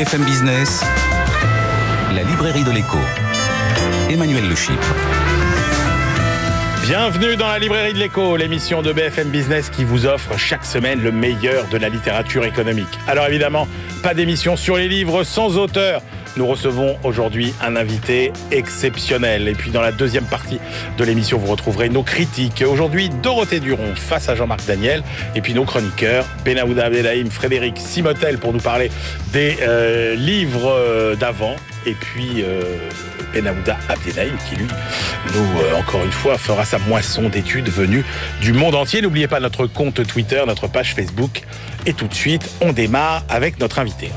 BFM 0.00 0.24
Business, 0.24 0.82
la 2.14 2.22
librairie 2.22 2.64
de 2.64 2.70
l'écho. 2.70 2.96
Emmanuel 4.08 4.44
Le 4.48 4.54
Bienvenue 6.86 7.36
dans 7.36 7.48
la 7.48 7.58
librairie 7.58 7.92
de 7.92 7.98
l'écho, 7.98 8.34
l'émission 8.38 8.80
de 8.80 8.94
BFM 8.94 9.28
Business 9.28 9.68
qui 9.68 9.84
vous 9.84 10.06
offre 10.06 10.38
chaque 10.38 10.64
semaine 10.64 11.02
le 11.02 11.12
meilleur 11.12 11.68
de 11.68 11.76
la 11.76 11.90
littérature 11.90 12.46
économique. 12.46 12.88
Alors 13.06 13.26
évidemment, 13.26 13.68
pas 14.02 14.14
d'émission 14.14 14.56
sur 14.56 14.78
les 14.78 14.88
livres 14.88 15.22
sans 15.22 15.58
auteur. 15.58 16.00
Nous 16.36 16.46
recevons 16.46 16.96
aujourd'hui 17.02 17.52
un 17.62 17.76
invité 17.76 18.32
exceptionnel. 18.50 19.48
Et 19.48 19.54
puis 19.54 19.70
dans 19.70 19.80
la 19.80 19.92
deuxième 19.92 20.24
partie 20.24 20.58
de 20.96 21.04
l'émission, 21.04 21.38
vous 21.38 21.50
retrouverez 21.50 21.88
nos 21.88 22.02
critiques. 22.02 22.64
Aujourd'hui, 22.66 23.10
Dorothée 23.22 23.60
Duron 23.60 23.94
face 23.96 24.28
à 24.28 24.34
Jean-Marc 24.34 24.64
Daniel. 24.66 25.02
Et 25.34 25.40
puis 25.40 25.54
nos 25.54 25.64
chroniqueurs, 25.64 26.24
Benaouda 26.44 26.86
Abdelhaim, 26.86 27.30
Frédéric 27.30 27.78
Simotel 27.78 28.38
pour 28.38 28.52
nous 28.52 28.60
parler 28.60 28.90
des 29.32 29.58
euh, 29.62 30.14
livres 30.14 30.70
euh, 30.70 31.16
d'avant. 31.16 31.56
Et 31.86 31.94
puis 31.94 32.42
euh, 32.44 32.62
Benaouda 33.32 33.78
Abdelhaim 33.88 34.36
qui 34.48 34.56
lui, 34.56 34.66
nous, 35.34 35.60
euh, 35.60 35.78
encore 35.78 36.04
une 36.04 36.12
fois, 36.12 36.38
fera 36.38 36.64
sa 36.64 36.78
moisson 36.78 37.28
d'études 37.28 37.68
venues 37.68 38.04
du 38.40 38.52
monde 38.52 38.74
entier. 38.74 39.02
N'oubliez 39.02 39.28
pas 39.28 39.40
notre 39.40 39.66
compte 39.66 40.06
Twitter, 40.06 40.42
notre 40.46 40.68
page 40.68 40.94
Facebook. 40.94 41.42
Et 41.86 41.92
tout 41.92 42.06
de 42.06 42.14
suite, 42.14 42.50
on 42.60 42.72
démarre 42.72 43.24
avec 43.28 43.58
notre 43.58 43.78
invité. 43.78 44.10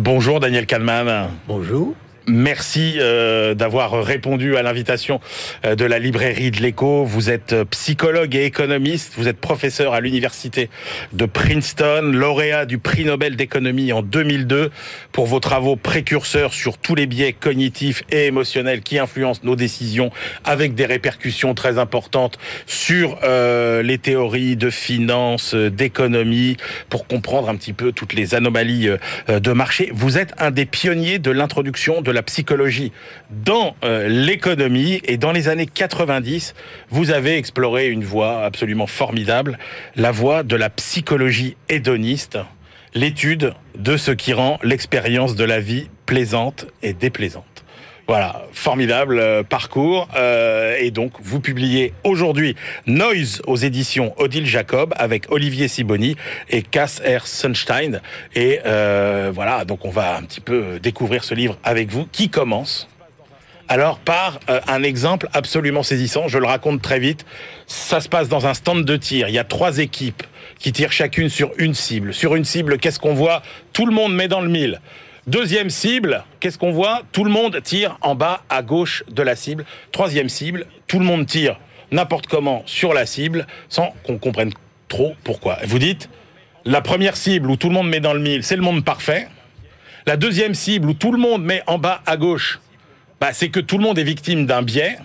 Bonjour 0.00 0.40
Daniel 0.40 0.66
Kahneman. 0.66 1.28
Bonjour. 1.46 1.94
Merci 2.26 2.96
euh, 2.98 3.54
d'avoir 3.54 4.04
répondu 4.04 4.56
à 4.56 4.62
l'invitation 4.62 5.20
euh, 5.64 5.74
de 5.74 5.84
la 5.84 5.98
librairie 5.98 6.50
de 6.50 6.60
l'écho. 6.60 7.04
Vous 7.04 7.30
êtes 7.30 7.52
euh, 7.54 7.64
psychologue 7.64 8.34
et 8.36 8.44
économiste, 8.44 9.14
vous 9.16 9.26
êtes 9.26 9.38
professeur 9.38 9.94
à 9.94 10.00
l'université 10.00 10.68
de 11.12 11.24
Princeton, 11.24 12.12
lauréat 12.12 12.66
du 12.66 12.78
prix 12.78 13.04
Nobel 13.04 13.36
d'économie 13.36 13.92
en 13.92 14.02
2002 14.02 14.70
pour 15.12 15.26
vos 15.26 15.40
travaux 15.40 15.76
précurseurs 15.76 16.52
sur 16.52 16.76
tous 16.78 16.94
les 16.94 17.06
biais 17.06 17.32
cognitifs 17.32 18.02
et 18.10 18.26
émotionnels 18.26 18.82
qui 18.82 18.98
influencent 18.98 19.40
nos 19.44 19.56
décisions 19.56 20.10
avec 20.44 20.74
des 20.74 20.86
répercussions 20.86 21.54
très 21.54 21.78
importantes 21.78 22.38
sur 22.66 23.18
les 23.22 23.98
théories 23.98 24.56
de 24.56 24.70
finance, 24.70 25.54
d'économie, 25.54 26.56
pour 26.88 27.06
comprendre 27.06 27.48
un 27.48 27.56
petit 27.56 27.72
peu 27.72 27.92
toutes 27.92 28.12
les 28.12 28.34
anomalies 28.34 28.88
de 29.28 29.52
marché. 29.52 29.90
Vous 29.94 30.18
êtes 30.18 30.34
un 30.38 30.50
des 30.50 30.66
pionniers 30.66 31.18
de 31.18 31.30
l'introduction 31.30 32.02
de 32.02 32.09
la 32.12 32.22
psychologie 32.22 32.92
dans 33.30 33.74
euh, 33.84 34.08
l'économie. 34.08 35.00
Et 35.04 35.16
dans 35.16 35.32
les 35.32 35.48
années 35.48 35.66
90, 35.66 36.54
vous 36.90 37.10
avez 37.10 37.36
exploré 37.36 37.88
une 37.88 38.04
voie 38.04 38.44
absolument 38.44 38.86
formidable, 38.86 39.58
la 39.96 40.10
voie 40.10 40.42
de 40.42 40.56
la 40.56 40.70
psychologie 40.70 41.56
hédoniste, 41.68 42.38
l'étude 42.94 43.54
de 43.76 43.96
ce 43.96 44.10
qui 44.10 44.32
rend 44.32 44.58
l'expérience 44.62 45.36
de 45.36 45.44
la 45.44 45.60
vie 45.60 45.88
plaisante 46.06 46.66
et 46.82 46.92
déplaisante. 46.92 47.49
Voilà, 48.10 48.42
formidable 48.50 49.20
euh, 49.20 49.44
parcours. 49.44 50.08
Euh, 50.16 50.74
et 50.80 50.90
donc, 50.90 51.12
vous 51.22 51.38
publiez 51.38 51.94
aujourd'hui 52.02 52.56
Noise 52.88 53.40
aux 53.46 53.54
éditions 53.54 54.14
Odile 54.20 54.46
Jacob 54.46 54.92
avec 54.96 55.30
Olivier 55.30 55.68
Siboni 55.68 56.16
et 56.48 56.62
Cass 56.62 57.00
R. 57.06 57.28
Sunstein. 57.28 58.00
Et 58.34 58.58
euh, 58.66 59.30
voilà, 59.32 59.64
donc 59.64 59.84
on 59.84 59.90
va 59.90 60.16
un 60.16 60.22
petit 60.22 60.40
peu 60.40 60.80
découvrir 60.82 61.22
ce 61.22 61.34
livre 61.34 61.56
avec 61.62 61.88
vous 61.92 62.04
qui 62.10 62.30
commence. 62.30 62.88
Alors 63.68 64.00
par 64.00 64.40
un 64.66 64.82
exemple 64.82 65.28
absolument 65.32 65.84
saisissant, 65.84 66.26
je 66.26 66.38
le 66.38 66.46
raconte 66.46 66.82
très 66.82 66.98
vite. 66.98 67.24
Ça 67.68 68.00
se 68.00 68.08
passe 68.08 68.28
dans 68.28 68.44
un 68.48 68.54
stand 68.54 68.84
de 68.84 68.96
tir. 68.96 69.28
Il 69.28 69.34
y 69.36 69.38
a 69.38 69.44
trois 69.44 69.78
équipes 69.78 70.24
qui 70.58 70.72
tirent 70.72 70.90
chacune 70.90 71.28
sur 71.28 71.52
une 71.58 71.74
cible. 71.74 72.12
Sur 72.12 72.34
une 72.34 72.44
cible, 72.44 72.78
qu'est-ce 72.78 72.98
qu'on 72.98 73.14
voit? 73.14 73.42
Tout 73.72 73.86
le 73.86 73.92
monde 73.92 74.16
met 74.16 74.26
dans 74.26 74.40
le 74.40 74.48
mille. 74.48 74.80
Deuxième 75.26 75.68
cible, 75.68 76.24
qu'est-ce 76.40 76.56
qu'on 76.56 76.72
voit? 76.72 77.02
Tout 77.12 77.24
le 77.24 77.30
monde 77.30 77.60
tire 77.62 77.98
en 78.00 78.14
bas 78.14 78.42
à 78.48 78.62
gauche 78.62 79.04
de 79.10 79.22
la 79.22 79.36
cible. 79.36 79.66
Troisième 79.92 80.30
cible, 80.30 80.66
tout 80.86 80.98
le 80.98 81.04
monde 81.04 81.26
tire 81.26 81.58
n'importe 81.92 82.26
comment 82.26 82.62
sur 82.66 82.94
la 82.94 83.04
cible 83.04 83.46
sans 83.68 83.94
qu'on 84.04 84.18
comprenne 84.18 84.52
trop 84.88 85.14
pourquoi. 85.24 85.58
Vous 85.64 85.78
dites, 85.78 86.08
la 86.64 86.80
première 86.80 87.16
cible 87.16 87.50
où 87.50 87.56
tout 87.56 87.68
le 87.68 87.74
monde 87.74 87.88
met 87.88 88.00
dans 88.00 88.14
le 88.14 88.20
mille, 88.20 88.42
c'est 88.42 88.56
le 88.56 88.62
monde 88.62 88.84
parfait. 88.84 89.28
La 90.06 90.16
deuxième 90.16 90.54
cible 90.54 90.88
où 90.88 90.94
tout 90.94 91.12
le 91.12 91.18
monde 91.18 91.44
met 91.44 91.62
en 91.66 91.78
bas 91.78 92.00
à 92.06 92.16
gauche, 92.16 92.60
bah, 93.20 93.32
c'est 93.32 93.50
que 93.50 93.60
tout 93.60 93.76
le 93.76 93.84
monde 93.84 93.98
est 93.98 94.04
victime 94.04 94.46
d'un 94.46 94.62
biais. 94.62 94.96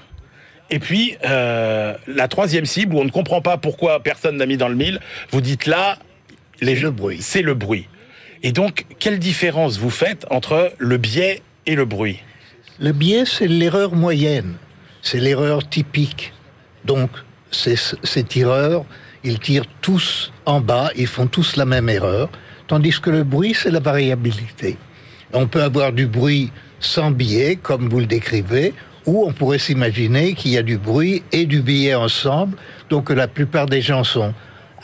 Et 0.70 0.80
puis, 0.80 1.18
euh, 1.26 1.94
la 2.08 2.28
troisième 2.28 2.66
cible 2.66 2.96
où 2.96 3.00
on 3.00 3.06
ne 3.06 3.10
comprend 3.10 3.42
pas 3.42 3.58
pourquoi 3.58 4.02
personne 4.02 4.38
n'a 4.38 4.46
mis 4.46 4.58
dans 4.58 4.70
le 4.70 4.76
mille, 4.76 5.00
vous 5.30 5.42
dites 5.42 5.66
là, 5.66 5.98
les... 6.62 6.76
le 6.76 6.92
bruit. 6.92 7.18
C'est 7.22 7.42
le 7.42 7.54
bruit. 7.54 7.88
Et 8.46 8.52
donc, 8.52 8.86
quelle 9.00 9.18
différence 9.18 9.80
vous 9.80 9.90
faites 9.90 10.28
entre 10.30 10.72
le 10.78 10.98
biais 10.98 11.42
et 11.66 11.74
le 11.74 11.84
bruit? 11.84 12.20
Le 12.80 12.92
biais, 12.92 13.24
c'est 13.26 13.48
l'erreur 13.48 13.96
moyenne, 13.96 14.54
c'est 15.02 15.20
l'erreur 15.20 15.68
typique. 15.68 16.32
Donc, 16.86 17.10
ces 17.50 18.24
tireurs, 18.24 18.86
ils 19.24 19.40
tirent 19.40 19.66
tous 19.82 20.32
en 20.46 20.62
bas, 20.62 20.92
ils 20.96 21.08
font 21.08 21.26
tous 21.26 21.56
la 21.56 21.66
même 21.66 21.90
erreur, 21.90 22.30
tandis 22.68 23.02
que 23.02 23.10
le 23.10 23.24
bruit, 23.24 23.56
c'est 23.56 23.72
la 23.72 23.80
variabilité. 23.80 24.78
On 25.34 25.48
peut 25.48 25.64
avoir 25.64 25.92
du 25.92 26.06
bruit 26.06 26.52
sans 26.80 27.10
biais, 27.10 27.56
comme 27.56 27.90
vous 27.90 28.00
le 28.00 28.06
décrivez, 28.06 28.76
ou 29.08 29.26
on 29.26 29.34
pourrait 29.34 29.58
s'imaginer 29.58 30.36
qu'il 30.36 30.52
y 30.52 30.60
a 30.60 30.64
du 30.64 30.78
bruit 30.78 31.24
et 31.32 31.48
du 31.48 31.64
biais 31.64 31.96
ensemble, 31.96 32.58
donc 32.92 33.06
que 33.06 33.14
la 33.14 33.28
plupart 33.28 33.66
des 33.66 33.82
gens 33.82 34.04
sont 34.04 34.36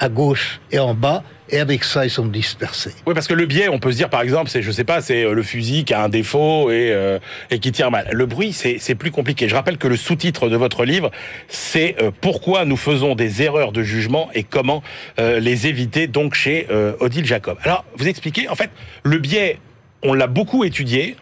à 0.01 0.09
gauche 0.09 0.59
et 0.71 0.79
en 0.79 0.95
bas, 0.95 1.23
et 1.51 1.59
avec 1.59 1.83
ça, 1.83 2.05
ils 2.05 2.09
sont 2.09 2.25
dispersés. 2.25 2.93
Oui, 3.05 3.13
parce 3.13 3.27
que 3.27 3.35
le 3.35 3.45
biais, 3.45 3.69
on 3.69 3.77
peut 3.77 3.91
se 3.91 3.97
dire, 3.97 4.09
par 4.09 4.21
exemple, 4.21 4.49
c'est, 4.49 4.63
je 4.63 4.71
sais 4.71 4.83
pas, 4.83 4.99
c'est 4.99 5.23
euh, 5.23 5.33
le 5.33 5.43
fusil 5.43 5.83
qui 5.85 5.93
a 5.93 6.01
un 6.01 6.09
défaut 6.09 6.71
et, 6.71 6.91
euh, 6.91 7.19
et 7.51 7.59
qui 7.59 7.71
tire 7.71 7.91
mal. 7.91 8.09
Le 8.11 8.25
bruit, 8.25 8.51
c'est 8.51 8.95
plus 8.95 9.11
compliqué. 9.11 9.47
Je 9.47 9.53
rappelle 9.53 9.77
que 9.77 9.87
le 9.87 9.95
sous-titre 9.95 10.49
de 10.49 10.55
votre 10.55 10.85
livre, 10.85 11.11
c'est 11.49 11.95
euh, 12.01 12.09
Pourquoi 12.19 12.65
nous 12.65 12.77
faisons 12.77 13.13
des 13.13 13.43
erreurs 13.43 13.73
de 13.73 13.83
jugement 13.83 14.29
et 14.33 14.43
comment 14.43 14.81
les 15.17 15.67
éviter, 15.67 16.07
donc 16.07 16.33
chez 16.33 16.67
Odile 16.99 17.25
Jacob. 17.25 17.57
Alors, 17.63 17.85
vous 17.95 18.07
expliquez, 18.07 18.49
en 18.49 18.55
fait, 18.55 18.71
le 19.03 19.19
biais, 19.19 19.59
on 20.01 20.13
l'a 20.13 20.27
beaucoup 20.27 20.63
étudié, 20.63 21.15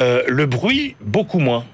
le 0.00 0.46
bruit, 0.46 0.94
beaucoup 1.00 1.40
moins. 1.40 1.64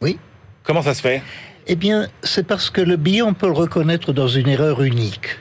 Oui. 0.00 0.18
Comment 0.62 0.82
ça 0.82 0.94
se 0.94 1.00
fait? 1.00 1.22
Eh 1.68 1.74
bien, 1.74 2.06
c'est 2.22 2.46
parce 2.46 2.70
que 2.70 2.80
le 2.80 2.96
biais, 2.96 3.22
on 3.22 3.34
peut 3.34 3.48
le 3.48 3.52
reconnaître 3.52 4.12
dans 4.12 4.28
une 4.28 4.48
erreur 4.48 4.82
unique. 4.82 5.38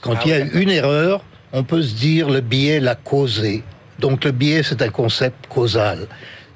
Quand 0.00 0.14
ah 0.16 0.22
il 0.24 0.30
y 0.30 0.32
a 0.32 0.40
une 0.40 0.70
erreur, 0.70 1.22
on 1.52 1.62
peut 1.62 1.82
se 1.82 1.94
dire 1.94 2.28
le 2.28 2.40
biais 2.40 2.80
l'a 2.80 2.96
causé. 2.96 3.62
Donc 4.00 4.24
le 4.24 4.32
biais, 4.32 4.62
c'est 4.64 4.82
un 4.82 4.88
concept 4.88 5.46
causal. 5.48 6.08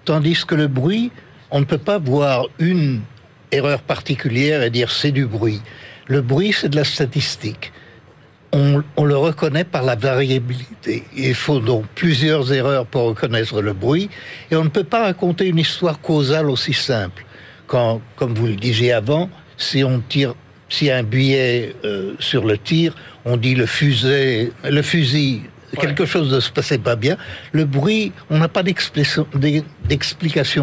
Tandis 0.04 0.44
que 0.44 0.56
le 0.56 0.66
bruit, 0.66 1.12
on 1.52 1.60
ne 1.60 1.64
peut 1.64 1.78
pas 1.78 1.98
voir 1.98 2.46
une 2.58 3.02
erreur 3.52 3.82
particulière 3.82 4.62
et 4.64 4.70
dire 4.70 4.90
c'est 4.90 5.12
du 5.12 5.26
bruit. 5.26 5.60
Le 6.08 6.20
bruit, 6.20 6.52
c'est 6.52 6.68
de 6.68 6.76
la 6.76 6.84
statistique. 6.84 7.72
On, 8.52 8.82
on, 8.96 9.04
le 9.04 9.16
reconnaît 9.16 9.64
par 9.64 9.82
la 9.82 9.94
variabilité. 9.94 11.04
Il 11.16 11.34
faut 11.34 11.60
donc 11.60 11.86
plusieurs 11.94 12.52
erreurs 12.52 12.86
pour 12.86 13.02
reconnaître 13.02 13.60
le 13.62 13.72
bruit, 13.72 14.10
et 14.50 14.56
on 14.56 14.64
ne 14.64 14.68
peut 14.68 14.84
pas 14.84 15.04
raconter 15.04 15.46
une 15.46 15.58
histoire 15.58 16.00
causale 16.00 16.50
aussi 16.50 16.72
simple. 16.72 17.24
Quand, 17.66 18.00
comme 18.16 18.34
vous 18.34 18.46
le 18.46 18.56
disiez 18.56 18.92
avant, 18.92 19.30
si 19.56 19.84
on 19.84 20.00
tire 20.00 20.34
s'il 20.68 20.88
y 20.88 20.90
a 20.90 20.96
un 20.96 21.02
billet 21.02 21.74
euh, 21.84 22.14
sur 22.18 22.44
le 22.44 22.58
tir, 22.58 22.94
on 23.24 23.36
dit 23.36 23.54
le 23.54 23.66
fusil, 23.66 24.50
le 24.64 24.82
fusil 24.82 25.42
quelque 25.74 26.06
chose 26.06 26.32
ne 26.32 26.40
se 26.40 26.50
passait 26.50 26.78
pas 26.78 26.96
bien. 26.96 27.18
Le 27.52 27.64
bruit, 27.64 28.12
on 28.30 28.38
n'a 28.38 28.48
pas 28.48 28.62
d'explication 28.62 29.26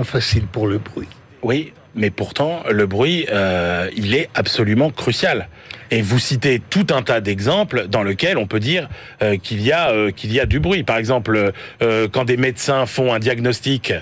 facile 0.03 0.47
pour 0.47 0.65
le 0.67 0.79
bruit. 0.79 1.07
Oui, 1.43 1.73
mais 1.95 2.09
pourtant, 2.09 2.63
le 2.69 2.85
bruit, 2.85 3.25
euh, 3.31 3.89
il 3.95 4.15
est 4.15 4.29
absolument 4.35 4.91
crucial. 4.91 5.49
Et 5.93 6.01
vous 6.01 6.19
citez 6.19 6.61
tout 6.69 6.87
un 6.91 7.01
tas 7.01 7.19
d'exemples 7.19 7.87
dans 7.89 8.01
lesquels 8.01 8.37
on 8.37 8.47
peut 8.47 8.61
dire 8.61 8.87
euh, 9.21 9.35
qu'il 9.35 9.61
y 9.61 9.73
a 9.73 9.91
euh, 9.91 10.11
qu'il 10.11 10.31
y 10.31 10.39
a 10.39 10.45
du 10.45 10.61
bruit. 10.61 10.83
Par 10.83 10.95
exemple, 10.95 11.51
euh, 11.81 12.07
quand 12.07 12.23
des 12.23 12.37
médecins 12.37 12.85
font 12.85 13.13
un 13.13 13.19
diagnostic 13.19 13.93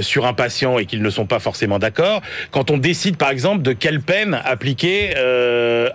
sur 0.00 0.26
un 0.26 0.32
patient 0.32 0.78
et 0.78 0.86
qu'ils 0.86 1.02
ne 1.02 1.10
sont 1.10 1.26
pas 1.26 1.40
forcément 1.40 1.80
d'accord, 1.80 2.22
quand 2.52 2.70
on 2.70 2.78
décide 2.78 3.16
par 3.16 3.30
exemple 3.30 3.62
de 3.62 3.72
quelle 3.72 4.00
peine 4.00 4.40
appliquer 4.44 5.14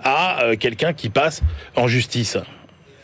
à 0.04 0.40
quelqu'un 0.60 0.92
qui 0.92 1.08
passe 1.08 1.42
en 1.74 1.88
justice. 1.88 2.36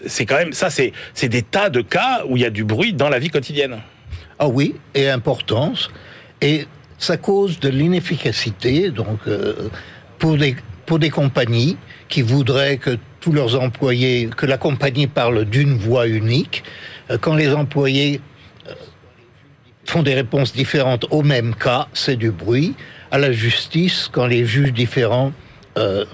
C'est 0.07 0.27
quand 0.27 0.37
même 0.37 0.53
ça, 0.53 0.69
c'est 0.69 0.93
c'est 1.15 1.31
des 1.31 1.43
tas 1.43 1.71
de 1.71 1.81
cas 1.81 2.23
où 2.29 2.37
il 2.37 2.43
y 2.43 2.47
a 2.47 2.51
du 2.51 2.65
bruit 2.65 2.93
dans 2.93 3.09
la 3.09 3.19
vie 3.19 3.31
quotidienne. 3.31 3.79
Ah 4.39 4.49
oui, 4.49 4.75
et 4.95 5.09
importance. 5.09 5.91
Et 6.43 6.67
ça 6.99 7.17
cause 7.17 7.59
de 7.59 7.71
l'inefficacité, 7.71 8.91
donc 8.91 9.21
pour 10.19 10.37
des 10.37 10.55
pour 10.87 10.99
des 10.99 11.11
compagnies 11.11 11.77
qui 12.09 12.23
voudraient 12.23 12.77
que 12.77 12.99
tous 13.21 13.33
leurs 13.33 13.61
employés, 13.61 14.29
que 14.37 14.47
la 14.47 14.59
compagnie 14.59 15.07
parle 15.07 15.45
d'une 15.45 15.77
voix 15.77 16.07
unique, 16.07 16.63
euh, 17.11 17.19
quand 17.19 17.35
les 17.35 17.53
employés 17.53 18.21
euh, 18.69 18.75
font 19.87 20.03
des 20.03 20.15
réponses 20.15 20.53
différentes 20.53 21.07
au 21.11 21.23
même 21.23 21.55
cas, 21.55 21.89
c'est 21.95 22.17
du 22.17 22.31
bruit. 22.31 22.75
À 23.11 23.19
la 23.19 23.33
justice, 23.33 24.09
quand 24.13 24.27
les 24.27 24.45
juges 24.45 24.73
différents 24.73 25.33
euh, 25.79 26.05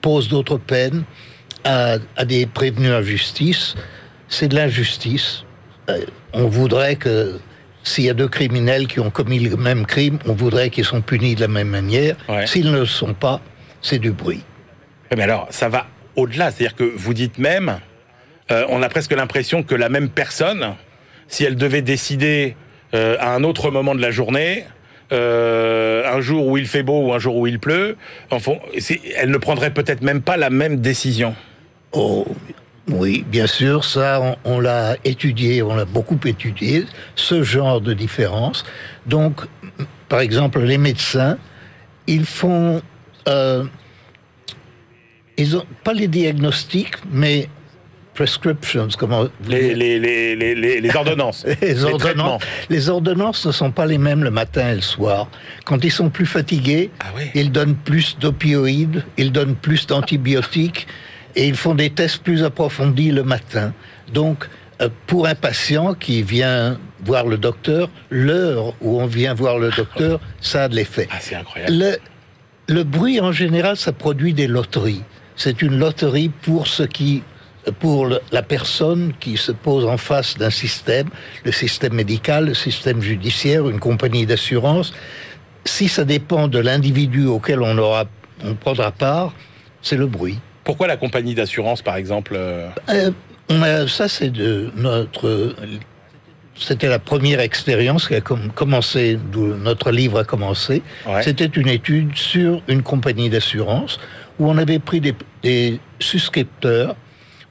posent 0.00 0.28
d'autres 0.28 0.58
peines, 0.58 1.04
à, 1.64 1.96
à 2.16 2.24
des 2.24 2.46
prévenus 2.46 2.90
injustice, 2.90 3.74
c'est 4.28 4.48
de 4.48 4.56
l'injustice. 4.56 5.44
On 6.32 6.46
voudrait 6.46 6.96
que 6.96 7.38
s'il 7.82 8.04
y 8.04 8.10
a 8.10 8.14
deux 8.14 8.28
criminels 8.28 8.86
qui 8.86 9.00
ont 9.00 9.10
commis 9.10 9.38
le 9.38 9.56
même 9.56 9.86
crime, 9.86 10.18
on 10.26 10.32
voudrait 10.34 10.70
qu'ils 10.70 10.84
soient 10.84 11.00
punis 11.00 11.34
de 11.34 11.40
la 11.40 11.48
même 11.48 11.68
manière. 11.68 12.16
Ouais. 12.28 12.46
S'ils 12.46 12.70
ne 12.70 12.78
le 12.80 12.86
sont 12.86 13.14
pas, 13.14 13.40
c'est 13.82 13.98
du 13.98 14.10
bruit. 14.12 14.42
Mais 15.16 15.22
alors, 15.22 15.46
ça 15.50 15.68
va 15.68 15.86
au-delà. 16.16 16.50
C'est-à-dire 16.50 16.76
que 16.76 16.84
vous 16.84 17.14
dites 17.14 17.38
même, 17.38 17.78
euh, 18.50 18.64
on 18.68 18.82
a 18.82 18.88
presque 18.88 19.12
l'impression 19.12 19.62
que 19.62 19.74
la 19.74 19.88
même 19.88 20.08
personne, 20.08 20.74
si 21.28 21.44
elle 21.44 21.56
devait 21.56 21.82
décider 21.82 22.56
euh, 22.94 23.16
à 23.20 23.34
un 23.34 23.44
autre 23.44 23.70
moment 23.70 23.94
de 23.94 24.00
la 24.02 24.10
journée, 24.10 24.64
euh, 25.12 26.02
un 26.12 26.20
jour 26.20 26.46
où 26.46 26.56
il 26.58 26.66
fait 26.66 26.82
beau 26.82 27.06
ou 27.08 27.12
un 27.12 27.18
jour 27.18 27.36
où 27.36 27.46
il 27.46 27.58
pleut, 27.58 27.96
en 28.30 28.38
fond, 28.38 28.60
c'est- 28.78 29.00
elle 29.16 29.30
ne 29.30 29.38
prendrait 29.38 29.70
peut-être 29.72 30.02
même 30.02 30.22
pas 30.22 30.36
la 30.36 30.50
même 30.50 30.76
décision. 30.80 31.34
Oh, 31.92 32.26
oui, 32.88 33.24
bien 33.28 33.46
sûr, 33.46 33.84
ça, 33.84 34.20
on, 34.44 34.56
on 34.56 34.60
l'a 34.60 34.96
étudié, 35.04 35.62
on 35.62 35.74
l'a 35.74 35.84
beaucoup 35.84 36.18
étudié, 36.24 36.86
ce 37.14 37.42
genre 37.42 37.80
de 37.80 37.94
différence. 37.94 38.64
Donc, 39.06 39.42
par 40.08 40.20
exemple, 40.20 40.60
les 40.60 40.78
médecins, 40.78 41.38
ils 42.06 42.24
font, 42.26 42.82
euh, 43.28 43.64
ils 45.36 45.56
ont 45.56 45.64
pas 45.84 45.92
les 45.92 46.08
diagnostics, 46.08 46.94
mais 47.12 47.48
prescriptions, 48.14 48.88
comment 48.98 49.22
vous 49.24 49.30
Les, 49.48 49.74
les, 49.74 50.96
ordonnances. 50.96 51.46
les 51.62 51.84
ordonnances, 51.84 52.42
les 52.68 52.88
ordonnances 52.88 53.46
ne 53.46 53.52
sont 53.52 53.70
pas 53.70 53.86
les 53.86 53.98
mêmes 53.98 54.24
le 54.24 54.30
matin 54.30 54.72
et 54.72 54.74
le 54.74 54.80
soir. 54.80 55.28
Quand 55.64 55.84
ils 55.84 55.92
sont 55.92 56.10
plus 56.10 56.26
fatigués, 56.26 56.90
Ah 57.00 57.06
oui. 57.16 57.30
ils 57.34 57.52
donnent 57.52 57.76
plus 57.76 58.18
d'opioïdes, 58.18 59.04
ils 59.16 59.32
donnent 59.32 59.54
plus 59.54 59.86
d'antibiotiques 59.86 60.86
et 61.36 61.46
ils 61.48 61.56
font 61.56 61.74
des 61.74 61.90
tests 61.90 62.22
plus 62.22 62.42
approfondis 62.44 63.10
le 63.10 63.22
matin. 63.22 63.72
Donc, 64.12 64.48
euh, 64.80 64.88
pour 65.06 65.26
un 65.26 65.34
patient 65.34 65.94
qui 65.94 66.22
vient 66.22 66.78
voir 67.04 67.26
le 67.26 67.38
docteur, 67.38 67.88
l'heure 68.10 68.74
où 68.80 69.00
on 69.00 69.06
vient 69.06 69.34
voir 69.34 69.58
le 69.58 69.70
docteur, 69.70 70.20
ça 70.40 70.64
a 70.64 70.68
de 70.68 70.76
l'effet. 70.76 71.08
Ah, 71.10 71.16
c'est 71.20 71.34
incroyable. 71.34 71.72
Le, 71.74 71.96
le 72.74 72.84
bruit, 72.84 73.20
en 73.20 73.32
général, 73.32 73.76
ça 73.76 73.92
produit 73.92 74.32
des 74.34 74.46
loteries. 74.46 75.02
C'est 75.36 75.62
une 75.62 75.78
loterie 75.78 76.28
pour 76.42 76.66
ce 76.66 76.82
qui, 76.82 77.22
pour 77.78 78.06
le- 78.06 78.20
la 78.32 78.42
personne 78.42 79.12
qui 79.20 79.36
se 79.36 79.52
pose 79.52 79.84
en 79.86 79.96
face 79.96 80.36
d'un 80.36 80.50
système, 80.50 81.08
le 81.44 81.52
système 81.52 81.94
médical, 81.94 82.46
le 82.46 82.54
système 82.54 83.00
judiciaire, 83.00 83.68
une 83.68 83.80
compagnie 83.80 84.26
d'assurance. 84.26 84.92
Si 85.64 85.88
ça 85.88 86.04
dépend 86.04 86.48
de 86.48 86.58
l'individu 86.58 87.26
auquel 87.26 87.62
on 87.62 87.76
aura, 87.78 88.04
on 88.44 88.54
prendra 88.54 88.90
part, 88.92 89.34
c'est 89.82 89.96
le 89.96 90.06
bruit. 90.06 90.38
Pourquoi 90.64 90.86
la 90.86 90.96
compagnie 90.96 91.34
d'assurance, 91.34 91.82
par 91.82 91.96
exemple 91.96 92.34
euh, 92.36 92.68
Euh, 93.50 93.86
ça, 93.88 94.08
c'est 94.08 94.30
de 94.30 94.70
notre. 94.76 95.54
C'était 96.56 96.88
la 96.88 96.98
première 96.98 97.40
expérience 97.40 98.06
qui 98.08 98.14
a 98.14 98.20
com- 98.20 98.50
commencé, 98.54 99.18
d'où 99.32 99.54
notre 99.56 99.90
livre 99.90 100.18
a 100.20 100.24
commencé. 100.24 100.82
Ouais. 101.06 101.22
C'était 101.22 101.46
une 101.46 101.68
étude 101.68 102.14
sur 102.16 102.62
une 102.68 102.82
compagnie 102.82 103.30
d'assurance 103.30 103.98
où 104.38 104.48
on 104.50 104.58
avait 104.58 104.78
pris 104.78 105.00
des, 105.00 105.14
des 105.42 105.80
souscripteurs, 106.00 106.96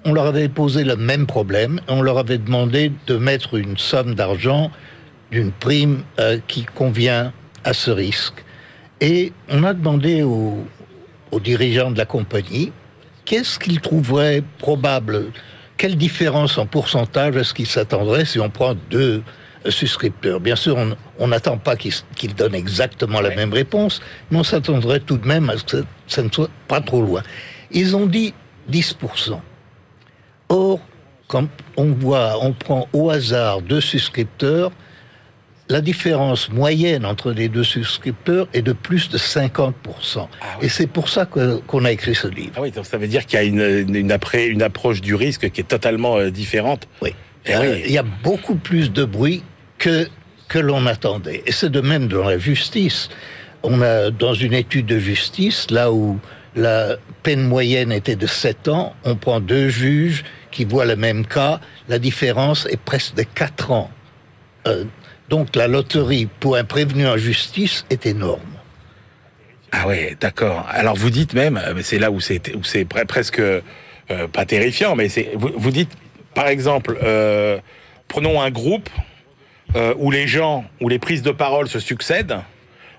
on 0.06 0.14
leur 0.14 0.26
avait 0.28 0.48
posé 0.50 0.84
le 0.84 0.96
même 0.96 1.26
problème, 1.26 1.82
et 1.88 1.92
on 1.92 2.02
leur 2.04 2.20
avait 2.20 2.38
demandé 2.38 2.92
de 3.08 3.18
mettre 3.18 3.56
une 3.56 3.78
somme 3.78 4.14
d'argent 4.16 4.70
d'une 5.32 5.52
prime 5.52 6.04
euh, 6.20 6.38
qui 6.48 6.64
convient 6.66 7.34
à 7.64 7.74
ce 7.74 7.90
risque. 7.92 8.44
Et 9.02 9.34
on 9.50 9.64
a 9.64 9.74
demandé 9.74 10.22
aux, 10.24 10.66
aux 11.32 11.40
dirigeants 11.40 11.92
de 11.92 11.98
la 11.98 12.06
compagnie 12.06 12.72
qu'est-ce 13.30 13.60
qu'ils 13.60 13.80
trouveraient 13.80 14.42
probable, 14.58 15.26
quelle 15.78 15.96
différence 15.96 16.58
en 16.58 16.66
pourcentage 16.66 17.36
est-ce 17.38 17.54
qu'ils 17.54 17.68
s'attendraient 17.68 18.26
si 18.26 18.40
on 18.40 18.50
prend 18.50 18.74
deux 18.90 19.22
souscripteurs. 19.70 20.40
Bien 20.40 20.56
sûr, 20.56 20.76
on- 21.20 21.28
n'attend 21.28 21.58
pas 21.60 21.76
qu'ils 21.76 22.34
donnent 22.36 22.56
exactement 22.56 23.22
la 23.22 23.30
Ouais. 23.30 23.36
même 23.36 23.54
réponse, 23.54 24.02
mais 24.32 24.40
on 24.40 24.44
s'attendrait 24.44 25.00
tout 25.00 25.18
de 25.18 25.28
même 25.28 25.48
à 25.52 25.58
ce 25.60 25.64
que 25.64 25.86
ça, 26.08 26.24
ne 26.24 26.32
soit 26.32 26.50
pas 26.68 26.82
trop 26.82 27.04
loin. 27.04 27.22
Ils 27.70 27.96
ont 27.96 28.08
dit 28.08 28.34
10%. 28.68 29.42
Or, 30.50 30.80
quand 31.28 31.48
on 31.78 31.92
voit, 31.92 32.44
on 32.44 32.52
prend 32.54 32.88
au 32.94 33.12
hasard 33.12 33.62
deux 33.62 33.82
souscripteurs, 33.82 34.72
la 35.70 35.82
différence 35.82 36.50
moyenne 36.52 37.06
entre 37.06 37.32
les 37.32 37.48
deux 37.48 37.64
souscripteurs 37.64 38.48
est 38.54 38.64
de 38.64 38.74
plus 38.74 39.08
de 39.10 39.18
50%. 39.20 39.72
Ah 40.42 40.46
oui. 40.60 40.66
Et 40.66 40.70
c'est 40.70 40.88
pour 40.88 41.10
ça 41.10 41.26
qu'on 41.28 41.86
a 41.86 41.92
écrit 41.92 42.16
ce 42.16 42.28
livre. 42.28 42.54
Ah 42.58 42.62
oui, 42.62 42.72
donc 42.72 42.86
ça 42.88 42.98
veut 42.98 43.08
dire 43.08 43.26
qu'il 43.26 43.38
y 43.40 43.42
a 43.42 43.46
une, 43.46 44.12
après- 44.12 44.48
une 44.48 44.64
approche 44.64 45.00
du 45.02 45.14
risque 45.14 45.50
qui 45.52 45.62
est 45.62 45.68
totalement 45.68 46.18
euh, 46.18 46.32
différente. 46.32 46.88
Oui. 47.02 47.14
Eh 47.46 47.54
Euh, 47.54 47.60
oui. 47.76 47.84
Il 47.86 47.92
y 47.92 47.98
a 48.00 48.04
beaucoup 48.24 48.56
plus 48.56 48.92
de 48.92 49.06
bruit 49.06 49.44
que, 49.78 50.08
que 50.48 50.58
l'on 50.60 50.88
attendait. 50.88 51.44
Et 51.46 51.52
c'est 51.52 51.70
de 51.72 51.82
même 51.82 52.08
dans 52.08 52.24
la 52.28 52.40
justice. 52.40 53.10
On 53.62 53.82
a, 53.82 54.10
dans 54.10 54.34
une 54.34 54.54
étude 54.54 54.88
de 54.88 54.98
justice, 54.98 55.70
là 55.70 55.92
où 55.92 56.20
la 56.56 56.96
peine 57.22 57.44
moyenne 57.44 57.92
était 57.92 58.16
de 58.16 58.26
7 58.26 58.70
ans, 58.70 58.96
on 59.04 59.16
prend 59.16 59.40
deux 59.40 59.70
juges 59.70 60.24
qui 60.50 60.66
voient 60.66 60.86
le 60.86 60.96
même 60.96 61.28
cas, 61.28 61.60
la 61.90 62.00
différence 62.00 62.66
est 62.72 62.80
presque 62.82 63.14
de 63.16 63.24
4 63.24 63.72
ans. 63.72 63.92
Euh, 64.68 64.84
donc 65.30 65.56
la 65.56 65.68
loterie 65.68 66.28
pour 66.40 66.56
un 66.56 66.64
prévenu 66.64 67.08
en 67.08 67.18
justice 67.18 67.86
est 67.90 68.06
énorme. 68.06 68.42
Ah 69.72 69.88
ouais, 69.88 70.18
d'accord. 70.20 70.66
Alors 70.70 70.96
vous 70.96 71.10
dites 71.12 71.34
même, 71.34 71.58
euh, 71.58 71.74
mais 71.76 71.84
c'est 71.84 72.00
là 72.00 72.10
où 72.10 72.20
c'est 72.20 72.56
où 72.56 72.64
c'est 72.64 72.86
pre- 72.86 73.06
presque 73.06 73.40
euh, 73.40 73.62
pas 74.32 74.46
terrifiant, 74.46 74.96
mais 74.96 75.10
c'est 75.10 75.30
vous, 75.36 75.52
vous 75.56 75.72
dites 75.72 75.92
par 76.34 76.48
exemple, 76.48 76.98
euh, 77.04 77.60
prenons 78.08 78.42
un 78.42 78.50
groupe 78.50 78.90
euh, 79.76 79.94
où 79.98 80.10
les 80.10 80.28
gens, 80.28 80.66
où 80.82 80.90
les 80.90 80.98
prises 80.98 81.22
de 81.22 81.32
parole 81.32 81.68
se 81.68 81.80
succèdent. 81.80 82.38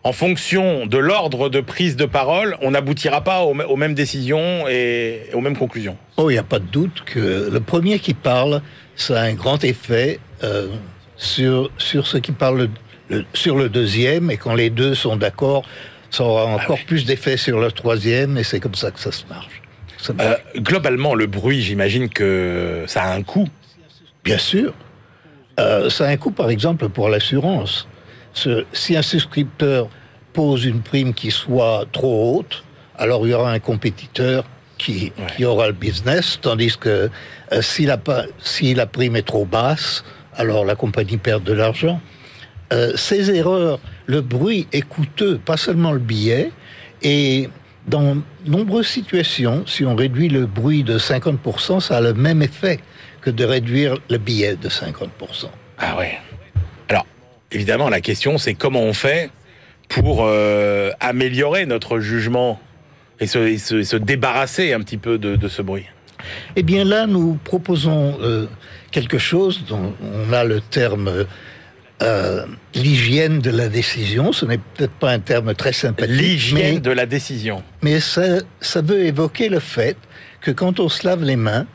En 0.02 0.12
fonction 0.12 0.86
de 0.86 0.96
l'ordre 0.96 1.50
de 1.50 1.60
prise 1.60 1.94
de 1.96 2.06
parole, 2.06 2.56
on 2.62 2.70
n'aboutira 2.70 3.22
pas 3.22 3.42
aux, 3.42 3.76
mêmes 3.76 3.92
décisions 3.92 4.66
et 4.66 5.24
aux 5.34 5.42
mêmes 5.42 5.58
conclusions. 5.58 5.96
Oh, 6.16 6.30
il 6.30 6.34
n'y 6.34 6.38
a 6.38 6.42
pas 6.42 6.58
de 6.58 6.64
doute 6.64 7.02
que 7.04 7.50
le 7.52 7.60
premier 7.60 7.98
qui 7.98 8.14
parle, 8.14 8.62
ça 8.96 9.20
a 9.20 9.24
un 9.24 9.34
grand 9.34 9.62
effet 9.62 10.18
sur, 11.20 11.70
sur 11.78 12.06
ce 12.06 12.16
qui 12.18 12.32
parle 12.32 12.68
le- 13.10 13.24
sur 13.34 13.56
le 13.56 13.68
deuxième, 13.68 14.30
et 14.30 14.36
quand 14.36 14.54
les 14.54 14.70
deux 14.70 14.94
sont 14.94 15.16
d'accord, 15.16 15.64
ça 16.10 16.24
aura 16.24 16.46
encore 16.46 16.76
oui. 16.78 16.84
plus 16.86 17.04
d'effet 17.04 17.36
sur 17.36 17.60
le 17.60 17.70
troisième, 17.70 18.38
et 18.38 18.42
c'est 18.44 18.58
comme 18.60 18.74
ça 18.74 18.90
que 18.90 18.98
ça 19.00 19.12
se 19.12 19.24
marche. 19.28 19.60
Ça 19.98 20.12
marche. 20.14 20.38
Euh, 20.56 20.60
globalement, 20.60 21.14
le 21.14 21.26
bruit, 21.26 21.60
j'imagine 21.60 22.08
que 22.08 22.84
ça 22.86 23.02
a 23.04 23.14
un 23.14 23.22
coût. 23.22 23.48
Bien 24.24 24.38
sûr. 24.38 24.72
Euh, 25.58 25.90
ça 25.90 26.06
a 26.06 26.08
un 26.08 26.16
coût, 26.16 26.30
par 26.30 26.48
exemple, 26.50 26.88
pour 26.88 27.08
l'assurance. 27.10 27.86
Ce- 28.32 28.64
si 28.72 28.96
un 28.96 29.02
souscripteur 29.02 29.88
pose 30.32 30.64
une 30.64 30.80
prime 30.80 31.12
qui 31.12 31.30
soit 31.30 31.84
trop 31.92 32.38
haute, 32.38 32.64
alors 32.96 33.26
il 33.26 33.30
y 33.30 33.34
aura 33.34 33.50
un 33.52 33.58
compétiteur 33.58 34.44
qui, 34.78 35.12
Ouais. 35.18 35.26
qui 35.36 35.44
aura 35.44 35.66
le 35.66 35.72
business, 35.74 36.38
tandis 36.40 36.78
que 36.78 37.10
euh, 37.52 37.60
si, 37.62 37.84
la, 37.84 37.98
si 38.38 38.72
la 38.74 38.86
prime 38.86 39.16
est 39.16 39.26
trop 39.26 39.44
basse, 39.44 40.02
alors 40.40 40.64
la 40.64 40.74
compagnie 40.74 41.18
perd 41.18 41.44
de 41.44 41.52
l'argent. 41.52 42.00
Euh, 42.72 42.92
ces 42.96 43.30
erreurs, 43.30 43.78
le 44.06 44.22
bruit 44.22 44.66
est 44.72 44.82
coûteux, 44.82 45.38
pas 45.38 45.56
seulement 45.56 45.92
le 45.92 45.98
billet, 45.98 46.50
et 47.02 47.50
dans 47.86 48.16
nombreuses 48.46 48.86
situations, 48.86 49.64
si 49.66 49.84
on 49.84 49.94
réduit 49.94 50.28
le 50.28 50.46
bruit 50.46 50.82
de 50.82 50.98
50%, 50.98 51.80
ça 51.80 51.98
a 51.98 52.00
le 52.00 52.14
même 52.14 52.42
effet 52.42 52.80
que 53.20 53.30
de 53.30 53.44
réduire 53.44 53.98
le 54.08 54.16
billet 54.16 54.56
de 54.56 54.68
50%. 54.68 55.08
Ah 55.78 55.98
ouais. 55.98 56.18
Alors, 56.88 57.06
évidemment, 57.52 57.90
la 57.90 58.00
question, 58.00 58.38
c'est 58.38 58.54
comment 58.54 58.82
on 58.82 58.94
fait 58.94 59.30
pour 59.88 60.20
euh, 60.22 60.90
améliorer 61.00 61.66
notre 61.66 61.98
jugement 61.98 62.58
et 63.18 63.26
se, 63.26 63.96
débarrasser 63.96 64.72
un 64.72 64.80
petit 64.80 64.96
peu 64.96 65.18
de 65.18 65.48
ce 65.48 65.60
bruit? 65.60 65.84
Eh 66.56 66.62
bien 66.62 66.84
là, 66.84 67.06
nous 67.06 67.38
proposons 67.44 68.18
euh, 68.22 68.46
quelque 68.90 69.18
chose 69.18 69.64
dont 69.68 69.94
on 70.02 70.32
a 70.32 70.44
le 70.44 70.60
terme 70.60 71.26
euh, 72.02 72.46
l'hygiène 72.74 73.40
de 73.40 73.50
la 73.50 73.68
décision. 73.68 74.32
Ce 74.32 74.46
n'est 74.46 74.58
peut-être 74.58 74.92
pas 74.92 75.10
un 75.10 75.18
terme 75.18 75.54
très 75.54 75.72
sympathique, 75.72 76.16
L'hygiène 76.16 76.78
de 76.78 76.90
la 76.90 77.06
décision. 77.06 77.62
mais 77.82 78.00
ça, 78.00 78.38
ça 78.60 78.80
veut 78.80 79.04
évoquer 79.04 79.48
le 79.48 79.60
fait 79.60 79.96
que 80.40 80.50
quand 80.50 80.80
on 80.80 80.88
se 80.88 81.06
lave 81.06 81.22
les 81.22 81.36
mains, 81.36 81.66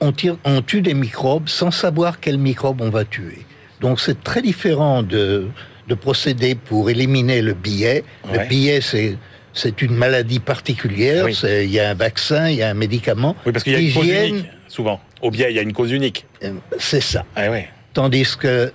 on, 0.00 0.12
tire, 0.12 0.38
on 0.44 0.62
tue 0.62 0.80
des 0.80 0.94
microbes 0.94 1.48
sans 1.48 1.70
savoir 1.70 2.20
quels 2.20 2.38
microbes 2.38 2.80
on 2.80 2.90
va 2.90 3.04
tuer. 3.04 3.44
Donc 3.80 4.00
c'est 4.00 4.22
très 4.22 4.40
différent 4.40 5.02
de, 5.02 5.48
de 5.88 5.94
procéder 5.94 6.54
pour 6.54 6.88
éliminer 6.88 7.42
le 7.42 7.52
billet. 7.52 8.04
Ouais. 8.24 8.38
Le 8.38 8.48
billet, 8.48 8.80
c'est... 8.80 9.18
C'est 9.58 9.80
une 9.80 9.94
maladie 9.94 10.38
particulière, 10.38 11.24
Oui. 11.24 11.34
il 11.42 11.70
y 11.70 11.80
a 11.80 11.88
un 11.90 11.94
vaccin, 11.94 12.50
il 12.50 12.56
y 12.56 12.62
a 12.62 12.68
un 12.68 12.74
médicament. 12.74 13.34
Oui, 13.46 13.52
parce 13.52 13.64
qu'il 13.64 13.72
y 13.72 13.76
a 13.76 13.80
une 13.80 13.92
cause 13.94 14.06
unique, 14.06 14.46
souvent. 14.68 15.00
Au 15.22 15.30
biais, 15.30 15.46
il 15.50 15.56
y 15.56 15.58
a 15.58 15.62
une 15.62 15.72
cause 15.72 15.90
unique. 15.92 16.26
euh, 16.44 16.52
C'est 16.78 17.00
ça. 17.00 17.24
Ah. 17.34 17.46
Tandis 17.94 18.36
que 18.38 18.70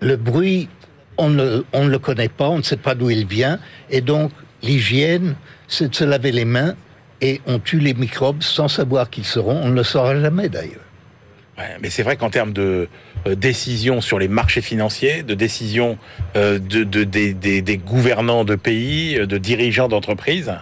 le 0.00 0.16
bruit, 0.16 0.68
on 1.16 1.30
ne, 1.30 1.62
on 1.72 1.84
ne 1.86 1.90
le 1.90 1.98
connaît 1.98 2.28
pas, 2.28 2.48
on 2.50 2.58
ne 2.58 2.62
sait 2.62 2.76
pas 2.76 2.94
d'où 2.94 3.08
il 3.08 3.26
vient. 3.26 3.58
Et 3.88 4.02
donc, 4.02 4.30
l'hygiène, 4.62 5.34
c'est 5.66 5.88
de 5.88 5.94
se 5.94 6.04
laver 6.04 6.30
les 6.30 6.44
mains 6.44 6.74
et 7.22 7.40
on 7.46 7.58
tue 7.58 7.80
les 7.80 7.94
microbes 7.94 8.42
sans 8.42 8.68
savoir 8.68 9.08
qui 9.08 9.22
ils 9.22 9.26
seront. 9.26 9.56
On 9.62 9.68
ne 9.70 9.74
le 9.74 9.82
saura 9.82 10.20
jamais 10.20 10.50
d'ailleurs. 10.50 10.84
Ouais, 11.56 11.76
mais 11.80 11.88
c'est 11.88 12.02
vrai 12.02 12.16
qu'en 12.16 12.28
termes 12.30 12.52
de 12.52 12.86
décisions 13.36 14.00
sur 14.00 14.18
les 14.18 14.28
marchés 14.28 14.60
financiers, 14.62 15.22
de 15.22 15.34
décisions 15.34 15.98
euh, 16.36 16.58
de, 16.58 16.84
de- 16.84 17.04
des- 17.04 17.34
des- 17.34 17.62
des 17.62 17.76
gouvernants 17.76 18.44
de 18.44 18.54
pays, 18.54 19.16
euh, 19.18 19.26
de 19.26 19.38
dirigeants 19.38 19.88
d'entreprises, 19.88 20.52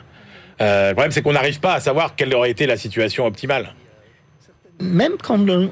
euh, 0.60 0.88
le 0.90 0.94
problème 0.94 1.12
c'est 1.12 1.22
qu'on 1.22 1.32
n'arrive 1.34 1.60
pas 1.60 1.74
à 1.74 1.80
savoir 1.80 2.14
quelle 2.16 2.34
aurait 2.34 2.50
été 2.50 2.66
la 2.66 2.76
situation 2.76 3.26
optimale. 3.26 3.74
même 4.80 5.12
quand 5.22 5.38
le- 5.38 5.70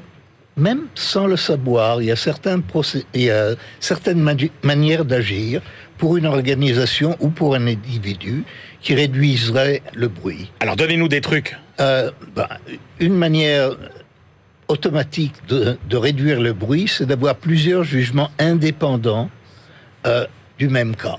même 0.57 0.83
sans 0.95 1.27
le 1.27 1.35
savoir, 1.37 2.01
il 2.01 2.05
y 2.07 2.11
a, 2.11 2.15
certains 2.15 2.59
procé- 2.59 3.05
il 3.13 3.23
y 3.23 3.29
a 3.29 3.55
certaines 3.79 4.19
mani- 4.21 4.51
manières 4.63 5.03
d'agir 5.05 5.61
pour 5.97 6.15
une 6.17 6.25
organisation 6.25 7.15
ou 7.19 7.29
pour 7.29 7.55
un 7.55 7.67
individu 7.67 8.43
qui 8.81 8.95
réduiseraient 8.95 9.81
le 9.93 10.07
bruit. 10.07 10.51
Alors 10.61 10.75
donnez-nous 10.75 11.07
des 11.09 11.21
trucs. 11.21 11.57
Euh, 11.81 12.09
bah, 12.35 12.47
une 12.99 13.15
manière 13.15 13.71
automatique 14.67 15.33
de, 15.47 15.77
de 15.87 15.97
réduire 15.97 16.41
le 16.41 16.53
bruit, 16.53 16.87
c'est 16.87 17.05
d'avoir 17.05 17.35
plusieurs 17.35 17.83
jugements 17.83 18.31
indépendants 18.39 19.29
euh, 20.05 20.25
du 20.57 20.69
même 20.69 20.95
cas. 20.95 21.17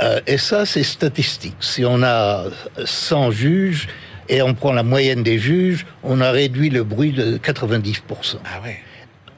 Euh, 0.00 0.20
et 0.26 0.38
ça, 0.38 0.66
c'est 0.66 0.82
statistique. 0.82 1.56
Si 1.60 1.84
on 1.84 2.02
a 2.02 2.44
100 2.84 3.30
juges 3.30 3.88
et 4.28 4.42
on 4.42 4.54
prend 4.54 4.72
la 4.72 4.82
moyenne 4.82 5.22
des 5.22 5.38
juges, 5.38 5.86
on 6.02 6.20
a 6.20 6.30
réduit 6.30 6.70
le 6.70 6.84
bruit 6.84 7.12
de 7.12 7.38
90%. 7.38 8.36
Ah 8.44 8.60
ouais. 8.64 8.78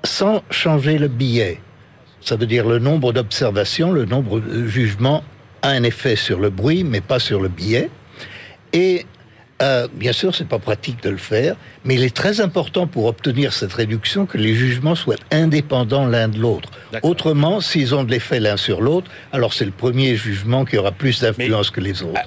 Sans 0.05 0.43
changer 0.51 0.99
le 0.99 1.09
billet. 1.09 1.61
Ça 2.21 2.37
veut 2.37 2.47
dire 2.47 2.67
le 2.67 2.79
nombre 2.79 3.13
d'observations, 3.13 3.93
le 3.93 4.05
nombre 4.05 4.41
de 4.41 4.67
jugements 4.67 5.23
a 5.63 5.71
un 5.71 5.83
effet 5.83 6.17
sur 6.17 6.39
le 6.41 6.51
bruit, 6.51 6.85
mais 6.85 7.01
pas 7.01 7.19
sur 7.19 7.41
le 7.41 7.49
billet. 7.49 7.91
Et 8.73 9.07
euh, 9.63 9.89
bien 9.95 10.13
sûr, 10.13 10.35
c'est 10.35 10.47
pas 10.49 10.59
pratique 10.59 11.03
de 11.03 11.11
le 11.11 11.17
faire, 11.17 11.57
mais 11.85 11.95
il 11.95 12.03
est 12.05 12.15
très 12.15 12.41
important 12.41 12.87
pour 12.87 13.07
obtenir 13.07 13.53
cette 13.53 13.73
réduction 13.73 14.27
que 14.27 14.37
les 14.39 14.55
jugements 14.55 14.95
soient 14.95 15.17
indépendants 15.31 16.07
l'un 16.07 16.29
de 16.29 16.39
l'autre. 16.39 16.71
Autrement, 17.03 17.61
s'ils 17.61 17.95
ont 17.95 18.05
de 18.05 18.11
l'effet 18.11 18.39
l'un 18.41 18.57
sur 18.57 18.81
l'autre, 18.83 19.11
alors 19.33 19.55
c'est 19.55 19.65
le 19.65 19.71
premier 19.71 20.15
jugement 20.17 20.65
qui 20.65 20.77
aura 20.77 20.93
plus 20.93 21.21
d'influence 21.21 21.71
que 21.71 21.81
les 21.81 22.03
autres. 22.03 22.21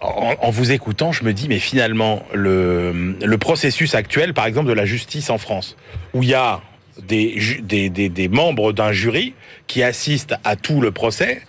En, 0.00 0.34
en 0.40 0.50
vous 0.50 0.72
écoutant, 0.72 1.10
je 1.12 1.24
me 1.24 1.32
dis, 1.32 1.48
mais 1.48 1.58
finalement, 1.58 2.22
le, 2.34 3.16
le 3.24 3.38
processus 3.38 3.94
actuel, 3.94 4.34
par 4.34 4.46
exemple, 4.46 4.68
de 4.68 4.74
la 4.74 4.84
justice 4.84 5.30
en 5.30 5.38
France, 5.38 5.76
où 6.12 6.22
il 6.22 6.28
y 6.28 6.34
a 6.34 6.60
des, 7.02 7.38
ju- 7.40 7.62
des, 7.62 7.88
des, 7.88 8.08
des 8.10 8.28
membres 8.28 8.72
d'un 8.72 8.92
jury 8.92 9.34
qui 9.66 9.82
assistent 9.82 10.34
à 10.44 10.54
tout 10.56 10.80
le 10.82 10.90
procès, 10.90 11.40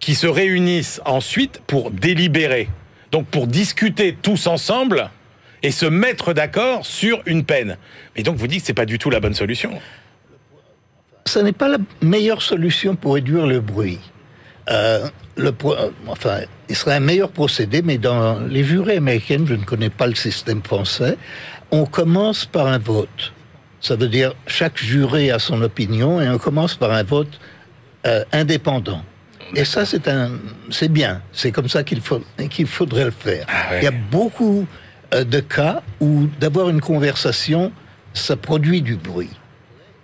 qui 0.00 0.14
se 0.14 0.26
réunissent 0.26 1.00
ensuite 1.06 1.62
pour 1.66 1.90
délibérer, 1.90 2.68
donc 3.14 3.26
pour 3.26 3.46
discuter 3.46 4.18
tous 4.20 4.48
ensemble 4.48 5.08
et 5.62 5.70
se 5.70 5.86
mettre 5.86 6.32
d'accord 6.32 6.84
sur 6.84 7.22
une 7.26 7.44
peine. 7.44 7.76
Et 8.16 8.24
donc 8.24 8.38
vous 8.38 8.48
dites 8.48 8.62
que 8.62 8.66
c'est 8.66 8.74
pas 8.74 8.86
du 8.86 8.98
tout 8.98 9.08
la 9.08 9.20
bonne 9.20 9.34
solution. 9.34 9.70
ce 11.24 11.38
n'est 11.38 11.52
pas 11.52 11.68
la 11.68 11.78
meilleure 12.02 12.42
solution 12.42 12.96
pour 12.96 13.14
réduire 13.14 13.46
le 13.46 13.60
bruit. 13.60 14.00
Euh, 14.68 15.06
euh, 15.38 15.52
enfin, 16.08 16.40
il 16.68 16.74
serait 16.74 16.96
un 16.96 17.00
meilleur 17.00 17.30
procédé, 17.30 17.82
mais 17.82 17.98
dans 17.98 18.40
les 18.40 18.64
jurés 18.64 18.96
américaines, 18.96 19.46
je 19.46 19.54
ne 19.54 19.64
connais 19.64 19.90
pas 19.90 20.08
le 20.08 20.16
système 20.16 20.64
français, 20.64 21.16
on 21.70 21.86
commence 21.86 22.44
par 22.46 22.66
un 22.66 22.78
vote. 22.78 23.32
Ça 23.80 23.94
veut 23.94 24.08
dire 24.08 24.34
chaque 24.48 24.78
juré 24.78 25.30
a 25.30 25.38
son 25.38 25.62
opinion 25.62 26.20
et 26.20 26.28
on 26.28 26.38
commence 26.38 26.74
par 26.74 26.90
un 26.90 27.04
vote 27.04 27.38
euh, 28.06 28.24
indépendant. 28.32 29.04
Et 29.54 29.64
ça, 29.64 29.86
c'est 29.86 30.08
un, 30.08 30.32
c'est 30.70 30.88
bien. 30.88 31.22
C'est 31.32 31.52
comme 31.52 31.68
ça 31.68 31.84
qu'il 31.84 32.00
faut, 32.00 32.20
qu'il 32.50 32.66
faudrait 32.66 33.04
le 33.04 33.10
faire. 33.10 33.46
Ah 33.48 33.70
ouais. 33.70 33.80
Il 33.80 33.84
y 33.84 33.88
a 33.88 33.92
beaucoup 33.92 34.66
euh, 35.12 35.24
de 35.24 35.40
cas 35.40 35.82
où 36.00 36.26
d'avoir 36.40 36.68
une 36.70 36.80
conversation, 36.80 37.72
ça 38.12 38.36
produit 38.36 38.82
du 38.82 38.96
bruit. 38.96 39.30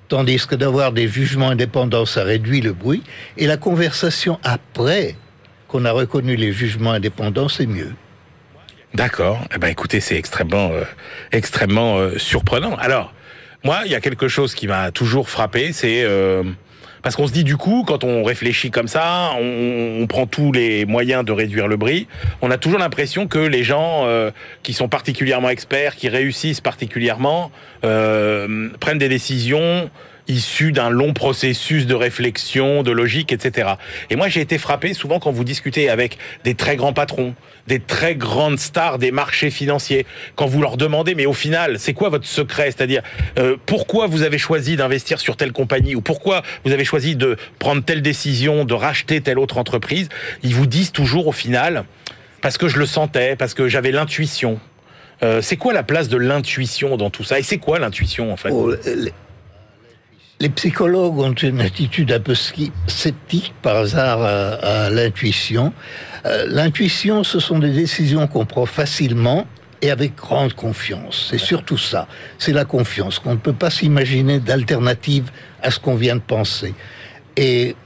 Tandis 0.09 0.47
que 0.47 0.57
d'avoir 0.57 0.93
des 0.93 1.09
jugements 1.09 1.51
indépendants, 1.51 2.05
ça 2.05 2.25
réduit 2.25 2.61
le 2.61 2.73
bruit. 2.73 3.03
Et 3.37 3.47
la 3.47 3.57
conversation 3.57 4.39
après 4.43 5.15
qu'on 5.69 5.85
a 5.85 5.93
reconnu 5.93 6.35
les 6.35 6.53
jugements 6.53 6.93
indépendants, 6.93 7.49
c'est 7.49 7.67
mieux. 7.67 7.93
D'accord. 8.95 9.41
Eh 9.55 9.59
ben, 9.59 9.69
écoutez, 9.69 10.01
c'est 10.01 10.17
extrêmement, 10.17 10.71
euh, 10.73 10.83
extrêmement 11.31 11.99
euh, 11.99 12.19
surprenant. 12.19 12.75
Alors, 12.77 13.15
moi, 13.63 13.83
il 13.85 13.93
y 13.93 13.95
a 13.95 14.01
quelque 14.01 14.27
chose 14.27 14.55
qui 14.55 14.67
m'a 14.67 14.91
toujours 14.91 15.31
frappé, 15.31 15.73
c'est 15.73 16.03
euh, 16.03 16.43
parce 17.03 17.17
qu'on 17.17 17.27
se 17.27 17.33
dit 17.33 17.45
du 17.45 17.57
coup, 17.57 17.85
quand 17.87 18.05
on 18.05 18.23
réfléchit 18.23 18.71
comme 18.71 18.89
ça, 18.89 19.31
on, 19.41 20.07
prend 20.07 20.27
tous 20.27 20.53
les 20.53 20.87
moyens 20.87 21.25
de 21.25 21.33
réduire 21.33 21.69
le 21.69 21.77
bruit. 21.77 22.09
On 22.43 22.51
a 22.51 22.59
toujours 22.59 22.79
l'impression 22.79 23.29
que 23.29 23.39
les 23.39 23.63
gens 23.63 24.07
euh, 24.07 24.31
qui 24.63 24.73
sont 24.73 24.89
particulièrement 24.89 25.51
experts, 25.51 25.95
qui 25.95 26.09
réussissent 26.09 26.61
particulièrement, 26.61 27.53
euh, 27.85 28.69
prennent 28.81 28.99
des 28.99 29.09
décisions 29.09 29.89
issues 30.31 30.73
d'un 30.73 30.91
long 30.91 31.13
processus 31.13 31.87
de 31.87 31.95
réflexion, 31.95 32.83
de 32.83 32.91
logique, 32.91 33.33
etc. 33.33 33.71
Et 34.09 34.17
moi, 34.17 34.29
j'ai 34.29 34.41
été 34.41 34.59
frappé 34.59 34.95
souvent 34.95 35.19
quand 35.19 35.31
vous 35.31 35.45
discutez 35.45 35.91
avec 35.91 36.19
des 36.45 36.55
très 36.55 36.77
grands 36.77 36.93
patrons, 36.93 37.35
des 37.67 37.81
très 37.81 38.15
grandes 38.15 38.59
stars 38.59 38.99
des 38.99 39.11
marchés 39.11 39.51
financiers, 39.51 40.07
quand 40.37 40.47
vous 40.47 40.63
leur 40.63 40.77
demandez, 40.77 41.15
mais 41.15 41.27
au 41.27 41.33
final, 41.33 41.79
c'est 41.79 41.93
quoi 41.93 42.09
votre 42.09 42.27
secret? 42.27 42.67
C'est-à-dire, 42.67 43.03
euh, 43.39 43.57
pourquoi 43.67 44.07
vous 44.07 44.23
avez 44.23 44.39
choisi 44.39 44.77
d'investir 44.77 45.21
sur 45.21 45.37
telle 45.37 45.53
compagnie? 45.53 45.95
Ou 45.95 46.01
pourquoi 46.01 46.43
vous 46.65 46.73
avez 46.73 46.85
choisi 46.85 47.17
de 47.17 47.37
prendre 47.59 47.83
telle 47.83 48.03
décision, 48.03 48.65
de 48.65 48.75
racheter 48.75 49.21
telle 49.21 49.39
autre 49.39 49.59
entreprise? 49.59 50.09
Ils 50.43 50.55
vous 50.55 50.67
disent 50.67 50.93
toujours 50.93 51.27
au 51.27 51.33
final, 51.33 51.85
parce 52.41 52.59
que 52.59 52.69
je 52.69 52.79
le 52.79 52.87
sentais, 52.87 53.37
parce 53.37 53.55
que 53.55 53.69
j'avais 53.69 53.93
l'intuition. 53.93 54.59
Euh, 55.23 55.43
c'est 55.43 55.57
quoi 55.57 55.73
la 55.73 55.83
place 55.83 56.09
de 56.09 56.17
l'intuition 56.17 56.97
dans 56.97 57.11
tout 57.11 57.25
ça? 57.25 57.39
Et 57.39 57.43
c'est 57.43 57.59
quoi 57.59 57.79
l'intuition 57.79 58.33
en 58.33 58.37
fait? 58.37 58.51
Oh, 58.51 58.73
les, 60.41 60.49
psychologues 60.49 61.19
ont 61.19 61.33
une 61.33 61.61
attitude 61.61 62.13
un 62.13 62.21
peu 62.21 62.35
sceptique 62.35 63.55
par 63.63 63.77
hasard 63.77 64.23
à, 64.23 64.91
l'intuition. 64.91 65.73
Euh, 66.27 66.47
l'intuition, 66.49 67.25
ce 67.25 67.39
sont 67.39 67.59
des 67.59 67.71
décisions 67.71 68.27
qu'on 68.27 68.47
prend 68.47 68.67
facilement 68.67 69.47
et 69.83 69.91
avec 69.91 70.15
grande 70.17 70.55
confiance. 70.55 71.29
C'est 71.31 71.39
surtout 71.39 71.79
ça. 71.79 72.07
C'est 72.39 72.53
la 72.53 72.65
confiance, 72.65 73.19
qu'on 73.19 73.33
ne 73.33 73.39
peut 73.39 73.53
pas 73.53 73.71
s'imaginer 73.71 74.39
d'alternative 74.39 75.31
à 75.63 75.71
ce 75.71 75.79
qu'on 75.79 75.95
vient 75.95 76.17
de 76.17 76.21
penser. 76.21 76.75
Et 77.37 77.77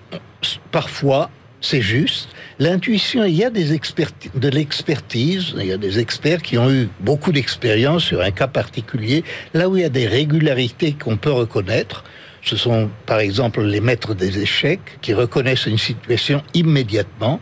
parfois, 0.71 1.31
c'est 1.61 1.83
juste. 1.83 2.29
L'intuition, 2.59 3.25
il 3.25 3.35
y 3.35 3.45
a 3.45 3.51
de 3.51 4.49
l'expertise, 4.49 5.55
il 5.59 5.67
y 5.67 5.73
a 5.73 5.77
des 5.77 5.99
experts 5.99 6.43
qui 6.43 6.59
ont 6.59 6.71
eu 6.71 6.89
beaucoup 7.01 7.33
d'expérience 7.33 8.05
sur 8.05 8.21
un 8.21 8.31
cas 8.31 8.47
particulier, 8.47 9.25
là 9.55 9.69
où 9.69 9.77
il 9.77 9.83
y 9.83 9.85
a 9.85 9.89
des 9.89 10.07
régularités 10.07 10.93
qu'on 10.93 11.17
peut 11.17 11.33
reconnaître. 11.33 12.05
Ce 12.45 12.57
sont 12.57 12.91
par 13.07 13.21
exemple 13.21 13.63
les 13.63 13.81
maîtres 13.81 14.15
des 14.15 14.39
échecs 14.39 14.99
qui 15.01 15.15
reconnaissent 15.15 15.67
une 15.67 15.79
situation 15.79 16.43
immédiatement. 16.53 17.41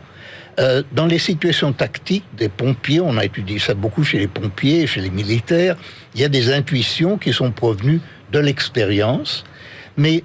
Euh, 0.59 0.81
dans 0.91 1.07
les 1.07 1.19
situations 1.19 1.73
tactiques 1.73 2.25
des 2.37 2.47
pompiers, 2.47 3.01
on 3.01 3.17
a 3.17 3.25
étudié 3.25 3.59
ça 3.59 3.73
beaucoup 3.73 4.03
chez 4.03 4.19
les 4.19 4.27
pompiers, 4.27 4.87
chez 4.87 5.01
les 5.01 5.09
militaires, 5.09 5.75
il 6.15 6.21
y 6.21 6.23
a 6.23 6.29
des 6.29 6.53
intuitions 6.53 7.17
qui 7.17 7.33
sont 7.33 7.51
provenues 7.51 7.99
de 8.31 8.39
l'expérience, 8.39 9.43
mais 9.97 10.23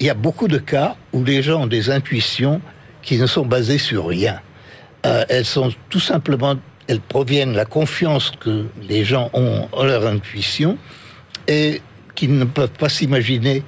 il 0.00 0.06
y 0.06 0.10
a 0.10 0.14
beaucoup 0.14 0.48
de 0.48 0.58
cas 0.58 0.96
où 1.12 1.24
les 1.24 1.42
gens 1.42 1.62
ont 1.62 1.66
des 1.66 1.90
intuitions 1.90 2.60
qui 3.02 3.18
ne 3.18 3.26
sont 3.26 3.46
basées 3.46 3.78
sur 3.78 4.06
rien. 4.06 4.40
Euh, 5.06 5.24
elles 5.28 5.44
sont 5.44 5.72
tout 5.88 6.00
simplement, 6.00 6.56
elles 6.86 7.00
proviennent 7.00 7.52
de 7.52 7.56
la 7.56 7.64
confiance 7.64 8.32
que 8.38 8.66
les 8.88 9.04
gens 9.04 9.30
ont 9.32 9.68
en 9.72 9.84
leur 9.84 10.06
intuition 10.06 10.78
et 11.48 11.82
qu'ils 12.14 12.36
ne 12.36 12.44
peuvent 12.44 12.70
pas 12.70 12.88
s'imaginer 12.88 13.62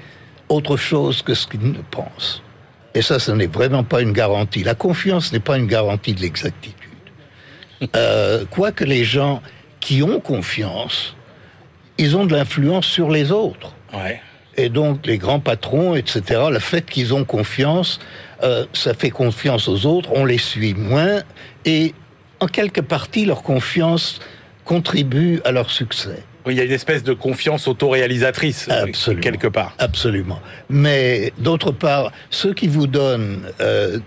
autre 0.49 0.77
chose 0.77 1.23
que 1.23 1.35
ce 1.35 1.47
qu'ils 1.47 1.73
ne 1.73 1.83
pensent. 1.91 2.43
Et 2.95 3.03
ça, 3.03 3.19
ce 3.19 3.33
n'est 3.33 3.47
vraiment 3.47 3.85
pas 3.85 4.01
une 4.01 4.13
garantie. 4.13 4.63
La 4.63 4.75
confiance 4.75 5.33
n'est 5.33 5.41
pas 5.41 5.59
une 5.59 5.67
garantie 5.67 6.15
de 6.15 6.21
l'exactitude. 6.21 6.75
Euh, 7.95 8.45
Quoique 8.51 8.85
les 8.85 9.05
gens 9.05 9.43
qui 9.81 10.03
ont 10.03 10.21
confiance, 10.21 11.15
ils 11.99 12.17
ont 12.17 12.25
de 12.25 12.33
l'influence 12.33 12.87
sur 12.87 13.11
les 13.11 13.33
autres. 13.33 13.75
Ouais. 13.93 14.21
Et 14.57 14.71
donc 14.71 15.07
les 15.07 15.19
grands 15.19 15.41
patrons, 15.41 15.95
etc., 15.95 16.23
le 16.51 16.59
fait 16.59 16.89
qu'ils 16.89 17.13
ont 17.13 17.25
confiance, 17.25 18.01
euh, 18.43 18.65
ça 18.73 18.95
fait 18.95 19.11
confiance 19.11 19.69
aux 19.69 19.85
autres, 19.85 20.11
on 20.15 20.25
les 20.25 20.39
suit 20.39 20.75
moins, 20.75 21.23
et 21.65 21.95
en 22.41 22.47
quelque 22.47 22.81
partie, 22.81 23.27
leur 23.27 23.43
confiance 23.43 24.21
contribue 24.65 25.41
à 25.45 25.53
leur 25.53 25.71
succès. 25.71 26.23
Oui, 26.47 26.55
il 26.55 26.59
y 26.59 26.61
a 26.61 26.65
une 26.65 26.73
espèce 26.73 27.03
de 27.03 27.13
confiance 27.13 27.67
autoréalisatrice 27.67 28.69
euh, 28.71 28.85
Absolument. 28.85 29.23
quelque 29.23 29.49
part. 29.49 29.75
Absolument. 29.79 30.41
Mais 30.71 31.33
d'autre 31.39 31.73
part, 31.73 32.13
ceux 32.31 32.55
qui 32.55 32.69
vous 32.69 32.87
donnent, 32.87 33.41
euh, 33.61 33.99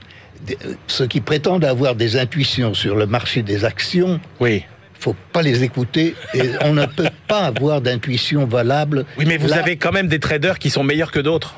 ceux 0.88 1.06
qui 1.08 1.20
prétendent 1.20 1.66
avoir 1.66 1.96
des 1.96 2.16
intuitions 2.18 2.74
sur 2.74 2.96
le 2.96 3.06
marché 3.06 3.42
des 3.42 3.66
actions, 3.66 4.22
Oui. 4.40 4.64
faut 5.00 5.16
pas 5.34 5.42
les 5.42 5.64
écouter. 5.64 6.16
Et 6.34 6.44
on 6.62 6.74
ne 6.74 6.86
peut 6.86 7.10
pas 7.28 7.42
avoir 7.42 7.82
d'intuition 7.82 8.46
valable. 8.46 9.06
Oui, 9.18 9.26
mais 9.28 9.36
vous 9.38 9.50
Là, 9.50 9.58
avez 9.60 9.76
quand 9.76 9.92
même 9.92 10.08
des 10.08 10.20
traders 10.20 10.60
qui 10.60 10.70
sont 10.70 10.84
meilleurs 10.84 11.12
que 11.12 11.20
d'autres. 11.20 11.56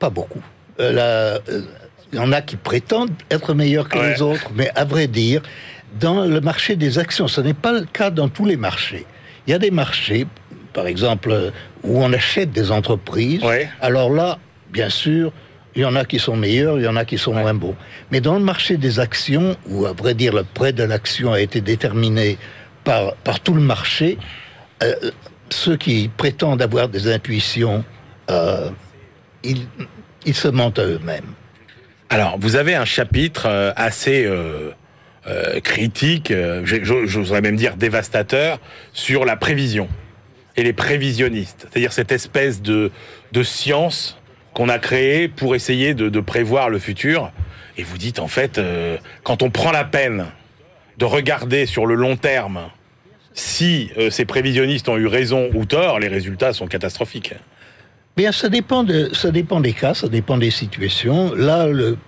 Pas 0.00 0.10
beaucoup. 0.10 0.42
Euh, 0.80 0.92
la- 0.92 1.52
euh, 1.52 1.62
Il 2.12 2.16
y 2.18 2.20
en 2.20 2.30
a 2.32 2.42
qui 2.42 2.54
prétendent 2.56 3.10
être 3.30 3.54
meilleurs 3.54 3.88
que 3.88 3.98
Ouais. 3.98 4.12
les 4.14 4.22
autres, 4.22 4.50
mais 4.54 4.70
à 4.76 4.84
vrai 4.84 5.08
dire, 5.08 5.42
dans 6.00 6.24
le 6.24 6.40
marché 6.40 6.76
des 6.76 6.98
actions. 7.00 7.26
Ce 7.26 7.40
n'est 7.40 7.54
pas 7.54 7.72
le 7.72 7.86
cas 7.92 8.10
dans 8.10 8.28
tous 8.28 8.44
les 8.44 8.56
marchés. 8.56 9.04
Il 9.46 9.50
y 9.50 9.54
a 9.54 9.58
des 9.58 9.70
marchés, 9.70 10.26
par 10.72 10.86
exemple, 10.86 11.52
où 11.82 12.02
on 12.02 12.12
achète 12.12 12.50
des 12.52 12.70
entreprises. 12.70 13.42
Alors 13.80 14.10
là, 14.10 14.38
bien 14.72 14.88
sûr, 14.88 15.32
il 15.74 15.82
y 15.82 15.84
en 15.84 15.96
a 15.96 16.04
qui 16.04 16.18
sont 16.18 16.36
meilleurs, 16.36 16.78
il 16.78 16.84
y 16.84 16.88
en 16.88 16.96
a 16.96 17.04
qui 17.04 17.18
sont 17.18 17.34
moins 17.34 17.54
bons. 17.54 17.76
Mais 18.10 18.20
dans 18.20 18.34
le 18.34 18.44
marché 18.44 18.76
des 18.76 19.00
actions, 19.00 19.56
où 19.66 19.86
à 19.86 19.92
vrai 19.92 20.14
dire 20.14 20.32
le 20.32 20.44
prêt 20.44 20.72
de 20.72 20.84
l'action 20.84 21.32
a 21.32 21.40
été 21.40 21.60
déterminé 21.60 22.38
par, 22.84 23.14
par 23.16 23.40
tout 23.40 23.54
le 23.54 23.60
marché, 23.60 24.18
euh, 24.82 24.94
ceux 25.50 25.76
qui 25.76 26.10
prétendent 26.16 26.62
avoir 26.62 26.88
des 26.88 27.12
intuitions, 27.12 27.84
euh, 28.30 28.70
ils, 29.42 29.66
ils 30.24 30.34
se 30.34 30.48
mentent 30.48 30.78
à 30.78 30.84
eux-mêmes. 30.84 31.34
Alors, 32.10 32.36
vous 32.38 32.56
avez 32.56 32.74
un 32.74 32.84
chapitre 32.84 33.46
euh, 33.46 33.72
assez 33.76 34.24
euh, 34.24 34.70
euh, 35.26 35.60
critique, 35.60 36.30
euh, 36.30 36.62
j'oserais 36.64 37.40
même 37.40 37.56
dire 37.56 37.76
dévastateur, 37.76 38.60
sur 38.92 39.24
la 39.24 39.36
prévision 39.36 39.88
et 40.56 40.62
les 40.62 40.72
prévisionnistes. 40.72 41.66
C'est-à-dire 41.70 41.92
cette 41.92 42.12
espèce 42.12 42.62
de, 42.62 42.90
de 43.32 43.42
science 43.42 44.18
qu'on 44.52 44.68
a 44.68 44.78
créée 44.78 45.28
pour 45.28 45.54
essayer 45.54 45.94
de, 45.94 46.20
prévoir 46.20 46.70
le 46.70 46.78
futur. 46.78 47.32
Et 47.76 47.82
vous 47.82 47.98
dites, 47.98 48.20
en 48.20 48.28
fait, 48.28 48.58
euh, 48.58 48.96
quand 49.24 49.42
on 49.42 49.50
prend 49.50 49.72
la 49.72 49.84
peine 49.84 50.26
de 50.98 51.04
regarder 51.04 51.66
sur 51.66 51.86
le 51.86 51.96
long 51.96 52.16
terme 52.16 52.68
si 53.32 53.90
euh, 53.98 54.10
ces 54.10 54.24
prévisionnistes 54.24 54.88
ont 54.88 54.96
eu 54.96 55.08
raison 55.08 55.50
ou 55.54 55.64
tort, 55.64 55.98
les 55.98 56.06
résultats 56.06 56.52
sont 56.52 56.68
catastrophiques. 56.68 57.34
Bien, 58.16 58.30
ça 58.30 58.48
dépend, 58.48 58.84
de, 58.84 59.12
ça 59.12 59.32
dépend 59.32 59.60
des 59.60 59.72
cas, 59.72 59.92
ça 59.94 60.06
dépend 60.06 60.38
des 60.38 60.52
situations. 60.52 61.34
Là, 61.34 61.66
le- 61.66 61.98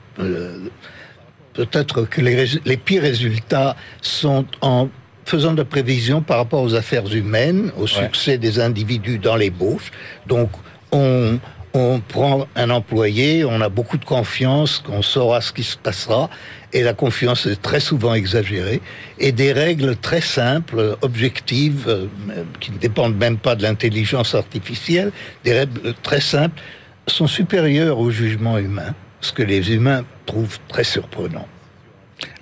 peut-être 1.56 2.02
que 2.02 2.20
les, 2.20 2.46
les 2.64 2.76
pires 2.76 3.02
résultats 3.02 3.76
sont 4.02 4.44
en 4.60 4.88
faisant 5.24 5.54
de 5.54 5.62
prévisions 5.62 6.22
par 6.22 6.38
rapport 6.38 6.62
aux 6.62 6.74
affaires 6.74 7.12
humaines, 7.12 7.72
au 7.76 7.86
succès 7.86 8.38
des 8.38 8.60
individus 8.60 9.18
dans 9.18 9.34
l'ébauche. 9.36 9.90
Donc, 10.26 10.50
on, 10.92 11.40
on 11.74 12.00
prend 12.00 12.46
un 12.54 12.70
employé, 12.70 13.44
on 13.44 13.60
a 13.60 13.68
beaucoup 13.68 13.98
de 13.98 14.04
confiance 14.04 14.78
qu'on 14.78 15.02
saura 15.02 15.40
ce 15.40 15.52
qui 15.52 15.64
se 15.64 15.76
passera, 15.76 16.30
et 16.72 16.82
la 16.82 16.94
confiance 16.94 17.46
est 17.46 17.60
très 17.60 17.80
souvent 17.80 18.14
exagérée, 18.14 18.80
et 19.18 19.32
des 19.32 19.52
règles 19.52 19.96
très 19.96 20.20
simples, 20.20 20.96
objectives, 21.02 21.86
euh, 21.88 22.06
qui 22.60 22.70
ne 22.70 22.78
dépendent 22.78 23.16
même 23.16 23.36
pas 23.36 23.56
de 23.56 23.62
l'intelligence 23.62 24.34
artificielle, 24.34 25.10
des 25.44 25.54
règles 25.58 25.94
très 26.02 26.20
simples, 26.20 26.62
sont 27.08 27.26
supérieures 27.26 27.98
au 27.98 28.10
jugement 28.10 28.58
humain, 28.58 28.94
ce 29.26 29.32
que 29.32 29.42
les 29.42 29.74
humains 29.74 30.04
trouvent 30.24 30.58
très 30.68 30.84
surprenant. 30.84 31.46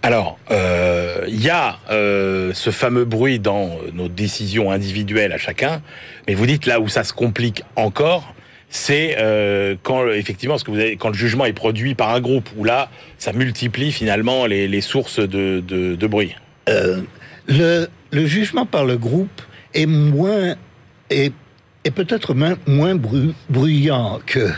Alors, 0.03 0.39
euh, 0.51 1.25
il 1.29 1.43
y 1.43 1.51
a 1.51 1.79
euh, 1.91 2.53
ce 2.55 2.71
fameux 2.71 3.05
bruit 3.05 3.39
dans 3.39 3.79
nos 3.93 4.09
décisions 4.09 4.71
individuelles 4.71 5.33
à 5.33 5.39
chacun, 5.39 5.83
mais 6.29 6.35
vous 6.35 6.47
dites 6.47 6.67
là 6.67 6.79
où 6.79 6.89
ça 6.89 7.05
se 7.05 7.13
complique 7.13 7.63
encore, 7.75 8.35
c'est 8.69 9.17
euh, 9.19 9.77
quand 9.83 10.09
effectivement, 10.11 10.59
ce 10.59 10.65
que 10.65 10.71
vous 10.71 10.79
avez, 10.79 10.97
quand 10.97 11.09
le 11.09 11.15
jugement 11.15 11.45
est 11.45 11.53
produit 11.53 11.95
par 11.95 12.11
un 12.11 12.21
groupe, 12.21 12.49
où 12.57 12.65
là, 12.65 12.91
ça 13.19 13.33
multiplie 13.33 13.93
finalement 13.93 14.47
les, 14.47 14.69
les 14.69 14.81
sources 14.81 15.21
de, 15.21 15.61
de, 15.61 15.95
de 15.95 16.07
bruit. 16.07 16.37
Euh, 16.69 17.01
le, 17.47 17.89
le 18.11 18.27
jugement 18.27 18.67
par 18.67 18.85
le 18.85 18.97
groupe 18.97 19.43
est 19.75 19.87
moins 19.87 20.57
est, 21.11 21.33
est 21.85 21.91
peut-être 21.91 22.35
moins, 22.35 22.57
moins 22.67 22.95
bru- 22.95 23.35
bruyant 23.51 24.21
que 24.27 24.51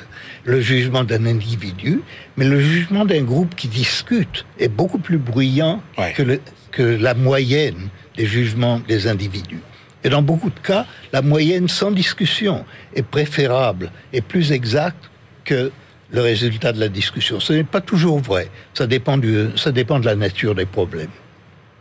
le 0.45 0.61
jugement 0.61 1.03
d'un 1.05 1.27
individu, 1.27 2.01
mais 2.37 2.45
le 2.45 2.61
jugement 2.61 3.05
d'un 3.05 3.23
groupe 3.23 3.55
qui 3.57 3.69
discute 3.69 4.45
est 4.61 4.69
beaucoup 4.69 4.99
plus 4.99 5.19
bruyant 5.19 5.83
Ouais. 5.99 6.13
que, 6.17 6.23
le- 6.23 6.41
que 6.71 6.83
la 6.83 7.15
moyenne 7.15 7.89
des 8.17 8.27
jugements 8.27 8.81
des 8.87 9.09
individus. 9.09 9.61
Et 10.05 10.09
dans 10.09 10.23
beaucoup 10.23 10.51
de 10.51 10.61
cas, 10.61 10.87
la 11.13 11.21
moyenne 11.21 11.69
sans 11.69 11.91
discussion 11.91 12.65
est 12.95 13.03
préférable 13.03 13.91
et 14.13 14.21
plus 14.21 14.53
exacte 14.53 15.11
que 15.45 15.73
le 16.13 16.21
résultat 16.21 16.73
de 16.73 16.79
la 16.79 16.89
discussion. 16.89 17.41
Ce 17.41 17.53
n'est 17.53 17.65
pas 17.65 17.81
toujours 17.81 18.21
vrai. 18.21 18.49
Ça 18.73 18.87
dépend, 18.87 19.19
du, 19.19 19.47
ça 19.57 19.73
dépend 19.73 19.99
de 19.99 20.07
la 20.07 20.15
nature 20.15 20.55
des 20.55 20.65
problèmes. 20.67 21.11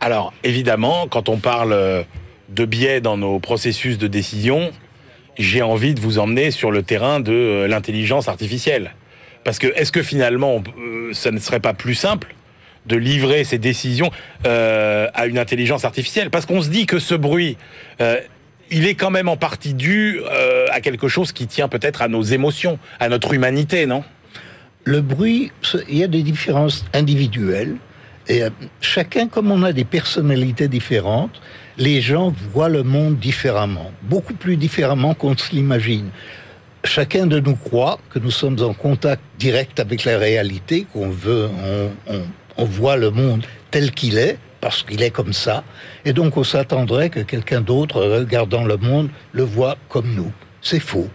Alors, 0.00 0.32
évidemment, 0.42 1.06
quand 1.08 1.28
on 1.28 1.36
parle 1.38 2.04
de 2.48 2.64
biais 2.64 3.00
dans 3.00 3.16
nos 3.16 3.38
processus 3.38 3.96
de 3.98 4.08
décision, 4.08 4.72
j'ai 5.38 5.62
envie 5.62 5.94
de 5.94 6.00
vous 6.00 6.18
emmener 6.18 6.50
sur 6.50 6.70
le 6.70 6.82
terrain 6.82 7.20
de 7.20 7.32
euh, 7.32 7.68
l'intelligence 7.68 8.28
artificielle. 8.28 8.92
Parce 9.44 9.58
que, 9.58 9.68
est-ce 9.76 9.92
que 9.92 10.02
finalement, 10.02 10.62
euh, 10.78 11.12
ça 11.12 11.30
ne 11.30 11.38
serait 11.38 11.60
pas 11.60 11.74
plus 11.74 11.94
simple 11.94 12.34
de 12.86 12.96
livrer 12.96 13.44
ces 13.44 13.58
décisions 13.58 14.10
euh, 14.46 15.08
à 15.14 15.26
une 15.26 15.38
intelligence 15.38 15.84
artificielle? 15.84 16.30
Parce 16.30 16.46
qu'on 16.46 16.62
se 16.62 16.68
dit 16.68 16.86
que 16.86 16.98
ce 16.98 17.14
bruit, 17.14 17.56
il 18.70 18.86
est 18.86 18.94
quand 18.94 19.10
même 19.10 19.28
en 19.28 19.36
partie 19.36 19.74
dû 19.74 20.20
à 20.70 20.80
quelque 20.80 21.08
chose 21.08 21.32
qui 21.32 21.46
tient 21.46 21.68
peut-être 21.68 22.02
à 22.02 22.08
nos 22.08 22.22
émotions, 22.22 22.78
à 23.00 23.08
notre 23.08 23.32
humanité, 23.32 23.86
non? 23.86 24.04
Le 24.84 25.00
bruit, 25.00 25.50
il 25.88 25.98
y 25.98 26.04
a 26.04 26.08
des 26.08 26.22
différences 26.22 26.84
individuelles. 26.92 27.76
Et 28.28 28.42
chacun, 28.80 29.26
comme 29.26 29.50
on 29.50 29.64
a 29.64 29.72
des 29.72 29.84
personnalités 29.84 30.68
différentes, 30.68 31.40
les 31.78 32.00
gens 32.00 32.32
voient 32.52 32.68
le 32.68 32.82
monde 32.82 33.18
différemment, 33.18 33.90
beaucoup 34.02 34.34
plus 34.34 34.56
différemment 34.56 35.14
qu'on 35.14 35.36
se 35.36 35.52
l'imagine. 35.52 36.08
Chacun 36.84 37.26
de 37.26 37.40
nous 37.40 37.56
croit 37.56 37.98
que 38.10 38.18
nous 38.18 38.30
sommes 38.30 38.60
en 38.62 38.72
contact 38.72 39.22
direct 39.38 39.80
avec 39.80 40.04
la 40.04 40.18
réalité, 40.18 40.86
qu'on 40.92 41.10
voit 42.64 42.96
le 42.96 43.10
monde 43.10 43.44
tel 43.70 43.90
qu'il 43.90 44.18
est, 44.18 44.38
parce 44.60 44.82
qu'il 44.82 45.02
est 45.02 45.10
comme 45.10 45.32
ça, 45.32 45.64
et 46.04 46.12
donc 46.12 46.36
on 46.36 46.44
s'attendrait 46.44 47.10
que 47.10 47.20
quelqu'un 47.20 47.60
d'autre, 47.60 48.02
regardant 48.02 48.64
le 48.64 48.76
monde, 48.76 49.10
le 49.32 49.42
voit 49.42 49.76
comme 49.88 50.14
nous. 50.14 50.32
C'est 50.62 50.80
faux 50.80 51.08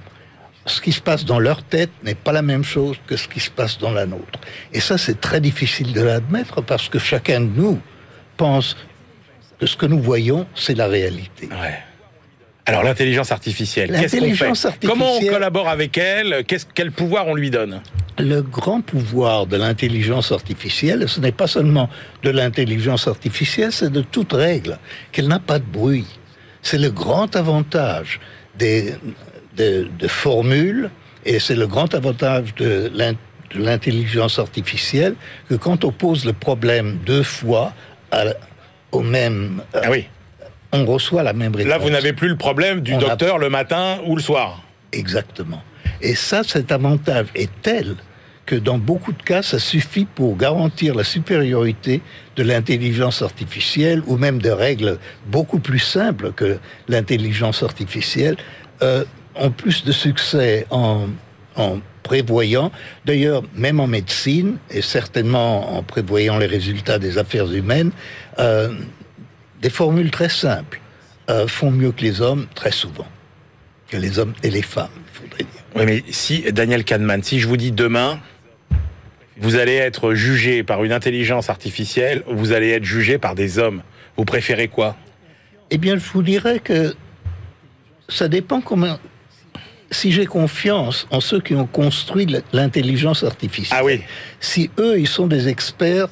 ce 0.65 0.79
qui 0.79 0.91
se 0.91 1.01
passe 1.01 1.25
dans 1.25 1.39
leur 1.39 1.63
tête 1.63 1.89
n'est 2.03 2.15
pas 2.15 2.31
la 2.31 2.41
même 2.41 2.63
chose 2.63 2.97
que 3.07 3.17
ce 3.17 3.27
qui 3.27 3.39
se 3.39 3.49
passe 3.49 3.77
dans 3.79 3.91
la 3.91 4.05
nôtre. 4.05 4.39
Et 4.73 4.79
ça, 4.79 4.97
c'est 4.97 5.19
très 5.19 5.41
difficile 5.41 5.91
de 5.91 6.01
l'admettre 6.01 6.61
parce 6.61 6.87
que 6.87 6.99
chacun 6.99 7.41
de 7.41 7.49
nous 7.55 7.79
pense 8.37 8.77
que 9.61 9.67
ce 9.67 9.77
que 9.77 9.85
nous 9.85 9.99
voyons, 10.01 10.47
c'est 10.55 10.73
la 10.75 10.87
réalité. 10.87 11.47
Ouais. 11.47 11.77
Alors 12.65 12.83
l'intelligence 12.83 13.31
artificielle, 13.31 13.91
qu'est-ce 13.91 14.17
qu'on 14.17 14.55
fait? 14.55 14.87
Comment 14.87 15.17
on 15.17 15.25
collabore 15.25 15.69
avec 15.69 15.97
elle? 15.99 16.43
Quel 16.73 16.91
pouvoir 16.91 17.27
on 17.27 17.35
lui 17.35 17.51
donne? 17.51 17.81
Le 18.17 18.41
grand 18.41 18.81
pouvoir 18.81 19.45
de 19.45 19.57
l'intelligence 19.57 20.31
artificielle, 20.31 21.07
ce 21.07 21.19
n'est 21.19 21.31
pas 21.31 21.45
seulement 21.47 21.89
de 22.23 22.31
l'intelligence 22.31 23.07
artificielle, 23.07 23.71
c'est 23.71 23.91
de 23.91 24.01
toute 24.01 24.33
règle, 24.33 24.79
qu'elle 25.11 25.27
n'a 25.27 25.39
pas 25.39 25.59
de 25.59 25.65
bruit. 25.65 26.07
C'est 26.63 26.77
le 26.79 26.89
grand 26.89 27.35
avantage 27.35 28.19
des, 28.57 28.95
de, 29.57 29.87
de 29.99 30.07
formules, 30.07 30.89
et 31.25 31.39
c'est 31.39 31.55
le 31.55 31.67
grand 31.67 31.93
avantage 31.93 32.53
de 32.55 32.91
l'intelligence 33.55 34.39
artificielle, 34.39 35.15
que 35.49 35.55
quand 35.55 35.83
on 35.83 35.91
pose 35.91 36.25
le 36.25 36.33
problème 36.33 36.97
deux 37.05 37.23
fois 37.23 37.73
à- 38.11 38.25
au 38.91 39.01
même... 39.01 39.61
Ah 39.73 39.89
oui. 39.89 40.07
On 40.73 40.85
reçoit 40.85 41.23
la 41.23 41.33
même 41.33 41.53
réponse. 41.53 41.69
Là, 41.69 41.77
vous 41.77 41.89
n'avez 41.89 42.13
plus 42.13 42.29
le 42.29 42.37
problème 42.37 42.79
du 42.81 42.93
On 42.93 42.97
a- 42.97 43.01
docteur 43.01 43.37
le 43.37 43.49
matin 43.49 43.99
ou 44.05 44.15
le 44.15 44.21
soir. 44.21 44.61
Exactement. 44.93 45.61
Et 46.01 46.15
ça, 46.15 46.43
cet 46.43 46.71
avantage 46.71 47.27
est 47.35 47.49
tel 47.61 47.95
que 48.45 48.55
dans 48.55 48.77
beaucoup 48.77 49.11
de 49.13 49.21
cas, 49.21 49.41
ça 49.43 49.59
suffit 49.59 50.05
pour 50.05 50.35
garantir 50.37 50.95
la 50.95 51.03
supériorité 51.03 52.01
de 52.35 52.43
l'intelligence 52.43 53.21
artificielle 53.21 54.01
ou 54.07 54.17
même 54.17 54.41
de 54.41 54.49
règles 54.49 54.97
beaucoup 55.27 55.59
plus 55.59 55.79
simples 55.79 56.31
que 56.33 56.57
l'intelligence 56.87 57.63
artificielle 57.63 58.37
euh, 58.81 59.03
ont 59.35 59.51
plus 59.51 59.83
de 59.85 59.91
succès 59.91 60.65
en, 60.69 61.07
en 61.55 61.79
prévoyant, 62.03 62.71
d'ailleurs 63.05 63.43
même 63.55 63.79
en 63.79 63.87
médecine 63.87 64.57
et 64.71 64.81
certainement 64.81 65.77
en 65.77 65.83
prévoyant 65.83 66.37
les 66.39 66.47
résultats 66.47 66.97
des 66.97 67.17
affaires 67.19 67.51
humaines, 67.53 67.91
euh, 68.41 68.73
des 69.61 69.69
formules 69.69 70.11
très 70.11 70.29
simples 70.29 70.79
euh, 71.29 71.47
font 71.47 71.71
mieux 71.71 71.91
que 71.91 72.01
les 72.01 72.21
hommes 72.21 72.47
très 72.55 72.71
souvent 72.71 73.07
que 73.91 73.97
les 73.97 74.19
hommes 74.19 74.33
et 74.41 74.49
les 74.49 74.61
femmes, 74.61 74.87
il 74.95 75.21
faudrait 75.21 75.43
dire. 75.43 75.63
Oui, 75.75 75.83
mais 75.85 76.03
si, 76.11 76.43
Daniel 76.53 76.85
Kahneman, 76.85 77.21
si 77.23 77.41
je 77.41 77.47
vous 77.47 77.57
dis 77.57 77.73
demain, 77.73 78.21
vous 79.37 79.55
allez 79.57 79.73
être 79.75 80.13
jugé 80.13 80.63
par 80.63 80.83
une 80.85 80.93
intelligence 80.93 81.49
artificielle 81.49 82.23
ou 82.27 82.35
vous 82.37 82.53
allez 82.53 82.69
être 82.69 82.85
jugé 82.85 83.17
par 83.17 83.35
des 83.35 83.59
hommes, 83.59 83.81
vous 84.15 84.23
préférez 84.23 84.69
quoi? 84.69 84.95
Eh 85.71 85.77
bien, 85.77 85.97
je 85.97 86.05
vous 86.13 86.23
dirais 86.23 86.59
que 86.59 86.95
ça 88.07 88.29
dépend 88.29 88.61
comment. 88.61 88.97
Si 89.89 90.13
j'ai 90.13 90.25
confiance 90.25 91.05
en 91.11 91.19
ceux 91.19 91.41
qui 91.41 91.53
ont 91.53 91.67
construit 91.67 92.27
l'intelligence 92.53 93.25
artificielle, 93.25 93.77
Ah 93.81 93.83
oui. 93.83 94.01
si 94.39 94.69
eux, 94.79 94.97
ils 94.97 95.07
sont 95.07 95.27
des 95.27 95.49
experts, 95.49 96.07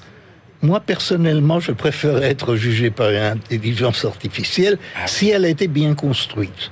moi, 0.62 0.80
personnellement, 0.80 1.60
je 1.60 1.72
préférerais 1.72 2.30
être 2.32 2.56
jugé 2.56 2.90
par 2.90 3.10
une 3.10 3.18
intelligence 3.18 4.04
artificielle 4.06 4.78
Ah 4.96 5.00
oui. 5.04 5.10
si 5.10 5.30
elle 5.30 5.46
était 5.46 5.68
bien 5.68 5.96
construite. 5.96 6.72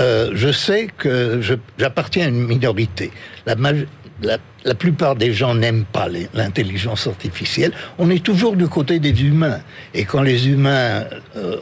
Euh, 0.00 0.30
je 0.34 0.50
sais 0.52 0.88
que 0.96 1.40
j'appartiens 1.78 2.26
à 2.26 2.28
une 2.28 2.46
minorité. 2.46 3.10
La 3.46 3.54
maj- 3.56 3.86
la, 4.22 4.38
la 4.64 4.74
plupart 4.74 5.14
des 5.16 5.32
gens 5.32 5.54
n'aiment 5.54 5.84
pas 5.84 6.08
l'intelligence 6.34 7.06
artificielle. 7.06 7.72
On 7.98 8.08
est 8.10 8.22
toujours 8.24 8.56
du 8.56 8.66
côté 8.68 8.98
des 8.98 9.22
humains. 9.22 9.60
Et 9.94 10.04
quand 10.04 10.22
les 10.22 10.48
humains, 10.48 11.04
euh, 11.36 11.56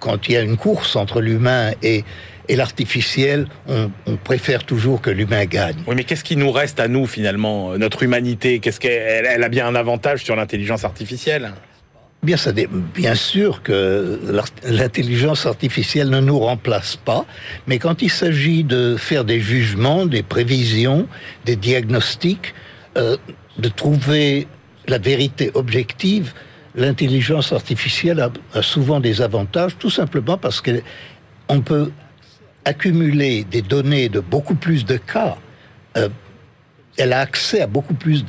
quand 0.00 0.28
il 0.28 0.32
y 0.34 0.36
a 0.36 0.40
une 0.42 0.56
course 0.56 0.96
entre 0.96 1.20
l'humain 1.20 1.70
et, 1.82 2.04
et 2.52 2.56
l'artificiel, 2.56 3.46
on, 3.66 3.90
on 4.06 4.16
préfère 4.16 4.64
toujours 4.64 5.00
que 5.00 5.08
l'humain 5.08 5.46
gagne. 5.46 5.76
Oui, 5.86 5.94
mais 5.96 6.04
qu'est-ce 6.04 6.22
qui 6.22 6.36
nous 6.36 6.52
reste 6.52 6.80
à 6.80 6.86
nous 6.86 7.06
finalement, 7.06 7.72
euh, 7.72 7.78
notre 7.78 8.02
humanité? 8.02 8.58
Qu'est-ce 8.58 8.78
qu'elle 8.78 9.24
elle 9.24 9.42
a 9.42 9.48
bien 9.48 9.66
un 9.66 9.74
avantage 9.74 10.22
sur 10.22 10.36
l'intelligence 10.36 10.84
artificielle? 10.84 11.52
Bien, 12.22 12.36
ça 12.36 12.52
bien 12.52 13.14
sûr 13.14 13.62
que 13.62 14.20
l'intelligence 14.64 15.46
artificielle 15.46 16.10
ne 16.10 16.20
nous 16.20 16.38
remplace 16.38 16.94
pas, 16.94 17.24
mais 17.66 17.78
quand 17.78 18.02
il 18.02 18.10
s'agit 18.10 18.64
de 18.64 18.96
faire 18.98 19.24
des 19.24 19.40
jugements, 19.40 20.04
des 20.04 20.22
prévisions, 20.22 21.08
des 21.46 21.56
diagnostics, 21.56 22.52
euh, 22.98 23.16
de 23.56 23.68
trouver 23.68 24.46
la 24.88 24.98
vérité 24.98 25.50
objective, 25.54 26.34
l'intelligence 26.74 27.50
artificielle 27.52 28.20
a, 28.20 28.30
a 28.52 28.60
souvent 28.60 29.00
des 29.00 29.22
avantages, 29.22 29.72
tout 29.78 29.90
simplement 29.90 30.36
parce 30.36 30.60
qu'on 30.60 31.60
peut 31.62 31.90
accumuler 32.64 33.44
des 33.44 33.62
données 33.62 34.08
de 34.08 34.20
beaucoup 34.20 34.54
plus 34.54 34.84
de 34.84 34.96
cas. 34.96 35.36
Euh, 35.96 36.08
elle 36.96 37.12
a 37.12 37.20
accès 37.20 37.60
à 37.60 37.66
beaucoup 37.66 37.94
plus 37.94 38.24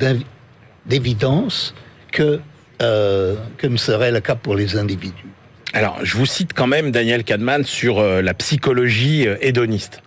d'évidence 0.86 1.74
que 2.12 2.40
euh, 2.82 3.36
serait 3.76 4.10
le 4.10 4.20
cas 4.20 4.34
pour 4.34 4.54
les 4.54 4.76
individus. 4.76 5.34
Alors, 5.72 5.98
je 6.04 6.16
vous 6.16 6.26
cite 6.26 6.52
quand 6.52 6.68
même 6.68 6.92
Daniel 6.92 7.24
Kahneman 7.24 7.64
sur 7.64 7.98
euh, 7.98 8.22
la 8.22 8.32
psychologie 8.34 9.26
euh, 9.26 9.36
hédoniste. 9.40 10.02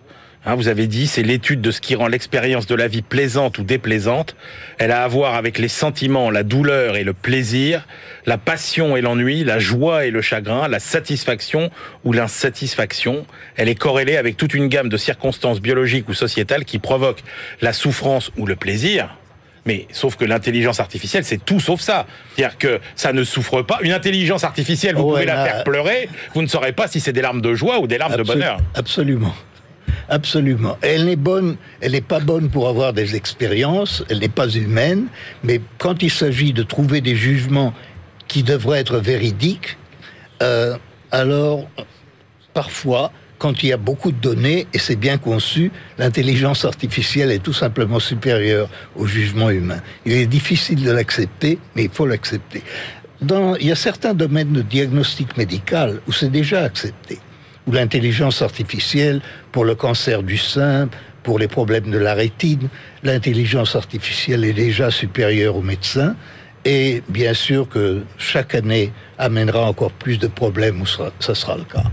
Hein, 0.48 0.54
vous 0.54 0.68
avez 0.68 0.86
dit, 0.86 1.06
c'est 1.06 1.22
l'étude 1.22 1.60
de 1.60 1.70
ce 1.70 1.82
qui 1.82 1.94
rend 1.94 2.06
l'expérience 2.06 2.66
de 2.66 2.74
la 2.74 2.88
vie 2.88 3.02
plaisante 3.02 3.58
ou 3.58 3.64
déplaisante. 3.64 4.34
Elle 4.78 4.92
a 4.92 5.04
à 5.04 5.08
voir 5.08 5.34
avec 5.34 5.58
les 5.58 5.68
sentiments, 5.68 6.30
la 6.30 6.42
douleur 6.42 6.96
et 6.96 7.04
le 7.04 7.12
plaisir, 7.12 7.86
la 8.24 8.38
passion 8.38 8.96
et 8.96 9.02
l'ennui, 9.02 9.44
la 9.44 9.58
joie 9.58 10.06
et 10.06 10.10
le 10.10 10.22
chagrin, 10.22 10.66
la 10.66 10.78
satisfaction 10.78 11.70
ou 12.02 12.14
l'insatisfaction. 12.14 13.26
Elle 13.56 13.68
est 13.68 13.74
corrélée 13.74 14.16
avec 14.16 14.38
toute 14.38 14.54
une 14.54 14.68
gamme 14.68 14.88
de 14.88 14.96
circonstances 14.96 15.60
biologiques 15.60 16.08
ou 16.08 16.14
sociétales 16.14 16.64
qui 16.64 16.78
provoquent 16.78 17.24
la 17.60 17.74
souffrance 17.74 18.30
ou 18.38 18.46
le 18.46 18.56
plaisir. 18.56 19.14
Mais 19.66 19.86
sauf 19.92 20.16
que 20.16 20.24
l'intelligence 20.24 20.80
artificielle, 20.80 21.24
c'est 21.26 21.44
tout 21.44 21.60
sauf 21.60 21.82
ça. 21.82 22.06
C'est-à-dire 22.34 22.56
que 22.56 22.80
ça 22.96 23.12
ne 23.12 23.22
souffre 23.22 23.60
pas. 23.60 23.80
Une 23.82 23.92
intelligence 23.92 24.44
artificielle, 24.44 24.94
vous 24.94 25.02
Ouais, 25.02 25.12
pouvez 25.12 25.26
la 25.26 25.44
faire 25.44 25.64
pleurer, 25.64 26.08
vous 26.32 26.40
ne 26.40 26.46
saurez 26.46 26.72
pas 26.72 26.88
si 26.88 27.00
c'est 27.00 27.12
des 27.12 27.20
larmes 27.20 27.42
de 27.42 27.54
joie 27.54 27.80
ou 27.80 27.86
des 27.86 27.98
larmes 27.98 28.16
de 28.16 28.22
bonheur. 28.22 28.56
Absolument. 28.74 29.34
Absolument. 30.08 30.76
Elle 30.82 31.06
n'est 31.06 31.16
bonne, 31.16 31.56
elle 31.80 31.92
n'est 31.92 32.00
pas 32.00 32.20
bonne 32.20 32.48
pour 32.48 32.68
avoir 32.68 32.92
des 32.92 33.16
expériences, 33.16 34.04
elle 34.08 34.20
n'est 34.20 34.28
pas 34.28 34.48
humaine, 34.48 35.06
mais 35.42 35.60
quand 35.78 36.02
il 36.02 36.10
s'agit 36.10 36.52
de 36.52 36.62
trouver 36.62 37.00
des 37.00 37.16
jugements 37.16 37.74
qui 38.26 38.42
devraient 38.42 38.80
être 38.80 38.98
véridiques, 38.98 39.76
euh, 40.42 40.76
alors 41.10 41.68
parfois, 42.54 43.12
quand 43.38 43.62
il 43.62 43.68
y 43.68 43.72
a 43.72 43.76
beaucoup 43.76 44.10
de 44.12 44.20
données 44.20 44.66
et 44.74 44.78
c'est 44.78 44.96
bien 44.96 45.16
conçu, 45.16 45.70
l'intelligence 45.96 46.64
artificielle 46.64 47.30
est 47.30 47.42
tout 47.42 47.52
simplement 47.52 48.00
supérieure 48.00 48.68
au 48.96 49.06
jugement 49.06 49.50
humain. 49.50 49.80
Il 50.04 50.12
est 50.12 50.26
difficile 50.26 50.82
de 50.82 50.90
l'accepter, 50.90 51.58
mais 51.74 51.84
il 51.84 51.90
faut 51.90 52.06
l'accepter. 52.06 52.62
Il 53.20 53.66
y 53.66 53.72
a 53.72 53.76
certains 53.76 54.14
domaines 54.14 54.52
de 54.52 54.62
diagnostic 54.62 55.36
médical 55.36 56.00
où 56.06 56.12
c'est 56.12 56.30
déjà 56.30 56.62
accepté, 56.62 57.18
où 57.68 57.72
l'intelligence 57.72 58.40
artificielle, 58.40 59.20
pour 59.52 59.66
le 59.66 59.74
cancer 59.74 60.22
du 60.22 60.38
sein, 60.38 60.88
pour 61.22 61.38
les 61.38 61.48
problèmes 61.48 61.90
de 61.90 61.98
la 61.98 62.14
rétine, 62.14 62.70
l'intelligence 63.02 63.76
artificielle 63.76 64.42
est 64.44 64.54
déjà 64.54 64.90
supérieure 64.90 65.54
aux 65.54 65.62
médecins. 65.62 66.16
Et 66.64 67.02
bien 67.10 67.34
sûr 67.34 67.68
que 67.68 68.02
chaque 68.16 68.54
année 68.54 68.90
amènera 69.18 69.68
encore 69.68 69.92
plus 69.92 70.18
de 70.18 70.28
problèmes 70.28 70.80
où 70.80 70.86
sera- 70.86 71.12
ça 71.20 71.34
sera 71.34 71.58
le 71.58 71.64
cas. 71.64 71.84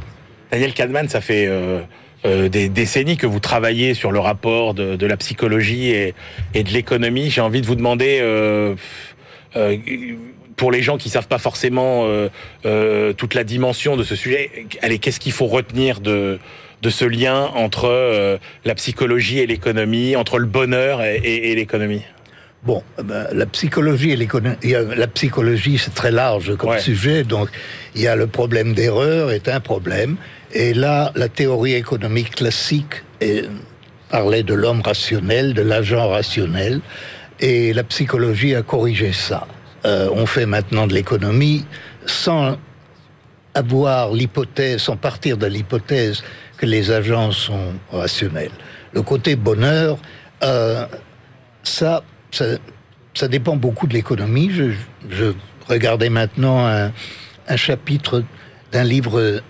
Daniel 0.50 0.74
Kahneman, 0.74 1.10
ça 1.10 1.20
fait 1.20 1.46
euh, 1.48 1.82
euh, 2.26 2.48
des 2.48 2.70
décennies 2.70 3.18
que 3.18 3.28
vous 3.28 3.42
travaillez 3.42 3.94
sur 3.96 4.14
le 4.14 4.20
rapport 4.20 4.74
de, 4.74 5.06
la 5.06 5.18
psychologie 5.18 5.90
et, 5.90 6.14
de 6.54 6.70
l'économie. 6.70 7.30
J'ai 7.30 7.42
envie 7.42 7.60
de 7.62 7.68
vous 7.68 7.76
demander, 7.76 8.20
euh, 8.22 8.76
pour 10.56 10.72
les 10.72 10.82
gens 10.82 10.98
qui 10.98 11.10
savent 11.10 11.28
pas 11.28 11.38
forcément 11.38 12.06
euh, 12.06 12.30
euh, 12.66 13.14
toute 13.14 13.34
la 13.34 13.44
dimension 13.44 13.98
de 13.98 14.04
ce 14.04 14.16
sujet, 14.16 14.50
allez, 14.82 15.00
qu'est-ce 15.00 15.20
qu'il 15.20 15.32
faut 15.34 15.48
retenir 15.48 16.00
de 16.00 16.40
de 16.82 16.90
ce 16.90 17.06
lien 17.06 17.46
entre 17.56 17.86
euh, 17.86 18.38
la 18.64 18.76
psychologie 18.76 19.40
et 19.40 19.48
l'économie, 19.48 20.16
entre 20.16 20.38
le 20.40 20.46
bonheur 20.46 21.02
et, 21.02 21.16
et- 21.18 21.52
et 21.52 21.56
l'économie? 21.56 22.04
Bon, 22.64 22.84
eh 23.00 23.04
ben, 23.04 23.28
la 23.32 23.46
psychologie 23.46 24.12
et 24.12 24.16
l'économie, 24.16 24.56
la 24.64 25.08
psychologie 25.08 25.78
c'est 25.78 25.94
très 25.96 26.12
large 26.12 26.56
comme 26.58 26.72
Ouais. 26.72 26.80
sujet, 26.80 27.24
donc 27.24 27.50
il 27.96 28.02
y 28.02 28.08
a 28.08 28.16
le 28.16 28.28
problème 28.28 28.74
d'erreur 28.74 29.32
est 29.32 29.48
un 29.50 29.60
problème, 29.62 30.16
et 30.54 30.74
là 30.74 31.12
la 31.16 31.30
théorie 31.30 31.74
économique 31.76 32.36
classique 32.36 33.04
est- 33.22 33.46
parlait 34.10 34.44
de 34.44 34.54
l'homme 34.54 34.82
rationnel, 34.82 35.54
de 35.54 35.62
l'agent 35.62 36.08
rationnel, 36.10 36.82
et 37.40 37.74
la 37.74 37.84
psychologie 37.84 38.54
a 38.56 38.62
corrigé 38.64 39.12
ça. 39.14 39.48
Euh, 39.86 40.10
on 40.14 40.26
fait 40.26 40.46
maintenant 40.46 40.88
de 40.88 40.94
l'économie 40.94 41.66
sans 42.06 42.58
avoir 43.54 44.12
l'hypothèse, 44.12 44.82
sans 44.82 44.98
partir 44.98 45.38
de 45.38 45.46
l'hypothèse 45.46 46.24
que 46.58 46.66
les 46.66 46.92
agents 46.92 47.32
sont 47.32 47.74
rationnels. 47.92 48.52
Le 48.94 49.02
côté 49.02 49.36
bonheur, 49.36 49.98
euh, 50.44 50.86
ça, 51.64 52.04
ça, 52.32 52.46
ça 53.14 53.28
dépend 53.28 53.56
beaucoup 53.56 53.88
de 53.88 53.94
l'économie. 53.94 54.50
Je, 54.52 54.72
je 55.10 55.34
regardais 55.70 56.10
maintenant 56.10 56.66
un, 56.68 56.92
un 57.48 57.56
chapitre 57.56 58.24
d'un 58.72 58.84
livre 58.84 59.42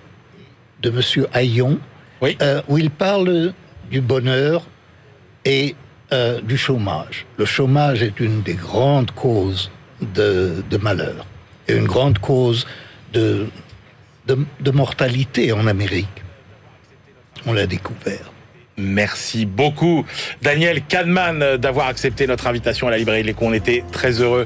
de 0.81 0.89
Monsieur 0.89 1.27
Hayon, 1.33 1.79
Oui. 2.21 2.37
euh, 2.41 2.61
où 2.67 2.77
il 2.77 2.91
parle 2.91 3.53
du 3.89 4.01
bonheur 4.01 4.63
et 5.45 5.75
euh, 6.13 6.41
du 6.41 6.57
chômage. 6.57 7.25
Le 7.37 7.45
chômage 7.45 8.03
est 8.03 8.19
une 8.19 8.41
des 8.41 8.53
grandes 8.55 9.11
causes 9.11 9.71
de, 10.01 10.63
malheur 10.81 11.25
et 11.67 11.73
une 11.73 11.85
grande 11.85 12.19
cause 12.19 12.67
de, 13.13 13.47
de, 14.27 14.71
mortalité 14.71 15.51
en 15.51 15.67
Amérique. 15.67 16.23
On 17.45 17.53
l'a 17.53 17.67
découvert. 17.67 18.31
Merci 18.77 19.45
beaucoup, 19.45 20.05
Daniel 20.41 20.81
Kahneman, 20.81 21.55
d'avoir 21.55 21.87
accepté 21.87 22.27
notre 22.27 22.47
invitation 22.47 22.87
à 22.87 22.91
la 22.91 22.97
librairie 22.97 23.21
de 23.21 23.27
l'Écho. 23.27 23.45
On 23.45 23.53
était 23.53 23.85
très 23.93 24.19
heureux 24.19 24.45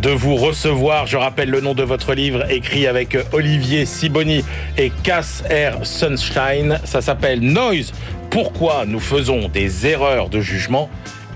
de 0.00 0.08
vous 0.08 0.36
recevoir. 0.36 1.06
Je 1.06 1.18
rappelle 1.18 1.50
le 1.50 1.60
nom 1.60 1.74
de 1.74 1.82
votre 1.82 2.14
livre, 2.14 2.50
écrit 2.50 2.86
avec 2.86 3.18
Olivier 3.32 3.84
Siboni 3.84 4.42
et 4.78 4.90
Cass 5.02 5.44
R. 5.50 5.84
Sunshine. 5.84 6.78
Ça 6.84 7.02
s'appelle 7.02 7.40
Noise. 7.40 7.92
Pourquoi 8.30 8.86
nous 8.86 9.00
faisons 9.00 9.48
des 9.48 9.86
erreurs 9.86 10.30
de 10.30 10.40
jugement? 10.40 10.88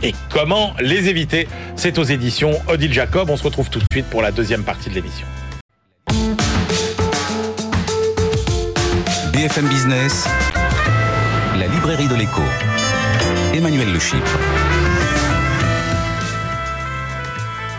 Et 0.03 0.15
comment 0.31 0.75
les 0.81 1.09
éviter 1.09 1.49
C'est 1.77 1.99
aux 1.99 2.05
éditions 2.05 2.53
Odile 2.69 2.93
Jacob. 2.93 3.31
On 3.31 3.37
se 3.37 3.43
retrouve 3.43 3.71
tout 3.71 3.79
de 3.79 3.87
suite 3.93 4.07
pour 4.07 4.23
la 4.23 4.33
deuxième 4.33 4.63
partie 4.63 4.91
de 4.91 4.95
l'émission. 4.95 5.27
BFM 9.33 9.69
Business, 9.69 10.29
la 11.59 11.67
librairie 11.67 12.09
de 12.09 12.15
l'écho. 12.15 12.43
Emmanuel 13.55 13.93
Le 13.93 13.99
Chypre. 13.99 14.39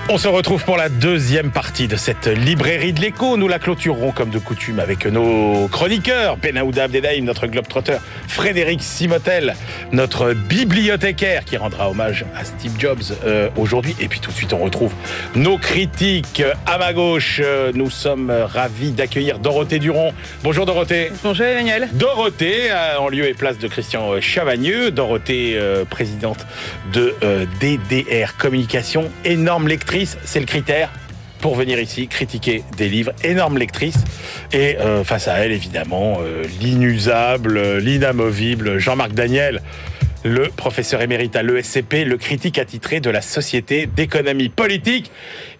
On 0.09 0.17
se 0.17 0.27
retrouve 0.27 0.65
pour 0.65 0.75
la 0.75 0.89
deuxième 0.89 1.51
partie 1.51 1.87
de 1.87 1.95
cette 1.95 2.27
librairie 2.27 2.91
de 2.91 2.99
l'écho. 2.99 3.37
Nous 3.37 3.47
la 3.47 3.59
clôturerons 3.59 4.11
comme 4.11 4.29
de 4.29 4.39
coutume 4.39 4.79
avec 4.79 5.05
nos 5.05 5.69
chroniqueurs, 5.69 6.35
Benaouda 6.35 6.85
Abdelhaim, 6.85 7.23
notre 7.23 7.47
globetrotter, 7.47 7.97
Frédéric 8.27 8.81
Simotel, 8.83 9.55
notre 9.93 10.33
bibliothécaire 10.33 11.45
qui 11.45 11.55
rendra 11.55 11.89
hommage 11.89 12.25
à 12.35 12.43
Steve 12.43 12.73
Jobs 12.77 13.03
euh, 13.25 13.49
aujourd'hui. 13.55 13.95
Et 14.01 14.09
puis 14.09 14.19
tout 14.19 14.31
de 14.31 14.35
suite, 14.35 14.51
on 14.51 14.57
retrouve 14.57 14.93
nos 15.35 15.57
critiques. 15.57 16.43
À 16.65 16.77
ma 16.77 16.91
gauche, 16.91 17.39
euh, 17.41 17.71
nous 17.73 17.89
sommes 17.89 18.31
ravis 18.31 18.91
d'accueillir 18.91 19.39
Dorothée 19.39 19.79
Duron. 19.79 20.13
Bonjour 20.43 20.65
Dorothée. 20.65 21.11
Bonjour 21.23 21.45
Emmanuel. 21.45 21.87
Dorothée, 21.93 22.69
euh, 22.71 22.97
en 22.99 23.07
lieu 23.07 23.29
et 23.29 23.33
place 23.33 23.59
de 23.59 23.67
Christian 23.67 24.11
euh, 24.11 24.19
Chavagneux. 24.19 24.91
Dorothée, 24.91 25.53
euh, 25.55 25.85
présidente 25.85 26.45
de 26.91 27.15
euh, 27.23 27.45
DDR 27.61 28.35
Communication, 28.37 29.09
énorme 29.23 29.69
lectrice, 29.69 29.90
c'est 30.23 30.39
le 30.39 30.45
critère 30.45 30.89
pour 31.41 31.55
venir 31.55 31.79
ici 31.79 32.07
critiquer 32.07 32.63
des 32.77 32.87
livres, 32.87 33.11
énorme 33.23 33.57
lectrice. 33.57 33.97
Et 34.53 34.77
euh, 34.77 35.03
face 35.03 35.27
à 35.27 35.33
elle, 35.39 35.51
évidemment, 35.51 36.19
euh, 36.21 36.43
l'inusable, 36.61 37.57
euh, 37.57 37.79
l'inamovible 37.79 38.77
Jean-Marc 38.77 39.11
Daniel, 39.11 39.61
le 40.23 40.47
professeur 40.47 41.01
émérite 41.01 41.35
à 41.35 41.43
l'ESCP, 41.43 42.05
le 42.05 42.17
critique 42.17 42.57
attitré 42.57 43.01
de 43.01 43.09
la 43.09 43.21
Société 43.21 43.85
d'économie 43.85 44.49
politique. 44.49 45.11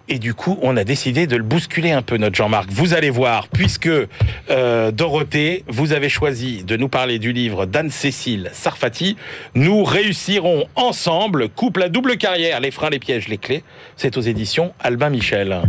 Et 0.08 0.18
du 0.18 0.34
coup, 0.34 0.58
on 0.62 0.76
a 0.76 0.84
décidé 0.84 1.26
de 1.26 1.36
le 1.36 1.42
bousculer 1.42 1.92
un 1.92 2.02
peu, 2.02 2.16
notre 2.16 2.34
Jean-Marc. 2.34 2.70
Vous 2.70 2.94
allez 2.94 3.10
voir, 3.10 3.48
puisque 3.48 3.88
euh, 4.50 4.90
Dorothée, 4.90 5.64
vous 5.68 5.92
avez 5.92 6.08
choisi 6.08 6.64
de 6.64 6.76
nous 6.76 6.88
parler 6.88 7.18
du 7.18 7.32
livre 7.32 7.66
d'Anne-Cécile 7.66 8.50
Sarfati, 8.52 9.16
nous 9.54 9.84
réussirons 9.84 10.66
ensemble, 10.74 11.48
couple 11.48 11.82
à 11.82 11.88
double 11.88 12.16
carrière, 12.16 12.60
les 12.60 12.70
freins, 12.70 12.90
les 12.90 12.98
pièges, 12.98 13.28
les 13.28 13.38
clés. 13.38 13.62
C'est 13.96 14.16
aux 14.16 14.22
éditions 14.22 14.74
Albin 14.80 15.10
Michel. 15.10 15.62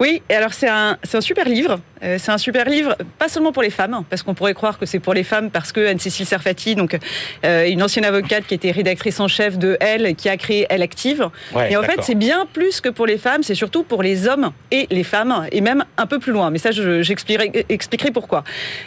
Oui, 0.00 0.22
alors 0.30 0.52
c'est 0.52 0.68
un, 0.68 0.96
un 1.12 1.20
super 1.20 1.48
livre. 1.48 1.80
Euh, 2.04 2.16
c'est 2.20 2.30
un 2.30 2.38
super 2.38 2.68
livre, 2.68 2.96
pas 3.18 3.28
seulement 3.28 3.50
pour 3.50 3.62
les 3.64 3.70
femmes, 3.70 4.04
parce 4.08 4.22
qu'on 4.22 4.32
pourrait 4.34 4.54
croire 4.54 4.78
que 4.78 4.86
c'est 4.86 5.00
pour 5.00 5.14
les 5.14 5.24
femmes, 5.24 5.50
parce 5.50 5.72
que 5.72 5.84
Anne-Cécile 5.84 6.26
Serfati, 6.26 6.76
donc 6.76 6.96
euh, 7.44 7.66
une 7.66 7.82
ancienne 7.82 8.04
avocate 8.04 8.46
qui 8.46 8.54
était 8.54 8.70
rédactrice 8.70 9.18
en 9.18 9.26
chef 9.26 9.58
de 9.58 9.76
Elle, 9.80 10.14
qui 10.14 10.28
a 10.28 10.36
créé 10.36 10.64
Elle 10.70 10.82
Active. 10.82 11.28
Ouais, 11.52 11.72
et 11.72 11.76
en 11.76 11.82
fait, 11.82 11.96
c'est 12.02 12.14
bien 12.14 12.46
plus 12.52 12.80
que 12.80 12.88
pour 12.88 13.04
les 13.06 13.18
femmes, 13.18 13.42
c'est 13.42 13.56
surtout 13.56 13.82
pour 13.82 14.04
les 14.04 14.28
hommes 14.28 14.52
et 14.70 14.86
les 14.92 15.02
femmes, 15.02 15.48
et 15.50 15.60
même 15.60 15.84
un 15.96 16.06
peu 16.06 16.20
plus 16.20 16.30
loin. 16.30 16.50
Mais 16.50 16.58
ça, 16.58 16.70
je- 16.70 17.02
j'expliquerai 17.02 17.66
expliquerai 17.68 18.12
pourquoi. 18.12 18.44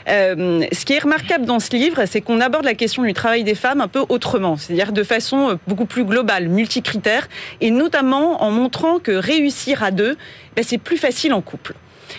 Euh, 0.08 0.64
ce 0.72 0.86
qui 0.86 0.94
est 0.94 1.00
remarquable 1.00 1.44
dans 1.46 1.60
ce 1.60 1.72
livre, 1.76 2.04
c'est 2.06 2.22
qu'on 2.22 2.40
aborde 2.40 2.64
la 2.64 2.76
question 2.76 3.04
du 3.04 3.12
travail 3.14 3.44
des 3.44 3.56
femmes 3.56 3.82
un 3.82 3.90
peu 3.90 4.06
autrement, 4.08 4.56
c'est-à-dire 4.56 4.94
de 4.94 5.04
façon 5.04 5.50
euh, 5.50 5.56
beaucoup 5.68 5.86
plus 5.86 6.06
globale, 6.06 6.48
multicritère, 6.48 7.28
et 7.60 7.72
notamment 7.72 8.42
en 8.42 8.52
montrant 8.52 9.00
que 9.00 9.12
réussir 9.12 9.84
à 9.84 9.92
deux, 9.92 10.16
ben, 10.56 10.64
c'est 10.64 10.78
plus 10.78 10.98
facile 10.98 11.34
en 11.34 11.42
couple. 11.42 11.74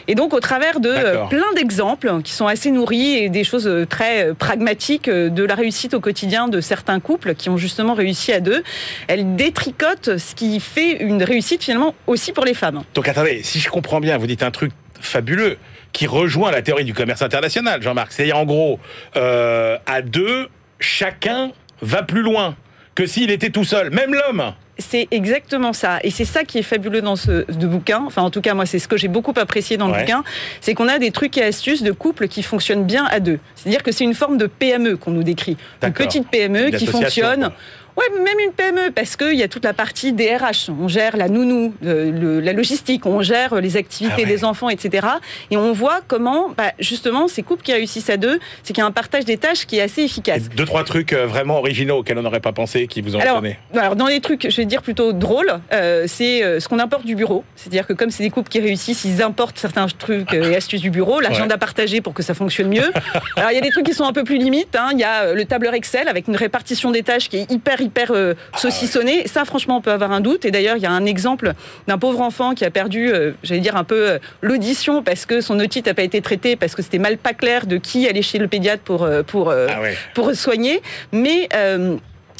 Et 0.08 0.14
donc, 0.14 0.32
au 0.32 0.40
travers 0.40 0.80
de 0.80 0.88
euh, 0.88 1.26
plein 1.26 1.52
d'exemples 1.54 2.22
qui 2.22 2.32
sont 2.32 2.46
assez 2.46 2.70
nourris 2.70 3.16
et 3.16 3.28
des 3.28 3.44
choses 3.44 3.68
euh, 3.68 3.84
très 3.84 4.28
euh, 4.28 4.34
pragmatiques 4.34 5.10
de 5.10 5.44
la 5.44 5.54
réussite 5.54 5.92
au 5.92 6.00
quotidien 6.00 6.48
de 6.48 6.62
certains 6.62 6.98
couples 6.98 7.34
qui 7.34 7.50
ont 7.50 7.58
justement 7.58 7.92
réussi 7.92 8.32
à 8.32 8.40
deux, 8.40 8.62
elle 9.06 9.36
détricote 9.36 10.16
ce 10.16 10.34
qui 10.34 10.60
fait 10.60 11.02
une 11.02 11.22
réussite 11.22 11.62
finalement 11.62 11.94
aussi 12.06 12.32
pour 12.32 12.46
les 12.46 12.54
femmes. 12.54 12.82
Donc 12.94 13.06
attendez, 13.06 13.42
si 13.42 13.60
je 13.60 13.68
comprends 13.68 14.00
bien, 14.00 14.16
vous 14.16 14.26
dites 14.26 14.42
un 14.42 14.50
truc 14.50 14.72
fabuleux 14.98 15.58
qui 15.92 16.06
rejoint 16.06 16.50
la 16.50 16.62
théorie 16.62 16.84
du 16.84 16.94
commerce 16.94 17.22
international, 17.22 17.82
Jean-Marc. 17.82 18.12
C'est-à-dire 18.12 18.38
en 18.38 18.44
gros, 18.44 18.78
euh, 19.16 19.76
à 19.86 20.02
deux, 20.02 20.48
chacun 20.80 21.52
va 21.82 22.02
plus 22.02 22.22
loin 22.22 22.56
que 22.94 23.06
s'il 23.06 23.30
était 23.30 23.50
tout 23.50 23.64
seul, 23.64 23.90
même 23.90 24.14
l'homme. 24.14 24.52
C'est 24.78 25.06
exactement 25.10 25.72
ça. 25.72 25.98
Et 26.02 26.10
c'est 26.10 26.24
ça 26.24 26.44
qui 26.44 26.58
est 26.58 26.62
fabuleux 26.62 27.02
dans 27.02 27.14
ce 27.14 27.44
de 27.50 27.66
bouquin. 27.66 28.02
Enfin, 28.06 28.22
en 28.22 28.30
tout 28.30 28.40
cas, 28.40 28.54
moi, 28.54 28.66
c'est 28.66 28.78
ce 28.78 28.88
que 28.88 28.96
j'ai 28.96 29.06
beaucoup 29.08 29.34
apprécié 29.36 29.76
dans 29.76 29.86
le 29.86 29.92
Ouais. 29.92 30.00
bouquin. 30.00 30.24
C'est 30.60 30.74
qu'on 30.74 30.88
a 30.88 30.98
des 30.98 31.10
trucs 31.10 31.36
et 31.38 31.42
astuces 31.44 31.82
de 31.82 31.92
couples 31.92 32.26
qui 32.26 32.42
fonctionnent 32.42 32.84
bien 32.84 33.04
à 33.04 33.20
deux. 33.20 33.38
C'est-à-dire 33.54 33.82
que 33.82 33.92
c'est 33.92 34.04
une 34.04 34.14
forme 34.14 34.38
de 34.38 34.46
PME 34.46 34.96
qu'on 34.96 35.10
nous 35.12 35.22
décrit. 35.22 35.56
Une 35.82 35.92
petite 35.92 36.28
PME 36.28 36.68
Une 36.68 36.76
qui 36.76 36.86
fonctionne. 36.86 37.40
quoi. 37.40 37.52
Ouais, 37.96 38.04
même 38.18 38.38
une 38.40 38.52
PME, 38.52 38.90
parce 38.90 39.16
qu'il 39.16 39.34
y 39.34 39.42
a 39.42 39.48
toute 39.48 39.64
la 39.64 39.74
partie 39.74 40.12
DRH. 40.12 40.70
On 40.70 40.88
gère 40.88 41.16
la 41.16 41.28
nounou, 41.28 41.74
euh, 41.84 42.10
le- 42.10 42.40
la 42.40 42.52
logistique, 42.54 43.04
on 43.04 43.20
gère 43.22 43.54
les 43.56 43.76
activités 43.76 44.14
Ah 44.18 44.20
ouais. 44.22 44.26
des 44.26 44.44
enfants, 44.44 44.70
etc. 44.70 45.06
Et 45.50 45.56
on 45.58 45.72
voit 45.72 46.00
comment, 46.08 46.48
bah, 46.56 46.72
justement, 46.78 47.28
ces 47.28 47.42
couples 47.42 47.62
qui 47.62 47.72
réussissent 47.72 48.08
à 48.08 48.16
deux, 48.16 48.40
c'est 48.62 48.72
qu'il 48.72 48.80
y 48.82 48.84
a 48.84 48.86
un 48.86 48.92
partage 48.92 49.24
des 49.26 49.36
tâches 49.36 49.66
qui 49.66 49.76
est 49.78 49.82
assez 49.82 50.00
Et 50.02 50.04
efficace. 50.04 50.48
deux, 50.48 50.64
trois 50.64 50.84
trucs 50.84 51.12
euh, 51.12 51.26
vraiment 51.26 51.58
originaux 51.58 51.98
auxquels 51.98 52.18
on 52.18 52.22
n'aurait 52.22 52.40
pas 52.40 52.52
pensé, 52.52 52.86
qui 52.86 53.02
vous 53.02 53.14
ont 53.14 53.20
Alors, 53.20 53.42
alors, 53.74 53.96
dans 53.96 54.06
les 54.06 54.20
trucs, 54.20 54.48
je 54.50 54.56
vais 54.56 54.64
dire 54.64 54.80
plutôt 54.82 55.12
drôles, 55.12 55.52
euh, 55.72 56.04
c'est 56.08 56.60
ce 56.60 56.68
qu'on 56.68 56.78
importe 56.78 57.04
du 57.04 57.14
bureau. 57.14 57.44
C'est-à-dire 57.56 57.86
que 57.86 57.92
comme 57.92 58.10
c'est 58.10 58.22
des 58.22 58.30
couples 58.30 58.48
qui 58.48 58.60
réussissent, 58.60 59.04
ils 59.04 59.22
importent 59.22 59.58
certains 59.58 59.86
trucs 59.86 60.32
et 60.32 60.56
astuces 60.56 60.80
du 60.80 60.90
bureau, 60.90 61.20
l'agenda 61.20 61.58
partagé 61.58 62.00
pour 62.00 62.14
que 62.14 62.22
ça 62.22 62.32
fonctionne 62.34 62.68
mieux. 62.68 62.90
Alors 63.36 63.50
il 63.50 63.54
y 63.54 63.58
a 63.58 63.60
des 63.60 63.70
trucs 63.70 63.84
qui 63.86 63.92
sont 63.94 64.04
un 64.04 64.12
peu 64.14 64.24
plus 64.24 64.38
limites. 64.38 64.74
hein. 64.76 64.88
Il 64.92 64.98
y 64.98 65.04
a 65.04 65.34
le 65.34 65.44
tableur 65.44 65.74
Excel 65.74 66.08
avec 66.08 66.26
une 66.28 66.36
répartition 66.36 66.90
des 66.90 67.02
tâches 67.02 67.28
qui 67.28 67.36
est 67.38 67.50
hyper 67.50 67.80
hyper 67.82 68.12
euh, 68.12 68.34
saucissonnée. 68.56 69.26
Ça, 69.26 69.44
franchement, 69.44 69.76
on 69.76 69.80
peut 69.80 69.92
avoir 69.92 70.12
un 70.12 70.20
doute. 70.20 70.44
Et 70.44 70.50
d'ailleurs, 70.50 70.76
il 70.76 70.82
y 70.82 70.86
a 70.86 70.90
un 70.90 71.04
exemple 71.04 71.52
d'un 71.86 71.98
pauvre 71.98 72.20
enfant 72.20 72.54
qui 72.54 72.64
a 72.64 72.70
perdu, 72.70 73.12
euh, 73.12 73.32
j'allais 73.42 73.60
dire 73.60 73.76
un 73.76 73.84
peu 73.84 74.10
euh, 74.10 74.18
l'audition 74.40 75.02
parce 75.02 75.26
que 75.26 75.40
son 75.40 75.58
otite 75.60 75.86
n'a 75.86 75.94
pas 75.94 76.02
été 76.02 76.20
traitée 76.20 76.56
parce 76.56 76.74
que 76.74 76.82
c'était 76.82 76.98
mal 76.98 77.18
pas 77.18 77.34
clair 77.34 77.66
de 77.66 77.76
qui 77.76 78.08
aller 78.08 78.22
chez 78.22 78.38
le 78.38 78.48
pédiatre 78.48 78.82
pour 78.82 79.02
euh, 79.04 79.22
pour 79.22 79.50
Ah 79.50 79.80
ouais. 79.80 79.96
pour 80.14 80.32
soigner. 80.34 80.82
Mais 81.12 81.48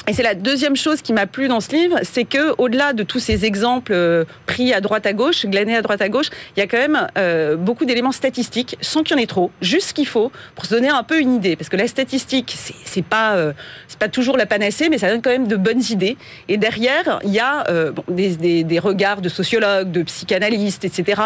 et 0.09 0.13
c'est 0.15 0.23
la 0.25 0.35
deuxième 0.35 0.75
chose 0.75 1.01
qui 1.01 1.13
m'a 1.13 1.27
plu 1.27 1.47
dans 1.47 1.61
ce 1.61 1.71
livre, 1.73 1.99
c'est 2.03 2.25
que 2.25 2.55
au-delà 2.59 2.93
de 2.93 3.03
tous 3.05 3.21
ces 3.21 3.45
exemples 3.45 3.93
euh, 3.95 4.25
pris 4.47 4.73
à 4.75 4.81
droite 4.81 5.07
à 5.07 5.13
gauche, 5.13 5.47
glanés 5.47 5.77
à 5.77 5.83
droite 5.83 6.03
à 6.03 6.09
gauche, 6.09 6.27
il 6.57 6.61
y 6.61 6.63
a 6.63 6.67
quand 6.67 6.79
même 6.79 7.07
euh, 7.19 7.57
beaucoup 7.57 7.85
d'éléments 7.85 8.11
statistiques, 8.11 8.77
sans 8.81 9.03
qu'il 9.05 9.17
y 9.17 9.21
en 9.21 9.23
ait 9.23 9.27
trop, 9.27 9.53
juste 9.61 9.89
ce 9.91 9.95
qu'il 9.95 10.07
faut 10.09 10.33
pour 10.57 10.67
se 10.67 10.75
donner 10.75 10.89
un 10.89 11.05
peu 11.05 11.21
une 11.21 11.35
idée, 11.35 11.55
parce 11.55 11.69
que 11.69 11.77
la 11.77 11.87
statistique, 11.87 12.57
c'est 12.85 13.05
pas 13.05 13.35
euh, 13.37 13.53
c'est 13.87 13.99
pas 13.99 14.09
toujours 14.09 14.37
la 14.37 14.47
panacée, 14.47 14.89
mais 14.89 14.99
ça 14.99 15.09
donne 15.09 15.23
quand 15.23 15.31
même 15.31 15.47
de 15.47 15.57
bonnes 15.57 15.83
idées. 15.91 16.17
Et 16.49 16.57
derrière, 16.57 17.21
il 17.25 17.31
y 17.31 17.39
a 17.39 17.65
bon, 17.93 18.03
des, 18.09 18.31
des- 18.37 18.65
des 18.65 18.79
regards 18.81 19.21
de 19.21 19.29
sociologues, 19.29 19.91
de 19.93 20.03
psychanalystes, 20.03 20.85
etc., 20.85 21.23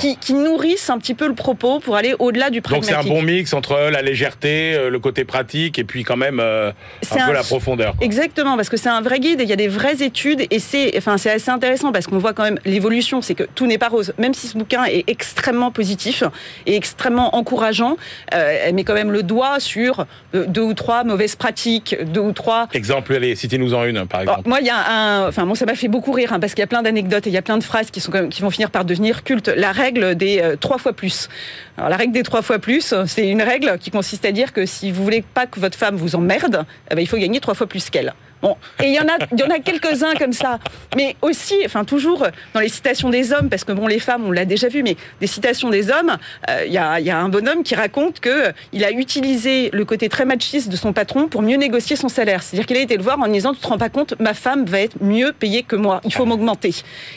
qui, 0.00 0.16
qui 0.16 0.32
nourrissent 0.34 0.90
un 0.90 0.98
petit 0.98 1.14
peu 1.14 1.28
le 1.28 1.34
propos 1.34 1.78
pour 1.80 1.94
aller 1.96 2.14
au-delà 2.18 2.50
du 2.50 2.58
Donc 2.60 2.64
pragmatique. 2.64 2.96
c'est 3.00 3.08
un 3.10 3.14
bon 3.14 3.22
mix 3.22 3.52
entre 3.52 3.74
la 3.92 4.02
légèreté, 4.02 4.88
le 4.90 4.98
côté 4.98 5.24
pratique, 5.24 5.78
et 5.78 5.84
puis 5.84 6.02
quand 6.02 6.16
même 6.16 6.40
un 6.40 6.72
peu 7.08 7.20
un- 7.20 7.32
la 7.32 7.42
profondeur. 7.42 7.94
quoi. 7.96 8.07
Exactement, 8.08 8.56
parce 8.56 8.70
que 8.70 8.78
c'est 8.78 8.88
un 8.88 9.02
vrai 9.02 9.20
guide 9.20 9.40
et 9.40 9.42
il 9.42 9.50
y 9.50 9.52
a 9.52 9.56
des 9.56 9.68
vraies 9.68 10.02
études 10.02 10.46
et 10.50 10.58
c'est 10.60 10.96
enfin, 10.96 11.16
assez 11.16 11.50
intéressant 11.50 11.92
parce 11.92 12.06
qu'on 12.06 12.16
voit 12.16 12.32
quand 12.32 12.42
même 12.42 12.58
l'évolution, 12.64 13.20
c'est 13.20 13.34
que 13.34 13.44
tout 13.54 13.66
n'est 13.66 13.76
pas 13.76 13.88
rose. 13.88 14.14
Même 14.16 14.32
si 14.32 14.46
ce 14.46 14.56
bouquin 14.56 14.84
est 14.86 15.04
extrêmement 15.08 15.70
positif 15.70 16.22
et 16.64 16.74
extrêmement 16.74 17.36
encourageant, 17.36 17.96
euh, 18.34 18.58
elle 18.64 18.74
met 18.74 18.84
quand 18.84 18.94
même 18.94 19.10
le 19.12 19.22
doigt 19.22 19.60
sur 19.60 20.06
euh, 20.34 20.46
deux 20.46 20.62
ou 20.62 20.72
trois 20.72 21.04
mauvaises 21.04 21.36
pratiques, 21.36 21.96
deux 22.14 22.22
ou 22.22 22.32
trois 22.32 22.66
Exemple, 22.72 23.12
allez, 23.14 23.36
citez-nous 23.36 23.74
en 23.74 23.84
une, 23.84 24.06
par 24.06 24.24
Bon, 24.24 24.30
exemple. 24.32 24.48
moi, 24.48 24.60
il 24.62 24.66
y 24.66 24.70
a 24.70 24.90
un. 24.90 25.28
Enfin, 25.28 25.44
moi, 25.44 25.54
ça 25.54 25.66
m'a 25.66 25.74
fait 25.74 25.88
beaucoup 25.88 26.12
rire 26.12 26.32
hein, 26.32 26.40
parce 26.40 26.54
qu'il 26.54 26.62
y 26.62 26.64
a 26.64 26.66
plein 26.66 26.82
d'anecdotes 26.82 27.26
et 27.26 27.30
il 27.30 27.34
y 27.34 27.38
a 27.38 27.42
plein 27.42 27.58
de 27.58 27.64
phrases 27.64 27.90
qui 27.90 28.00
sont 28.00 28.10
quand 28.10 28.20
même- 28.22 28.30
qui 28.30 28.40
vont 28.40 28.50
finir 28.50 28.70
par 28.70 28.86
devenir 28.86 29.22
cultes. 29.22 29.48
La 29.48 29.72
règle 29.72 30.14
des 30.14 30.40
euh, 30.40 30.56
trois 30.56 30.78
fois 30.78 30.94
plus. 30.94 31.28
Alors, 31.76 31.90
la 31.90 31.96
règle 31.96 32.12
des 32.14 32.22
trois 32.22 32.40
fois 32.40 32.58
plus, 32.58 32.94
c'est 33.06 33.28
une 33.28 33.42
règle 33.42 33.76
qui 33.78 33.90
consiste 33.90 34.24
à 34.24 34.32
dire 34.32 34.52
que 34.54 34.64
si 34.64 34.90
vous 34.92 35.04
voulez 35.04 35.22
pas 35.34 35.46
que 35.46 35.60
votre 35.60 35.76
femme 35.76 35.96
vous 35.96 36.14
emmerde, 36.16 36.64
eh 36.90 36.94
ben, 36.94 37.02
il 37.02 37.06
faut 37.06 37.18
gagner 37.18 37.38
trois 37.40 37.54
fois 37.54 37.66
plus 37.66 37.90
qu'elle. 37.90 37.97
Bon, 38.40 38.56
et 38.80 38.86
il 38.86 38.94
y 38.94 39.00
en 39.00 39.08
a, 39.08 39.18
il 39.32 39.40
y 39.40 39.42
en 39.42 39.50
a 39.50 39.58
quelques-uns 39.58 40.14
comme 40.14 40.32
ça, 40.32 40.60
mais 40.96 41.16
aussi, 41.22 41.56
enfin 41.64 41.84
toujours 41.84 42.24
dans 42.54 42.60
les 42.60 42.68
citations 42.68 43.10
des 43.10 43.32
hommes, 43.32 43.48
parce 43.48 43.64
que 43.64 43.72
bon, 43.72 43.88
les 43.88 43.98
femmes, 43.98 44.24
on 44.26 44.30
l'a 44.30 44.44
déjà 44.44 44.68
vu, 44.68 44.84
mais 44.84 44.96
des 45.20 45.26
citations 45.26 45.70
des 45.70 45.90
hommes, 45.90 46.16
euh, 46.48 46.62
il 46.64 46.72
y, 46.72 46.78
a, 46.78 47.00
y 47.00 47.10
a 47.10 47.18
un 47.18 47.28
bonhomme 47.28 47.64
qui 47.64 47.74
raconte 47.74 48.20
que 48.20 48.28
euh, 48.28 48.52
il 48.72 48.84
a 48.84 48.92
utilisé 48.92 49.70
le 49.72 49.84
côté 49.84 50.08
très 50.08 50.24
machiste 50.24 50.68
de 50.68 50.76
son 50.76 50.92
patron 50.92 51.26
pour 51.26 51.42
mieux 51.42 51.56
négocier 51.56 51.96
son 51.96 52.08
salaire. 52.08 52.44
C'est-à-dire 52.44 52.66
qu'il 52.66 52.76
a 52.76 52.80
été 52.80 52.96
le 52.96 53.02
voir 53.02 53.18
en 53.18 53.26
disant, 53.26 53.54
tu 53.54 53.60
te 53.60 53.66
rends 53.66 53.78
pas 53.78 53.88
compte, 53.88 54.14
ma 54.20 54.34
femme 54.34 54.64
va 54.66 54.82
être 54.82 55.02
mieux 55.02 55.32
payée 55.32 55.64
que 55.64 55.74
moi, 55.74 56.00
il 56.04 56.14
faut 56.14 56.24
m'augmenter, 56.24 56.74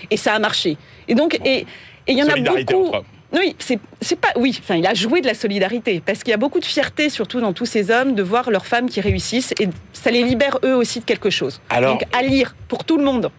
et 0.09 0.17
ça 0.17 0.33
a 0.33 0.39
marché. 0.39 0.77
Et 1.07 1.13
donc, 1.13 1.39
et 1.45 1.67
il 2.07 2.17
y 2.17 2.23
en 2.23 2.29
a 2.29 2.35
beaucoup. 2.35 2.91
Oui, 3.33 3.55
c'est 3.59 3.79
c'est 4.01 4.19
pas. 4.19 4.29
Oui, 4.35 4.57
enfin, 4.61 4.75
il 4.75 4.85
a 4.85 4.93
joué 4.93 5.21
de 5.21 5.27
la 5.27 5.33
solidarité 5.33 6.01
parce 6.05 6.19
qu'il 6.19 6.31
y 6.31 6.33
a 6.33 6.37
beaucoup 6.37 6.59
de 6.59 6.65
fierté, 6.65 7.09
surtout 7.09 7.39
dans 7.39 7.53
tous 7.53 7.65
ces 7.65 7.89
hommes, 7.91 8.13
de 8.15 8.23
voir 8.23 8.51
leurs 8.51 8.65
femmes 8.65 8.89
qui 8.89 8.99
réussissent 9.01 9.53
et 9.59 9.69
ça 9.93 10.11
les 10.11 10.23
libère 10.23 10.59
eux 10.65 10.75
aussi 10.75 10.99
de 10.99 11.05
quelque 11.05 11.29
chose. 11.29 11.61
Alors- 11.69 11.93
Donc 11.97 12.03
à 12.13 12.21
lire 12.23 12.55
pour 12.67 12.83
tout 12.83 12.97
le 12.97 13.03
monde. 13.03 13.31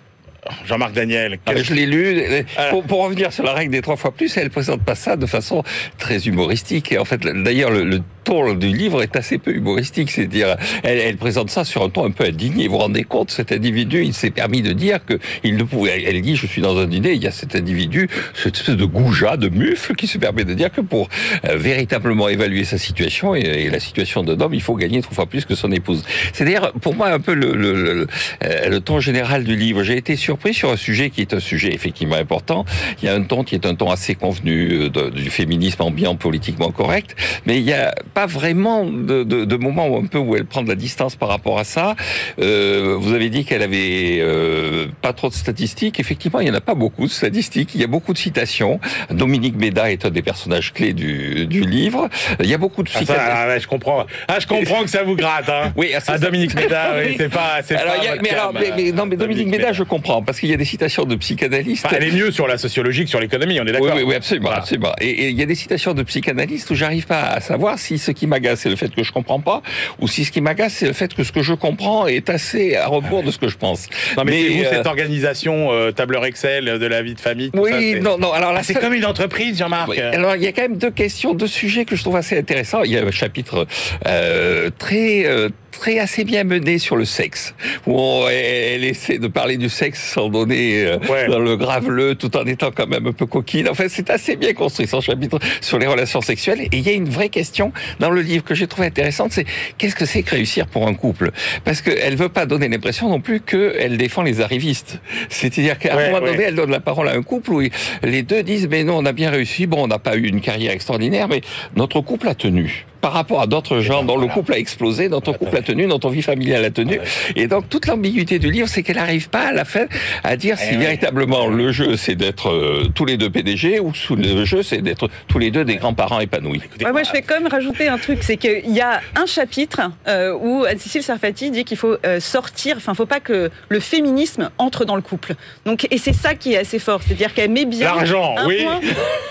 Jean-Marc 0.67 0.93
Daniel. 0.93 1.39
Ah, 1.47 1.53
quel- 1.55 1.65
Je 1.65 1.73
l'ai 1.75 1.87
lu. 1.87 2.21
Ah. 2.57 2.71
Pour, 2.71 2.83
pour 2.83 3.03
revenir 3.05 3.33
sur 3.33 3.45
la 3.45 3.53
règle 3.53 3.71
des 3.71 3.81
trois 3.83 3.97
fois 3.97 4.11
plus, 4.13 4.37
elle 4.37 4.51
présente 4.51 4.83
pas 4.83 4.97
ça 4.97 5.17
de 5.17 5.27
façon 5.27 5.63
très 5.99 6.27
humoristique. 6.27 6.91
Et 6.91 6.99
en 6.99 7.05
fait, 7.05 7.21
d'ailleurs, 7.21 7.71
le, 7.71 7.85
le 7.85 8.01
ton 8.25 8.55
du 8.55 8.69
livre 8.69 9.03
est 9.03 9.17
assez 9.17 9.39
peu 9.39 9.53
humoristique. 9.55 10.11
C'est-à-dire, 10.11 10.57
elle, 10.83 10.99
elle 10.99 11.17
présente 11.17 11.51
ça 11.51 11.65
sur 11.65 11.83
un 11.83 11.89
ton 11.89 12.05
un 12.05 12.11
peu 12.11 12.25
indigné. 12.25 12.67
Vous 12.67 12.75
vous 12.75 12.79
rendez 12.79 13.05
compte, 13.05 13.31
cet 13.31 13.53
individu, 13.53 14.03
il 14.05 14.15
s'est 14.15 14.31
permis 14.31 14.63
de 14.63 14.73
dire 14.73 15.05
que 15.05 15.19
il 15.43 15.57
ne 15.57 15.65
pouvait. 15.65 16.03
Elle 16.05 16.21
dit, 16.23 16.37
je 16.37 16.47
suis 16.47 16.63
dans 16.63 16.79
un 16.79 16.87
dîner, 16.87 17.13
il 17.13 17.23
y 17.23 17.27
a 17.27 17.31
cet 17.31 17.55
individu, 17.55 18.09
cette 18.35 18.57
espèce 18.57 18.77
de 18.77 18.85
goujat, 18.85 19.37
de 19.37 19.49
mufle, 19.49 19.95
qui 19.95 20.07
se 20.07 20.19
permet 20.19 20.45
de 20.45 20.55
dire 20.55 20.71
que 20.71 20.81
pour 20.81 21.09
euh, 21.45 21.57
véritablement 21.57 22.29
évaluer 22.29 22.65
sa 22.65 22.79
situation 22.79 23.35
et, 23.35 23.41
et 23.41 23.71
la 23.71 23.81
situation 23.81 24.23
d'un 24.23 24.41
homme, 24.41 24.55
il 24.55 24.63
faut 24.63 24.75
gagner 24.75 25.03
trois 25.03 25.15
fois 25.15 25.27
plus 25.27 25.45
que 25.45 25.55
son 25.55 25.71
épouse. 25.73 26.05
C'est-à-dire, 26.33 26.73
pour 26.81 26.95
moi, 26.95 27.09
un 27.11 27.21
peu 27.21 27.35
le, 27.35 27.55
le, 27.55 27.73
le, 27.75 28.07
euh, 28.45 28.69
le 28.69 28.81
ton 28.81 29.01
général 29.01 29.45
du 29.45 29.57
livre. 29.57 29.83
J'ai 29.83 29.97
été 29.97 30.17
surpris 30.17 30.55
sur 30.55 30.71
un 30.71 30.77
sujet 30.77 31.11
qui 31.11 31.21
est 31.21 31.35
un 31.35 31.41
sujet 31.41 31.75
effectivement 31.75 32.17
important. 32.17 32.65
Il 33.03 33.07
y 33.07 33.09
a 33.09 33.15
un 33.15 33.23
ton 33.23 33.45
qui 33.45 33.55
est 33.55 33.67
un 33.67 33.75
ton 33.75 33.91
assez 33.91 34.15
convenu 34.15 34.91
euh, 34.97 35.11
du 35.11 35.31
féminisme 35.31 35.83
ambiant, 35.83 36.15
politiquement 36.17 36.71
correct, 36.71 37.17
mais 37.47 37.59
il 37.59 37.65
n'y 37.65 37.73
a 37.73 37.95
pas 38.15 38.27
vraiment 38.27 38.85
de, 38.85 39.25
de, 39.25 39.45
de 39.45 39.57
moment 39.57 39.89
où 39.89 39.97
un 39.97 40.07
peu 40.07 40.19
où 40.19 40.37
elle 40.37 40.45
prend 40.45 40.63
de 40.63 40.69
la 40.69 40.75
distance 40.75 41.17
par 41.17 41.29
rapport 41.29 41.59
à 41.59 41.65
ça. 41.65 41.97
Euh, 42.41 42.97
vous 42.99 43.13
avez 43.15 43.31
dit 43.31 43.45
qu'elle 43.45 43.63
avait 43.63 44.19
euh, 44.21 44.87
pas 45.01 45.13
trop 45.13 45.29
de 45.29 45.35
statistiques. 45.35 46.01
Effectivement, 46.01 46.41
il 46.41 46.45
n'y 46.45 46.51
en 46.51 46.55
a 46.55 46.61
pas 46.61 46.75
beaucoup 46.75 47.07
de 47.07 47.11
statistiques. 47.13 47.71
Il 47.75 47.81
y 47.81 47.85
a 47.85 47.89
beaucoup 47.89 48.13
de 48.13 48.19
citations. 48.19 48.81
Dominique 49.11 49.57
Béda 49.57 49.91
est 49.91 50.05
un 50.05 50.11
des 50.11 50.23
personnages 50.23 50.73
clés 50.73 50.93
du, 50.93 51.47
du 51.47 51.63
livre. 51.63 52.09
Il 52.41 52.49
y 52.49 52.55
a 52.55 52.59
beaucoup 52.59 52.83
de 52.83 52.91
Ah, 52.95 52.99
citations. 52.99 53.23
ah 53.27 53.47
ouais, 53.49 53.61
je 53.61 53.67
comprends. 53.67 54.07
Ah, 54.29 54.39
je 54.41 54.47
comprends 54.47 54.83
que 54.83 54.91
ça 54.91 55.03
vous 55.03 55.17
gratte. 55.17 55.49
Hein. 55.49 55.73
Oui, 55.77 55.91
ah, 55.95 55.99
Ah, 55.99 56.01
ça. 56.01 56.19
Dominique 56.19 56.55
Méda, 56.55 56.95
oui, 57.05 57.15
c'est 57.17 57.29
pas, 57.29 57.61
Alors, 57.71 57.95
pas 57.95 57.99
il 57.99 58.05
y 58.05 58.09
a- 58.09 58.11
votre 58.13 58.23
mais, 58.23 58.31
alors, 58.31 58.53
cam, 58.53 58.63
mais- 58.63 58.83
mais- 58.85 58.93
non, 58.93 59.07
mais 59.07 59.17
Dominique 59.17 59.49
je 59.73 59.83
comprends, 59.85 60.23
parce 60.23 60.39
qu'il 60.41 60.51
y 60.51 60.55
a 60.55 60.57
des 60.57 60.65
citations 60.65 61.05
de 61.05 61.15
psychanalystes. 61.15 61.87
Enfin, 61.87 61.97
elle 61.99 62.09
est 62.09 62.13
mieux 62.13 62.31
sur 62.31 62.47
la 62.47 62.59
sociologie 62.59 63.05
que 63.05 63.11
sur 63.11 63.21
l'économie, 63.21 63.59
on 63.61 63.65
est 63.65 63.67
Oui, 63.67 63.73
d'accord 63.81 63.97
oui, 63.97 64.03
oui, 64.05 64.15
absolument, 64.15 64.47
Voilà. 64.49 64.61
absolument. 64.63 64.93
Et, 65.01 65.09
et 65.09 65.29
il 65.31 65.39
y 65.39 65.43
a 65.43 65.47
des 65.47 65.55
citations 65.55 65.95
de 65.95 66.03
psychanalystes 66.03 66.71
où 66.71 66.75
j'arrive 66.75 67.07
pas 67.07 67.23
à 67.23 67.41
savoir 67.41 67.79
si 67.79 67.99
ce 68.03 68.11
qui 68.11 68.27
m'agace, 68.27 68.61
c'est 68.61 68.69
le 68.69 68.77
fait 68.77 68.95
que 68.95 69.03
je 69.03 69.13
comprends 69.13 69.41
pas, 69.41 69.63
ou 70.01 70.09
si 70.09 70.25
ce 70.25 70.31
qui 70.33 70.41
m'agace, 70.41 70.75
c'est 70.75 70.87
le 70.87 70.93
fait 70.93 71.15
que 71.15 71.25
ce 71.25 71.33
que 71.33 71.43
je 71.43 71.55
comprends 71.55 72.07
est 72.07 72.29
assez 72.29 72.77
à 72.77 72.87
rebours 72.87 73.23
de 73.23 73.31
ce 73.31 73.39
que 73.39 73.49
je 73.49 73.57
pense. 73.57 73.89
Non, 74.17 74.25
mais, 74.25 74.33
Mais, 74.33 74.43
c'est 74.43 74.49
vous, 74.55 74.65
euh, 74.65 74.71
cette 74.71 74.87
organisation, 74.87 75.73
euh, 75.73 75.91
tableur 75.93 76.25
Excel 76.25 76.65
de 76.79 76.87
la 76.87 77.03
vie 77.03 77.15
de 77.15 77.21
famille. 77.21 77.51
tout 77.51 77.61
Oui, 77.61 78.01
non, 78.01 78.19
non. 78.19 78.33
Alors 78.33 78.53
là, 78.53 78.59
Ah, 78.61 78.65
c'est 78.65 78.75
comme 78.75 78.95
une 78.95 79.07
entreprise, 79.07 79.59
Jean-Marc. 79.59 79.89
Oui. 79.89 80.01
Alors, 80.01 80.37
il 80.37 80.43
y 80.43 80.47
a 80.47 80.53
quand 80.53 80.63
même 80.63 80.77
deux 80.77 80.91
questions, 80.91 81.35
deux 81.35 81.47
sujets 81.47 81.85
que 81.85 81.97
je 81.97 82.03
trouve 82.03 82.17
assez 82.17 82.39
intéressants. 82.39 82.83
Il 82.85 82.93
y 82.93 82.99
a 82.99 83.05
un 83.05 83.11
chapitre 83.11 83.67
euh, 84.07 84.71
très 84.79 85.25
très 85.73 85.99
assez 85.99 86.23
bien 86.25 86.45
mené 86.45 86.79
sur 86.79 86.95
le 86.97 87.05
sexe, 87.05 87.55
où 87.87 87.99
on- 87.99 88.29
elle 88.29 88.85
essaie 88.85 89.19
de 89.19 89.27
parler 89.27 89.57
du 89.57 89.69
sexe 89.69 90.01
sans 90.15 90.29
donner 90.29 90.85
euh, 90.85 90.99
Ouais. 91.09 91.27
dans 91.29 91.41
le 91.41 91.57
graveleux, 91.57 92.15
tout 92.15 92.37
en 92.37 92.45
étant 92.47 92.71
quand 92.71 92.87
même 92.87 93.07
un 93.07 93.13
peu 93.13 93.27
coquine. 93.27 93.69
En 93.69 93.75
fait, 93.75 93.89
c'est 93.89 94.09
assez 94.11 94.37
bien 94.37 94.53
construit, 94.55 94.87
son 94.87 95.01
chapitre 95.01 95.39
sur 95.61 95.79
les 95.79 95.87
relations 95.87 96.21
sexuelles. 96.21 96.61
Et 96.63 96.69
il 96.73 96.81
y 96.87 96.91
a 96.91 96.93
une 96.93 97.09
vraie 97.09 97.29
question 97.31 97.73
dans 97.99 98.11
le 98.11 98.21
livre 98.21 98.45
que 98.45 98.55
j'ai 98.55 98.67
trouvé 98.69 98.87
intéressante, 98.87 99.33
c'est 99.33 99.47
qu'est-ce 99.79 99.97
que 99.97 100.05
c'est 100.07 100.23
que 100.23 100.31
réussir 100.31 100.67
pour 100.67 100.87
un 100.87 100.95
couple? 100.95 101.31
Parce 101.65 101.81
qu'elle 101.83 102.15
veut 102.17 102.29
pas 102.29 102.47
donner 102.47 102.69
l'impression 102.69 103.09
non 103.09 103.21
plus 103.21 103.41
qu'elle 103.41 103.97
défend 103.97 104.23
les 104.23 104.41
arrivistes. 104.41 105.01
C'est-à-dire 105.29 105.79
qu'à 105.79 105.97
Ouais, 105.97 106.05
un 106.05 106.11
moment 106.13 106.25
ouais. 106.25 106.33
donné, 106.33 106.45
elle 106.45 106.55
donne 106.55 106.71
la 106.71 106.81
parole 106.81 107.09
à 107.09 107.13
un 107.13 107.23
couple 107.23 107.51
où 107.53 107.63
les 108.03 108.23
deux 108.23 108.43
disent 108.43 108.69
mais 108.71 108.85
non 108.85 108.99
on 108.99 109.05
a 109.07 109.13
bien 109.13 109.31
réussi 109.31 109.67
bon 109.67 109.85
on 109.85 109.87
n'a 109.89 109.99
pas 109.99 110.17
eu 110.17 110.27
une 110.27 110.41
carrière 110.41 110.73
extraordinaire 110.73 111.29
mais 111.29 111.41
notre 111.77 112.01
couple 112.01 112.29
a 112.29 112.35
tenu 112.35 112.85
par 113.03 113.13
rapport 113.13 113.43
à 113.43 113.47
d'autres 113.47 113.81
gens 113.81 114.03
dont 114.05 114.17
le 114.17 114.27
couple 114.29 114.55
a 114.55 114.59
explosé 114.59 115.11
notre 115.11 115.33
couple 115.33 115.57
a 115.59 115.63
tenu 115.63 115.87
notre 115.87 116.09
vie 116.09 116.23
familiale 116.23 116.65
a 116.65 116.71
tenu 116.71 116.99
et 117.37 117.47
donc 117.49 117.69
toute 117.69 117.87
l'ambiguïté 117.87 118.39
du 118.39 118.51
livre 118.51 118.69
c'est 118.69 118.83
qu'elle 118.83 118.97
n'arrive 118.97 119.29
pas 119.29 119.49
à 119.49 119.53
la 119.53 119.67
fin 119.67 119.85
à 120.25 120.37
dire 120.37 120.57
si 120.57 120.69
Eh 120.71 120.75
ouais. 120.77 120.81
véritablement 120.81 121.49
le 121.49 121.71
jeu 121.73 121.97
c'est 121.97 122.15
d'être 122.15 122.49
euh, 122.51 122.85
tous 122.95 123.05
les 123.05 123.17
deux 123.19 123.29
PDG 123.29 123.81
ou 123.81 123.93
sous 123.93 124.17
le 124.17 124.45
jeu 124.47 124.63
c'est 124.63 124.81
d'être 124.81 125.11
tous 125.29 125.39
les 125.39 125.51
deux 125.51 125.65
des 125.65 125.77
grands-parents 125.77 126.21
épanouis 126.21 126.63
Écoutez, 126.65 126.85
Ouais, 126.87 126.93
moi, 126.93 127.03
je 127.03 127.11
vais 127.13 127.23
quand 127.23 127.35
même 127.41 127.49
rajouter 127.51 127.89
un 127.89 127.99
truc, 127.99 128.19
c'est 128.23 128.37
qu'il 128.37 128.71
y 128.73 128.81
a 128.81 129.01
un 129.17 129.27
chapitre 129.27 129.81
euh, 130.07 130.33
où 130.41 130.65
Anne-Cécile 130.65 131.03
Sarfati 131.03 131.51
dit 131.51 131.65
qu'il 131.65 131.77
faut 131.77 131.97
euh, 132.07 132.21
sortir, 132.21 132.77
enfin, 132.77 132.95
faut 132.95 133.07
pas 133.07 133.19
que 133.21 133.51
le 133.69 133.81
féminisme 133.81 134.51
entre 134.59 134.85
dans 134.85 134.95
le 134.95 135.03
couple. 135.03 135.35
Donc, 135.67 135.89
et 135.91 135.99
c'est 135.99 136.13
ça 136.13 136.35
qui 136.35 136.53
est 136.55 136.59
assez 136.59 136.79
fort, 136.79 137.01
c'est-à-dire 137.05 137.35
qu'elle 137.35 137.51
met 137.51 137.65
bien 137.65 137.95
L'argent, 137.95 138.37
un 138.39 138.47
oui. 138.47 138.63
point. 138.63 138.81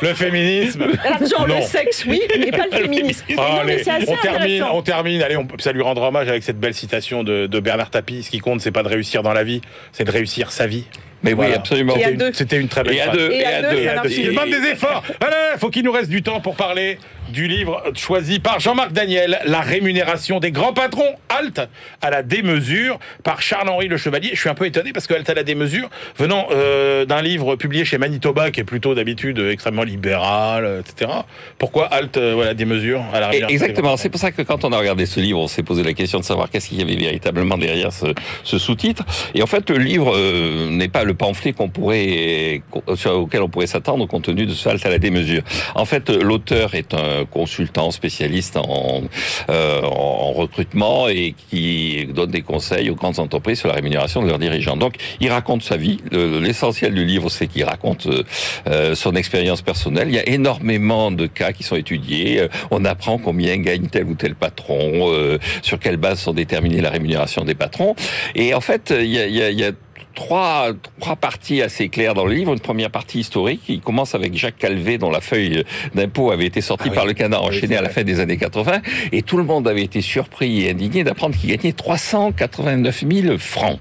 Le 0.02 0.14
féminisme. 0.14 0.84
L'argent, 1.04 1.46
le 1.46 1.62
sexe, 1.62 2.04
oui, 2.08 2.22
mais 2.38 2.52
pas 2.52 2.66
le 2.72 2.78
féminisme. 2.84 3.24
Ah, 3.38 3.61
allez, 3.62 3.84
on 4.08 4.16
termine, 4.18 4.64
on 4.74 4.82
termine. 4.82 5.22
Allez, 5.24 5.38
on, 5.38 5.48
ça 5.60 5.72
lui 5.72 5.82
rendra 5.82 6.08
hommage 6.10 6.28
avec 6.28 6.44
cette 6.44 6.60
belle 6.60 6.74
citation 6.74 7.24
de, 7.24 7.48
de 7.48 7.60
Bernard 7.60 7.90
Tapie. 7.90 8.24
Ce 8.24 8.30
qui 8.30 8.40
compte, 8.40 8.62
c'est 8.62 8.72
pas 8.72 8.84
de 8.84 8.90
réussir 8.90 9.24
dans 9.24 9.34
la 9.34 9.44
vie, 9.44 9.62
c'est 9.92 10.04
de 10.04 10.12
réussir 10.12 10.52
sa 10.52 10.68
vie. 10.68 10.86
mais 11.24 11.34
oui 11.34 11.48
absolument 11.54 11.96
C'était 12.34 12.58
une- 12.58 12.68
très 12.68 12.84
belle 12.84 12.96
et 12.96 13.02
à 13.02 13.06
phrase. 13.06 13.18
deux 13.18 13.32
Et 13.32 13.46
à 13.46 13.62
deux, 13.72 13.78
Et 13.80 13.86
ça 13.86 13.92
à 13.92 13.96
marche. 13.96 14.08
deux. 14.10 14.14
Il 14.16 14.26
demande 14.28 14.50
des 14.50 14.68
efforts. 14.72 15.04
Allez, 15.22 15.58
faut 15.60 15.70
qu'il 15.70 15.84
nous 15.84 15.92
reste 15.92 16.10
du 16.10 16.22
temps 16.22 16.40
pour 16.42 16.56
parler 16.56 16.98
du 17.32 17.48
livre 17.48 17.82
choisi 17.96 18.40
par 18.40 18.60
Jean-Marc 18.60 18.92
Daniel, 18.92 19.40
La 19.46 19.62
rémunération 19.62 20.40
des 20.40 20.52
grands 20.52 20.74
patrons, 20.74 21.16
halte 21.30 21.62
à 22.02 22.10
la 22.10 22.24
démesure, 22.24 23.00
par 23.24 23.42
Charles-Henri 23.42 23.88
Le 23.88 23.98
Chevalier. 23.98 24.32
Je 24.34 24.40
suis 24.40 24.50
un 24.50 24.54
peu 24.54 24.66
étonné 24.66 24.94
parce 24.94 25.08
que 25.08 25.14
halte 25.14 25.30
à 25.30 25.34
la 25.34 25.44
démesure, 25.44 25.90
venant 26.18 26.48
euh, 26.52 27.06
d'un 27.06 27.22
livre 27.22 27.56
publié 27.56 27.86
chez 27.86 27.98
Manitoba, 27.98 28.52
qui 28.52 28.60
est 28.60 28.66
plutôt 28.66 28.96
d'habitude 28.96 29.40
extrêmement 29.40 29.84
libéral, 29.84 30.66
euh, 30.66 30.82
etc. 30.82 31.12
Pourquoi 31.58 31.88
halte, 31.88 32.18
euh, 32.18 32.34
voilà, 32.36 32.54
démesure 32.54 33.04
à 33.14 33.20
la 33.20 33.32
Exactement. 33.50 33.98
C'est 33.98 34.10
pour 34.10 34.20
ça 34.20 34.32
que 34.32 34.42
quand 34.42 34.66
on 34.66 34.72
a 34.72 34.78
regardé 34.78 35.06
ce 35.06 35.20
livre, 35.20 35.40
on 35.40 35.48
s'est 35.48 35.64
posé 35.64 35.84
la 35.84 35.94
question 35.94 36.20
de 36.20 36.26
savoir 36.26 36.50
qu'est-ce 36.50 36.70
qu'il 36.70 36.80
y 36.80 36.82
avait 36.82 36.96
véritablement 36.96 37.58
derrière 37.58 37.94
ce, 37.94 38.08
ce 38.44 38.58
sous-titre. 38.58 39.04
Et 39.34 39.42
en 39.42 39.48
fait, 39.48 39.70
le 39.70 39.78
livre 39.78 40.14
euh, 40.16 40.70
n'est 40.70 40.88
pas 40.90 41.04
le 41.04 41.14
pamphlet 41.14 41.54
qu'on 41.54 41.70
pourrait, 41.70 42.62
auquel 43.06 43.42
on 43.42 43.50
pourrait 43.50 43.68
s'attendre 43.68 44.06
compte 44.08 44.24
tenu 44.24 44.46
de 44.46 44.54
ce 44.54 44.70
halte 44.70 44.86
à 44.86 44.90
la 44.90 45.00
démesure. 45.00 45.44
En 45.76 45.86
fait, 45.86 46.10
l'auteur 46.10 46.76
est 46.76 46.94
un 46.94 47.21
consultant 47.26 47.92
spécialiste 47.92 48.58
en, 48.58 49.02
euh, 49.50 49.82
en 49.84 50.32
recrutement 50.32 51.08
et 51.10 51.34
qui 51.50 52.08
donne 52.14 52.32
des 52.32 52.42
conseils 52.42 52.90
aux 52.90 52.96
grandes 52.96 53.20
entreprises 53.20 53.60
sur 53.60 53.68
la 53.68 53.76
rémunération 53.76 54.22
de 54.22 54.28
leurs 54.28 54.40
dirigeants. 54.40 54.78
Donc, 54.78 54.96
il 55.20 55.30
raconte 55.30 55.64
sa 55.64 55.78
vie. 55.78 55.98
Le- 56.12 56.40
L'essentiel 56.40 56.94
du 56.94 57.06
livre, 57.06 57.30
c'est 57.30 57.48
qu'il 57.48 57.64
raconte 57.64 58.08
euh, 58.68 58.96
son 58.96 59.16
expérience 59.16 59.62
personnelle. 59.62 60.08
Il 60.10 60.16
y 60.16 60.20
a 60.20 60.28
énormément 60.28 61.12
de 61.12 61.28
cas 61.28 61.52
qui 61.52 61.64
sont 61.64 61.76
étudiés. 61.76 62.40
Euh, 62.40 62.48
On 62.72 62.86
apprend 62.86 63.18
combien 63.18 63.58
gagne 63.58 63.88
tel 63.88 64.06
ou 64.06 64.16
tel 64.16 64.36
patron, 64.36 65.12
euh, 65.12 65.38
sur 65.62 65.80
quelle 65.80 65.98
base 65.98 66.20
sont 66.20 66.34
déterminées 66.34 66.82
la 66.82 66.90
rémunération 66.90 67.44
des 67.44 67.56
patrons. 67.56 67.96
Et 68.36 68.54
en 68.54 68.62
fait, 68.62 68.94
il 68.98 69.08
y 69.12 69.20
a, 69.20 69.28
y 69.28 69.42
a- 69.42 69.50
il 69.52 69.60
y 69.60 69.64
a 69.66 69.72
Trois, 70.16 70.72
trois 71.00 71.16
parties 71.16 71.62
assez 71.62 71.90
claires 71.90 72.14
dans 72.14 72.26
le 72.26 72.34
livre. 72.34 72.54
Une 72.54 72.60
première 72.60 72.92
partie 72.92 73.20
historique 73.20 73.62
qui 73.66 73.80
commence 73.80 74.14
avec 74.16 74.36
Jacques 74.36 74.58
Calvé 74.58 74.98
dont 74.98 75.10
la 75.10 75.22
feuille 75.22 75.64
d'impôt 75.96 76.32
avait 76.32 76.46
été 76.46 76.62
sortie 76.62 76.86
Ah 76.88 76.92
oui. 76.92 76.96
par 76.96 77.06
le 77.06 77.14
canard 77.14 77.44
Oui, 77.44 77.50
enchaîné 77.58 77.78
à 77.78 77.82
la 77.82 77.90
fin 77.90 78.04
des 78.04 78.20
années 78.20 78.38
80 78.38 78.82
et 79.12 79.22
tout 79.22 79.38
le 79.38 79.44
monde 79.44 79.68
avait 79.68 79.84
été 79.84 80.02
surpris 80.02 80.64
et 80.66 80.72
indigné 80.72 81.04
d'apprendre 81.04 81.36
qu'il 81.38 81.50
gagnait 81.50 81.72
389 81.74 83.04
000 83.10 83.38
francs. 83.38 83.80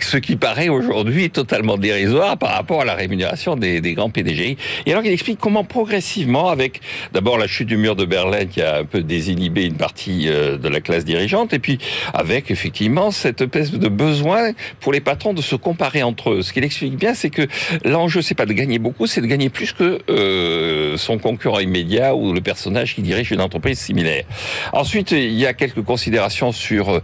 Ce 0.00 0.16
qui 0.16 0.36
paraît 0.36 0.68
aujourd'hui 0.68 1.30
totalement 1.30 1.76
dérisoire 1.76 2.36
par 2.36 2.50
rapport 2.50 2.82
à 2.82 2.84
la 2.84 2.94
rémunération 2.94 3.56
des, 3.56 3.80
grands 3.94 4.10
PDG. 4.10 4.56
Et 4.86 4.92
alors 4.92 5.04
il 5.04 5.12
explique 5.12 5.38
comment 5.40 5.64
progressivement, 5.64 6.48
avec 6.48 6.80
d'abord 7.12 7.38
la 7.38 7.46
chute 7.46 7.68
du 7.68 7.76
mur 7.76 7.96
de 7.96 8.04
Berlin 8.04 8.46
qui 8.46 8.62
a 8.62 8.78
un 8.78 8.84
peu 8.84 9.02
désinhibé 9.02 9.64
une 9.64 9.76
partie 9.76 10.28
euh, 10.28 10.56
de 10.56 10.68
la 10.68 10.80
classe 10.80 11.04
dirigeante, 11.04 11.52
et 11.52 11.58
puis 11.58 11.78
avec 12.12 12.50
effectivement 12.50 13.10
cette 13.10 13.40
espèce 13.40 13.72
de 13.72 13.88
besoin 13.88 14.52
pour 14.80 14.92
les 14.92 15.00
patrons 15.00 15.34
de 15.34 15.42
se 15.42 15.56
comparer 15.56 16.02
entre 16.02 16.30
eux. 16.30 16.42
Ce 16.42 16.52
qu'il 16.52 16.64
explique 16.64 16.96
bien, 16.96 17.14
c'est 17.14 17.30
que 17.30 17.46
l'enjeu 17.84 18.22
c'est 18.22 18.34
pas 18.34 18.46
de 18.46 18.52
gagner 18.52 18.78
beaucoup, 18.78 19.06
c'est 19.06 19.20
de 19.20 19.26
gagner 19.26 19.48
plus 19.48 19.72
que 19.72 20.00
euh, 20.08 20.96
son 20.96 21.18
concurrent 21.18 21.60
immédiat 21.60 22.14
ou 22.14 22.32
le 22.32 22.40
personnage 22.40 22.94
qui 22.94 23.02
dirige 23.02 23.30
une 23.30 23.40
entreprise 23.40 23.78
similaire. 23.78 24.24
Ensuite, 24.72 25.12
il 25.12 25.32
y 25.32 25.46
a 25.46 25.54
quelques 25.54 25.82
considérations 25.82 26.52
sur 26.52 26.90
euh, 26.90 27.00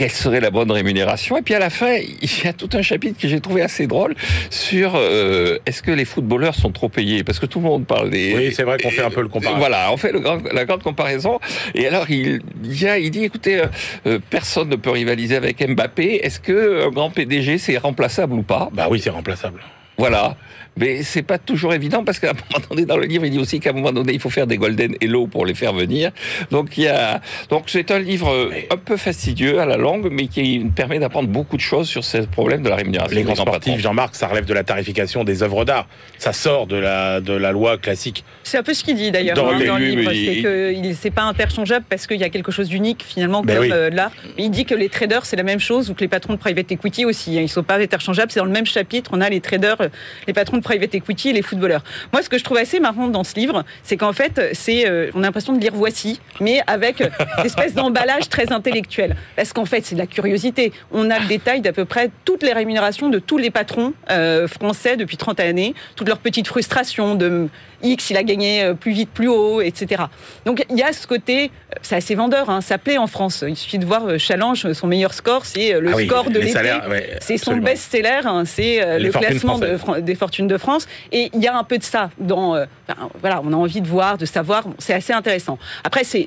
quelle 0.00 0.10
serait 0.10 0.40
la 0.40 0.50
bonne 0.50 0.70
rémunération 0.72 1.36
Et 1.36 1.42
puis 1.42 1.52
à 1.52 1.58
la 1.58 1.68
fin, 1.68 1.92
il 1.96 2.42
y 2.42 2.46
a 2.48 2.54
tout 2.54 2.70
un 2.72 2.80
chapitre 2.80 3.20
que 3.20 3.28
j'ai 3.28 3.38
trouvé 3.38 3.60
assez 3.60 3.86
drôle 3.86 4.14
sur 4.48 4.92
euh, 4.96 5.58
est-ce 5.66 5.82
que 5.82 5.90
les 5.90 6.06
footballeurs 6.06 6.54
sont 6.54 6.70
trop 6.72 6.88
payés? 6.88 7.22
Parce 7.22 7.38
que 7.38 7.44
tout 7.44 7.58
le 7.60 7.66
monde 7.66 7.86
parle 7.86 8.08
des... 8.08 8.32
Oui, 8.34 8.50
c'est 8.54 8.62
vrai 8.62 8.78
qu'on 8.78 8.88
fait 8.90 9.02
un 9.02 9.10
peu 9.10 9.20
le 9.20 9.28
comparatif. 9.28 9.58
Voilà, 9.58 9.92
on 9.92 9.98
fait 9.98 10.10
le 10.12 10.20
grand- 10.20 10.42
la 10.54 10.64
grande 10.64 10.82
comparaison. 10.82 11.38
Et 11.74 11.86
alors, 11.86 12.10
il, 12.10 12.40
a- 12.86 12.98
il 12.98 13.10
dit, 13.10 13.24
écoutez, 13.24 13.60
euh, 13.60 13.66
euh, 14.06 14.18
personne 14.30 14.70
ne 14.70 14.76
peut 14.76 14.88
rivaliser 14.88 15.36
avec 15.36 15.60
Mbappé. 15.68 16.20
Est-ce 16.22 16.40
que 16.40 16.86
un 16.86 16.90
grand 16.90 17.10
PDG, 17.10 17.58
c'est 17.58 17.76
remplaçable 17.76 18.32
ou 18.32 18.42
pas? 18.42 18.70
Bah 18.72 18.86
oui, 18.90 19.00
c'est 19.04 19.10
remplaçable. 19.10 19.60
Voilà. 19.98 20.34
Mais 20.76 21.02
c'est 21.02 21.22
pas 21.22 21.38
toujours 21.38 21.74
évident 21.74 22.04
parce 22.04 22.18
qu'à 22.18 22.30
un 22.30 22.32
moment 22.32 22.64
donné 22.70 22.84
dans 22.86 22.96
le 22.96 23.04
livre, 23.06 23.24
il 23.26 23.30
dit 23.32 23.38
aussi 23.38 23.60
qu'à 23.60 23.70
un 23.70 23.72
moment 23.74 23.92
donné, 23.92 24.12
il 24.14 24.20
faut 24.20 24.30
faire 24.30 24.46
des 24.46 24.56
golden 24.56 24.94
hello 25.00 25.26
pour 25.26 25.44
les 25.44 25.54
faire 25.54 25.72
venir. 25.72 26.10
Donc 26.50 26.78
il 26.78 26.84
y 26.84 26.88
a, 26.88 27.20
donc 27.48 27.64
c'est 27.66 27.90
un 27.90 27.98
livre 27.98 28.50
un 28.70 28.76
peu 28.76 28.96
fastidieux 28.96 29.60
à 29.60 29.66
la 29.66 29.76
longue, 29.76 30.08
mais 30.10 30.26
qui 30.28 30.64
permet 30.74 30.98
d'apprendre 30.98 31.28
beaucoup 31.28 31.56
de 31.56 31.60
choses 31.62 31.88
sur 31.88 32.04
ce 32.04 32.18
problème 32.18 32.62
de 32.62 32.68
la 32.68 32.76
rémunération. 32.76 33.16
Les 33.16 33.24
grands 33.24 33.34
sportifs. 33.34 33.80
Jean-Marc, 33.80 34.14
ça 34.14 34.28
relève 34.28 34.44
de 34.46 34.54
la 34.54 34.64
tarification 34.64 35.24
des 35.24 35.42
œuvres 35.42 35.64
d'art. 35.64 35.86
Ça 36.18 36.32
sort 36.32 36.66
de 36.66 36.76
la, 36.76 37.20
de 37.20 37.32
la 37.32 37.52
loi 37.52 37.76
classique. 37.78 38.24
C'est 38.44 38.58
un 38.58 38.62
peu 38.62 38.72
ce 38.74 38.82
qu'il 38.84 38.96
dit 38.96 39.10
d'ailleurs 39.10 39.36
Dans 39.36 39.48
hein, 39.50 39.58
le- 39.58 39.66
dans 39.66 39.76
le 39.78 39.84
oui, 39.84 39.96
livre, 39.96 40.10
c'est 40.12 40.42
que 40.42 40.72
il- 40.72 40.94
c'est 40.96 41.10
pas 41.10 41.22
interchangeable 41.22 41.84
parce 41.88 42.06
qu'il 42.06 42.18
y 42.20 42.24
a 42.24 42.30
quelque 42.30 42.52
chose 42.52 42.68
d'unique 42.68 43.04
finalement 43.06 43.42
Ben 43.42 43.54
comme 43.56 43.64
oui. 43.66 43.70
euh, 43.72 43.90
Il 44.38 44.50
dit 44.50 44.64
que 44.64 44.74
les 44.74 44.88
traders 44.88 45.26
c'est 45.26 45.36
la 45.36 45.42
même 45.42 45.60
chose 45.60 45.90
ou 45.90 45.94
que 45.94 46.00
les 46.00 46.08
patrons 46.08 46.34
de 46.34 46.38
private 46.38 46.70
equity 46.72 47.04
aussi, 47.04 47.38
hein, 47.38 47.42
ils 47.42 47.48
sont 47.48 47.62
pas 47.62 47.78
interchangeables. 47.78 48.30
C'est 48.32 48.40
dans 48.40 48.46
le 48.46 48.52
même 48.52 48.66
chapitre, 48.66 49.10
on 49.14 49.20
a 49.20 49.28
les 49.28 49.40
traders, 49.40 49.80
euh, 49.80 49.88
les 50.26 50.32
patrons 50.32 50.56
de 50.56 50.59
private 50.60 50.94
equity 50.94 51.30
et 51.30 51.32
les 51.32 51.42
footballeurs. 51.42 51.82
Moi, 52.12 52.22
ce 52.22 52.28
que 52.28 52.38
je 52.38 52.44
trouve 52.44 52.58
assez 52.58 52.80
marrant 52.80 53.08
dans 53.08 53.24
ce 53.24 53.34
livre, 53.34 53.64
c'est 53.82 53.96
qu'en 53.96 54.12
fait, 54.12 54.50
c'est 54.52 54.88
euh, 54.88 55.10
on 55.14 55.22
a 55.22 55.26
l'impression 55.26 55.52
de 55.52 55.60
lire 55.60 55.72
Voici, 55.74 56.20
mais 56.40 56.60
avec 56.66 57.00
euh, 57.00 57.08
une 57.38 57.46
espèce 57.46 57.74
d'emballage 57.74 58.28
très 58.28 58.52
intellectuel. 58.52 59.16
Parce 59.36 59.52
qu'en 59.52 59.64
fait, 59.64 59.84
c'est 59.84 59.94
de 59.94 60.00
la 60.00 60.06
curiosité. 60.06 60.72
On 60.92 61.10
a 61.10 61.18
le 61.18 61.26
détail 61.26 61.60
d'à 61.60 61.72
peu 61.72 61.84
près 61.84 62.10
toutes 62.24 62.42
les 62.42 62.52
rémunérations 62.52 63.08
de 63.08 63.18
tous 63.18 63.38
les 63.38 63.50
patrons 63.50 63.94
euh, 64.10 64.48
français 64.48 64.96
depuis 64.96 65.16
30 65.16 65.40
années, 65.40 65.74
toutes 65.96 66.08
leurs 66.08 66.18
petites 66.18 66.48
frustrations 66.48 67.14
de 67.14 67.48
X, 67.82 68.10
il 68.10 68.16
a 68.16 68.22
gagné 68.22 68.62
euh, 68.64 68.74
plus 68.74 68.92
vite, 68.92 69.10
plus 69.10 69.28
haut, 69.28 69.60
etc. 69.60 70.02
Donc 70.44 70.64
il 70.70 70.76
y 70.76 70.82
a 70.82 70.92
ce 70.92 71.06
côté, 71.06 71.44
euh, 71.72 71.76
c'est 71.82 71.96
assez 71.96 72.14
vendeur, 72.14 72.50
hein, 72.50 72.60
ça 72.60 72.78
plaît 72.78 72.98
en 72.98 73.06
France. 73.06 73.44
Il 73.46 73.56
suffit 73.56 73.78
de 73.78 73.86
voir 73.86 74.06
euh, 74.06 74.18
Challenge, 74.18 74.72
son 74.72 74.86
meilleur 74.86 75.14
score, 75.14 75.44
c'est 75.46 75.78
le 75.80 75.90
Ah 75.92 75.96
oui, 75.96 76.06
score 76.06 76.30
de 76.30 76.38
l'été. 76.38 76.58
ouais, 76.88 77.18
c'est 77.20 77.38
son 77.38 77.56
best-seller, 77.56 78.20
hein, 78.24 78.44
c'est 78.44 78.98
le 78.98 79.10
classement 79.10 79.58
de 79.58 80.00
des 80.00 80.14
fortunes 80.14 80.48
de 80.48 80.58
France. 80.58 80.86
Et 81.12 81.30
il 81.34 81.42
y 81.42 81.46
a 81.48 81.56
un 81.56 81.64
peu 81.64 81.78
de 81.78 81.82
ça 81.82 82.10
dans. 82.18 82.54
euh, 82.54 82.64
enfin, 82.88 83.08
voilà, 83.20 83.40
on 83.44 83.52
a 83.52 83.56
envie 83.56 83.80
de 83.80 83.88
voir, 83.88 84.18
de 84.18 84.26
savoir. 84.26 84.64
Bon, 84.68 84.74
c'est 84.78 84.94
assez 84.94 85.12
intéressant. 85.12 85.58
Après, 85.84 86.04
c'est- 86.04 86.26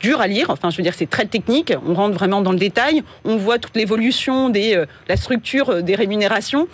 dur 0.00 0.20
à 0.20 0.26
lire. 0.26 0.50
Enfin, 0.50 0.70
je 0.70 0.76
veux 0.76 0.82
dire, 0.82 0.94
c'est 0.96 1.08
très 1.10 1.26
technique. 1.26 1.72
On 1.86 1.94
rentre 1.94 2.14
vraiment 2.14 2.40
dans 2.42 2.52
le 2.52 2.58
détail. 2.58 3.02
On 3.24 3.36
voit 3.36 3.58
toute 3.58 3.76
l'évolution 3.76 4.48
des 4.48 4.76
euh, 4.76 4.86
la 5.08 5.16
structure 5.16 5.82
des 5.82 5.94
rémunérations 5.94 6.68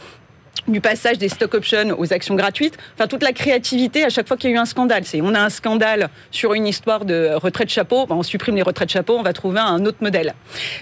du 0.68 0.80
passage 0.80 1.18
des 1.18 1.28
stock 1.28 1.54
options 1.54 1.98
aux 1.98 2.12
actions 2.12 2.34
gratuites, 2.34 2.76
enfin 2.94 3.06
toute 3.06 3.22
la 3.22 3.32
créativité 3.32 4.04
à 4.04 4.08
chaque 4.08 4.28
fois 4.28 4.36
qu'il 4.36 4.50
y 4.50 4.52
a 4.52 4.56
eu 4.56 4.58
un 4.58 4.64
scandale. 4.64 5.04
C'est 5.04 5.20
on 5.20 5.34
a 5.34 5.40
un 5.40 5.50
scandale 5.50 6.08
sur 6.30 6.54
une 6.54 6.66
histoire 6.66 7.04
de 7.04 7.30
retraite 7.34 7.68
chapeau, 7.68 8.06
ben, 8.06 8.16
on 8.16 8.22
supprime 8.22 8.56
les 8.56 8.62
retraites 8.62 8.90
chapeau, 8.90 9.16
on 9.18 9.22
va 9.22 9.32
trouver 9.32 9.60
un 9.60 9.84
autre 9.84 9.98
modèle. 10.00 10.34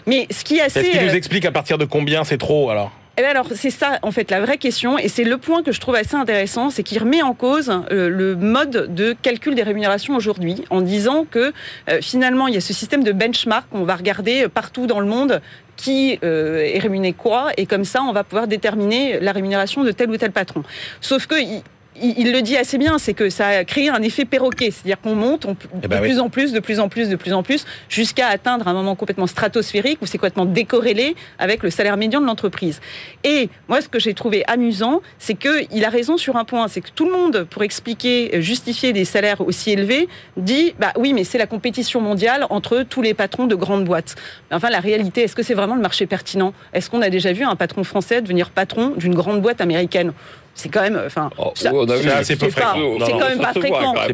Mais 0.07 0.26
ce 0.30 0.45
qui 0.45 0.59
est 0.59 0.62
assez 0.62 0.80
Est-ce 0.80 0.91
qu'il 0.91 1.03
nous 1.03 1.12
euh, 1.12 1.16
explique 1.16 1.45
à 1.45 1.53
partir 1.53 1.78
de 1.78 1.85
combien 1.85 2.24
c'est 2.24 2.39
trop 2.39 2.70
alors? 2.70 2.93
Eh 3.16 3.20
bien 3.20 3.30
alors, 3.30 3.47
c'est 3.55 3.70
ça, 3.70 4.01
en 4.03 4.11
fait, 4.11 4.32
la 4.32 4.41
vraie 4.41 4.59
question, 4.59 4.99
et 4.99 5.07
c'est 5.07 5.22
le 5.22 5.39
point 5.39 5.62
que 5.62 5.70
je 5.70 5.78
trouve 5.78 5.95
assez 5.95 6.16
intéressant, 6.16 6.70
c'est 6.70 6.82
qu'il 6.82 6.99
remet 6.99 7.22
en 7.22 7.32
cause 7.32 7.70
euh, 7.93 8.09
le 8.09 8.35
mode 8.35 8.93
de 8.93 9.14
calcul 9.22 9.55
des 9.55 9.62
rémunérations 9.62 10.16
aujourd'hui, 10.16 10.64
en 10.70 10.80
disant 10.80 11.24
que 11.30 11.53
euh, 11.89 12.01
finalement, 12.03 12.49
il 12.49 12.55
y 12.55 12.57
a 12.57 12.61
ce 12.61 12.72
système 12.72 13.05
de 13.05 13.12
benchmark, 13.12 13.68
on 13.70 13.85
va 13.85 13.95
regarder 13.95 14.49
partout 14.49 14.89
dans 14.89 14.99
le 14.99 15.07
monde 15.07 15.41
qui 15.77 16.18
euh, 16.22 16.62
est 16.62 16.79
rémunéré 16.79 17.12
quoi, 17.12 17.51
et 17.57 17.66
comme 17.66 17.85
ça, 17.85 18.03
on 18.03 18.12
va 18.12 18.25
pouvoir 18.25 18.47
déterminer 18.47 19.20
la 19.20 19.33
rémunération 19.33 19.85
de 19.85 19.91
tel 19.91 20.11
ou 20.11 20.16
tel 20.16 20.33
patron. 20.33 20.62
Sauf 21.01 21.27
que 21.27 21.35
il- 22.03 22.32
le 22.32 22.42
dit 22.42 22.57
assez 22.57 22.78
bien, 22.78 22.99
c'est 22.99 23.14
que 23.14 23.30
ça 23.30 23.47
a 23.49 23.64
créé 23.64 23.88
un 23.88 24.03
effet 24.03 24.24
perroquet, 24.24 24.70
c'est-à-dire 24.70 25.01
qu'on 25.01 25.14
monte 25.14 25.45
on- 25.45 25.57
Eh 25.76 25.78
de 25.82 25.88
ben 25.88 26.01
oui. 26.03 26.09
plus 26.09 26.18
en 26.20 26.28
plus, 26.28 26.53
de 26.53 26.61
plus 26.61 26.80
en 26.80 26.88
plus, 26.88 27.09
de 27.09 27.16
plus 27.16 27.32
en 27.32 27.42
plus, 27.42 27.64
jusqu'à 27.88 28.28
atteindre 28.28 28.66
un 28.68 28.72
moment 28.72 28.95
complètement 28.97 29.26
stratosphérique 29.26 29.99
où 30.03 30.07
c'est 30.07 30.18
complètement 30.18 30.45
décorrélé 30.47 31.14
avec 31.38 31.62
le 31.62 31.70
salaire 31.70 31.97
médian 31.97 32.20
de 32.20 32.26
l'entreprise. 32.26 32.80
Et 33.22 33.49
moi, 33.68 33.80
ce 33.80 33.88
que 33.88 33.99
j'ai 33.99 34.14
trouvé 34.14 34.45
amusant, 34.49 35.03
c'est 35.18 35.34
qu'il 35.34 35.84
a 35.84 35.88
raison 35.88 36.16
sur 36.16 36.36
un 36.36 36.45
point, 36.45 36.68
c'est 36.68 36.80
que 36.80 36.90
tout 36.95 37.05
le 37.07 37.12
monde, 37.12 37.45
pour 37.51 37.62
expliquer, 37.62 38.36
euh, 38.36 38.40
justifier 38.40 38.92
des 38.92 39.05
salaires 39.05 39.40
aussi 39.40 39.70
élevés, 39.70 40.09
dit, 40.36 40.74
bah 40.78 40.92
oui, 40.99 41.12
mais 41.12 41.24
c'est 41.24 41.38
la 41.38 41.47
compétition 41.47 42.01
mondiale 42.01 42.47
entre 42.51 42.82
tous 42.82 43.03
les 43.03 43.14
patrons 43.14 43.47
de 43.47 43.55
grandes 43.55 43.84
boîtes. 43.84 44.16
Mais 44.51 44.57
Enfin, 44.57 44.70
la 44.70 44.80
réalité, 44.80 45.22
est-ce 45.22 45.34
que 45.36 45.42
c'est 45.42 45.55
vraiment 45.55 45.74
le 45.74 45.82
marché 45.82 46.07
pertinent? 46.07 46.55
Est-ce 46.72 46.90
qu'on 46.90 47.03
a 47.03 47.11
déjà 47.11 47.32
vu 47.32 47.45
un 47.45 47.57
patron 47.57 47.84
français 47.84 48.20
devenir 48.22 48.51
patron 48.51 48.95
d'une 48.97 49.14
grande 49.14 49.40
boîte 49.42 49.61
américaine? 49.61 50.12
C'est 50.55 50.68
quand 50.68 50.82
même, 50.82 51.00
enfin, 51.07 51.30
Oh, 51.38 51.52
c'est 51.55 51.70
pas- 51.70 51.86
fréquent. 52.50 53.05
C'est 53.05 53.12
quand 53.12 53.28
même 53.28 53.38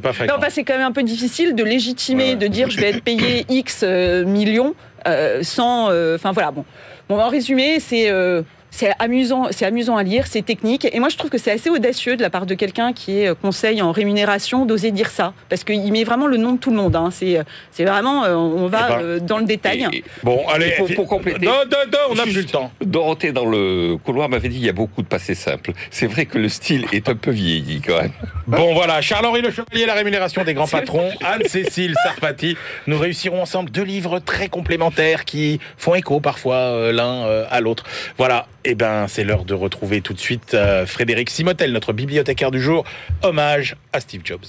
pas 0.00 0.12
fréquent. 0.12 0.34
enfin, 0.38 0.48
c'est 0.50 0.64
quand 0.64 0.74
même 0.76 0.86
un 0.86 0.92
peu 0.92 1.02
difficile 1.02 1.54
de 1.54 1.64
légitimer, 1.64 2.30
Ouais. 2.30 2.36
de 2.36 2.46
dire 2.46 2.70
je 2.70 2.78
vais 2.80 2.90
être 2.90 3.02
payé 3.02 3.44
X 3.48 3.80
euh, 3.82 4.24
millions 4.24 4.74
euh, 5.06 5.42
sans. 5.42 5.90
euh, 5.90 6.16
Enfin 6.16 6.32
voilà, 6.32 6.50
bon. 6.50 6.64
Bon, 7.08 7.18
en 7.20 7.28
résumé, 7.28 7.80
c'est. 7.80 8.10
euh, 8.10 8.42
c'est 8.70 8.92
amusant, 8.98 9.48
c'est 9.50 9.66
amusant 9.66 9.96
à 9.96 10.02
lire, 10.02 10.26
c'est 10.26 10.42
technique. 10.42 10.86
Et 10.92 10.98
moi, 11.00 11.08
je 11.08 11.16
trouve 11.16 11.30
que 11.30 11.38
c'est 11.38 11.50
assez 11.52 11.70
audacieux 11.70 12.16
de 12.16 12.22
la 12.22 12.30
part 12.30 12.46
de 12.46 12.54
quelqu'un 12.54 12.92
qui 12.92 13.20
est 13.20 13.28
euh, 13.28 13.34
conseil 13.34 13.82
en 13.82 13.92
rémunération 13.92 14.64
d'oser 14.66 14.90
dire 14.90 15.10
ça, 15.10 15.32
parce 15.48 15.64
qu'il 15.64 15.90
met 15.92 16.04
vraiment 16.04 16.26
le 16.26 16.36
nom 16.36 16.52
de 16.52 16.58
tout 16.58 16.70
le 16.70 16.76
monde. 16.76 16.96
hein. 16.96 17.08
C'est, 17.12 17.38
euh, 17.38 17.42
c'est 17.72 17.84
vraiment, 17.84 18.24
euh, 18.24 18.34
on 18.34 18.66
va 18.66 18.88
Eh 18.90 19.02
ben, 19.18 19.26
dans 19.26 19.38
le 19.38 19.44
détail. 19.44 19.86
Et- 19.92 20.04
Bon, 20.22 20.46
allez. 20.48 20.72
pour- 20.78 20.94
pour 20.94 21.06
compléter- 21.08 21.44
Non, 21.46 21.52
non, 21.70 21.78
non, 21.92 21.98
on 22.10 22.14
n'a 22.14 22.22
plus 22.24 22.36
le 22.36 22.44
temps. 22.44 22.70
Dorothée, 22.80 23.32
dans 23.32 23.44
le 23.46 23.96
couloir, 24.04 24.28
m'avait 24.28 24.48
dit 24.48 24.56
il 24.58 24.64
y 24.64 24.68
a 24.68 24.72
beaucoup 24.72 25.02
de 25.02 25.06
passés 25.08 25.34
simples. 25.34 25.72
C'est 25.90 26.06
vrai 26.06 26.26
que 26.26 26.38
le 26.38 26.48
style 26.48 26.86
est 26.92 27.08
un 27.08 27.14
peu 27.14 27.30
vieilli 27.30 27.80
quand 27.80 28.00
même. 28.00 28.12
Bon, 28.46 28.74
voilà. 28.74 29.00
Charles-Henri 29.00 29.42
Le 29.42 29.50
Chevalier, 29.50 29.86
la 29.86 29.94
rémunération 29.94 30.44
des 30.44 30.54
grands 30.54 30.66
patrons. 30.68 31.10
Anne-Cécile 31.24 31.94
Sarpati. 32.02 32.56
Nous 32.86 32.98
réussirons 32.98 33.42
ensemble 33.42 33.70
deux 33.70 33.82
livres 33.82 34.18
très 34.20 34.48
complémentaires 34.48 35.24
qui 35.24 35.60
font 35.76 35.94
écho 35.94 36.20
parfois 36.20 36.56
euh, 36.56 36.92
l'un 36.92 37.24
euh, 37.26 37.44
à 37.50 37.60
l'autre. 37.60 37.84
Voilà. 38.18 38.46
Eh 38.64 38.74
ben, 38.74 39.06
c'est 39.08 39.24
l'heure 39.24 39.44
de 39.44 39.54
retrouver 39.54 40.02
tout 40.02 40.12
de 40.12 40.18
suite 40.18 40.52
euh, 40.52 40.84
Frédéric 40.84 41.30
Simotel, 41.30 41.72
notre 41.72 41.94
bibliothécaire 41.94 42.50
du 42.50 42.60
jour. 42.60 42.84
Hommage 43.22 43.74
à 43.94 44.00
Steve 44.00 44.20
Jobs. 44.22 44.44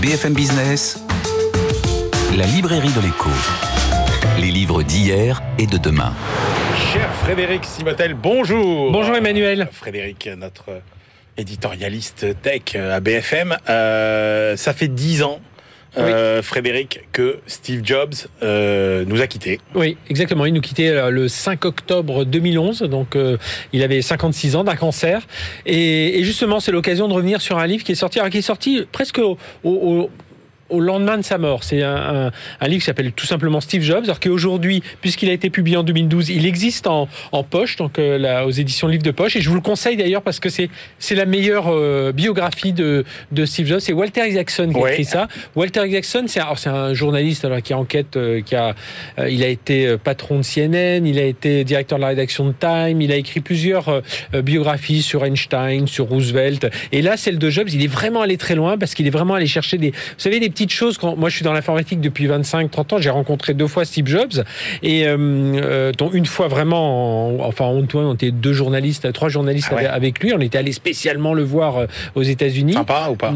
BFM 0.00 0.32
Business, 0.32 1.02
la 2.36 2.46
librairie 2.46 2.92
de 2.92 3.00
l'écho. 3.00 3.30
Les 4.38 4.52
livres 4.52 4.84
d'hier 4.84 5.42
et 5.58 5.66
de 5.66 5.76
demain. 5.76 6.14
Cher 6.92 7.12
Frédéric 7.14 7.64
Simotel, 7.64 8.14
bonjour. 8.14 8.92
Bonjour 8.92 9.16
Emmanuel. 9.16 9.68
Frédéric, 9.72 10.28
notre 10.36 10.82
éditorialiste 11.36 12.40
tech 12.42 12.76
à 12.76 13.00
BFM. 13.00 13.56
Euh, 13.68 14.56
ça 14.56 14.72
fait 14.72 14.88
dix 14.88 15.24
ans, 15.24 15.40
euh, 15.98 16.42
Frédéric, 16.42 17.00
que 17.12 17.38
Steve 17.46 17.80
Jobs 17.84 18.14
euh, 18.42 19.04
nous 19.06 19.20
a 19.22 19.26
quittés. 19.26 19.60
Oui, 19.74 19.96
exactement. 20.10 20.44
Il 20.46 20.52
nous 20.54 20.60
quittait 20.60 20.88
euh, 20.88 21.10
le 21.10 21.28
5 21.28 21.64
octobre 21.64 22.24
2011, 22.24 22.82
donc 22.82 23.16
euh, 23.16 23.36
il 23.72 23.82
avait 23.82 24.02
56 24.02 24.56
ans 24.56 24.64
d'un 24.64 24.76
cancer. 24.76 25.26
Et, 25.64 26.18
et 26.18 26.24
justement, 26.24 26.60
c'est 26.60 26.72
l'occasion 26.72 27.08
de 27.08 27.12
revenir 27.14 27.40
sur 27.40 27.58
un 27.58 27.66
livre 27.66 27.84
qui 27.84 27.92
est 27.92 27.96
sorti, 27.96 28.18
alors 28.18 28.30
qui 28.30 28.38
est 28.38 28.42
sorti 28.42 28.82
presque 28.92 29.18
au, 29.18 29.38
au- 29.64 30.10
au- 30.68 30.80
lendemain 30.80 31.16
de 31.18 31.22
sa 31.22 31.38
mort. 31.38 31.64
C'est 31.64 31.82
un, 31.82 31.96
un- 32.26 32.30
un 32.60 32.68
livre 32.68 32.80
qui 32.80 32.86
s'appelle 32.86 33.12
tout 33.12 33.26
simplement 33.26 33.60
Steve 33.60 33.82
Jobs, 33.82 34.04
alors 34.04 34.20
qu'aujourd'hui, 34.20 34.82
puisqu'il 35.00 35.28
a 35.28 35.32
été 35.32 35.50
publié 35.50 35.76
en 35.76 35.82
2012, 35.82 36.30
il 36.30 36.46
existe 36.46 36.86
en, 36.86 37.08
en 37.32 37.42
poche, 37.42 37.76
donc 37.76 37.98
euh, 37.98 38.18
là, 38.18 38.46
aux 38.46 38.50
éditions 38.50 38.88
Livre 38.88 39.02
de 39.02 39.10
Poche. 39.10 39.36
Et 39.36 39.40
je 39.40 39.48
vous 39.48 39.54
le 39.54 39.60
conseille 39.60 39.96
d'ailleurs 39.96 40.22
parce 40.22 40.40
que 40.40 40.48
c'est 40.48 40.68
c'est 40.98 41.14
la 41.14 41.26
meilleure 41.26 41.66
euh, 41.68 42.12
biographie 42.12 42.72
de, 42.72 43.04
de 43.32 43.44
Steve 43.44 43.66
Jobs. 43.66 43.80
C'est 43.80 43.92
Walter 43.92 44.28
Isaacson 44.28 44.70
qui 44.72 44.76
a 44.78 44.90
écrit 44.92 45.04
ça. 45.04 45.28
Walter 45.54 45.86
Isaacson, 45.88 46.24
c'est 46.26 46.40
alors, 46.40 46.58
c'est 46.58 46.68
un 46.70 46.94
journaliste 46.94 47.44
alors, 47.44 47.62
qui 47.62 47.74
enquête, 47.74 48.16
euh, 48.16 48.40
qui 48.42 48.54
a, 48.54 48.74
euh, 49.18 49.28
il 49.28 49.42
a 49.42 49.48
été 49.48 49.86
euh, 49.86 49.96
patron 49.98 50.38
de 50.38 50.44
CNN, 50.44 51.06
il 51.06 51.18
a 51.18 51.24
été 51.24 51.64
directeur 51.64 51.98
de 51.98 52.02
la 52.02 52.08
rédaction 52.08 52.46
de 52.46 52.54
Time, 52.58 53.00
il 53.00 53.12
a 53.12 53.16
écrit 53.16 53.40
plusieurs 53.40 53.88
euh, 53.88 54.00
biographies 54.42 55.02
sur 55.02 55.24
Einstein, 55.24 55.86
sur 55.86 56.06
Roosevelt. 56.06 56.66
Et 56.92 57.02
là, 57.02 57.16
celle 57.16 57.38
de 57.38 57.50
Jobs, 57.50 57.68
il 57.72 57.82
est 57.82 57.86
vraiment 57.88 58.22
allé 58.22 58.36
très 58.36 58.54
loin 58.54 58.78
parce 58.78 58.94
qu'il 58.94 59.06
est 59.06 59.10
vraiment 59.10 59.34
allé 59.34 59.46
chercher 59.46 59.78
des, 59.78 59.90
vous 59.90 59.96
savez, 60.18 60.40
des 60.40 60.48
petites 60.56 60.72
choses. 60.72 60.96
Quand 60.96 61.16
moi, 61.16 61.28
je 61.28 61.36
suis 61.36 61.44
dans 61.44 61.52
l'informatique 61.52 62.00
depuis 62.00 62.26
25-30 62.26 62.94
ans, 62.94 62.98
j'ai 62.98 63.10
rencontré 63.10 63.52
deux 63.52 63.66
fois 63.66 63.84
Steve 63.84 64.06
Jobs 64.06 64.42
et 64.82 65.06
euh, 65.06 65.16
euh, 65.18 65.92
dont 65.92 66.10
une 66.10 66.24
fois 66.26 66.48
vraiment, 66.48 67.28
en- 67.44 67.46
enfin, 67.46 67.66
Antoine, 67.66 68.06
on 68.06 68.14
était 68.14 68.30
deux 68.30 68.54
journalistes, 68.54 69.12
trois 69.12 69.28
journalistes 69.28 69.68
Ah 69.70 69.74
ouais. 69.74 69.80
avec- 69.86 69.96
avec 69.96 70.20
lui. 70.20 70.32
On 70.32 70.40
était 70.40 70.56
allé 70.58 70.72
spécialement 70.72 71.34
le 71.34 71.42
voir 71.44 71.76
euh, 71.76 71.86
aux 72.14 72.22
États-Unis. 72.22 72.72
Sympa 72.72 73.08
ou 73.10 73.16
pas? 73.16 73.34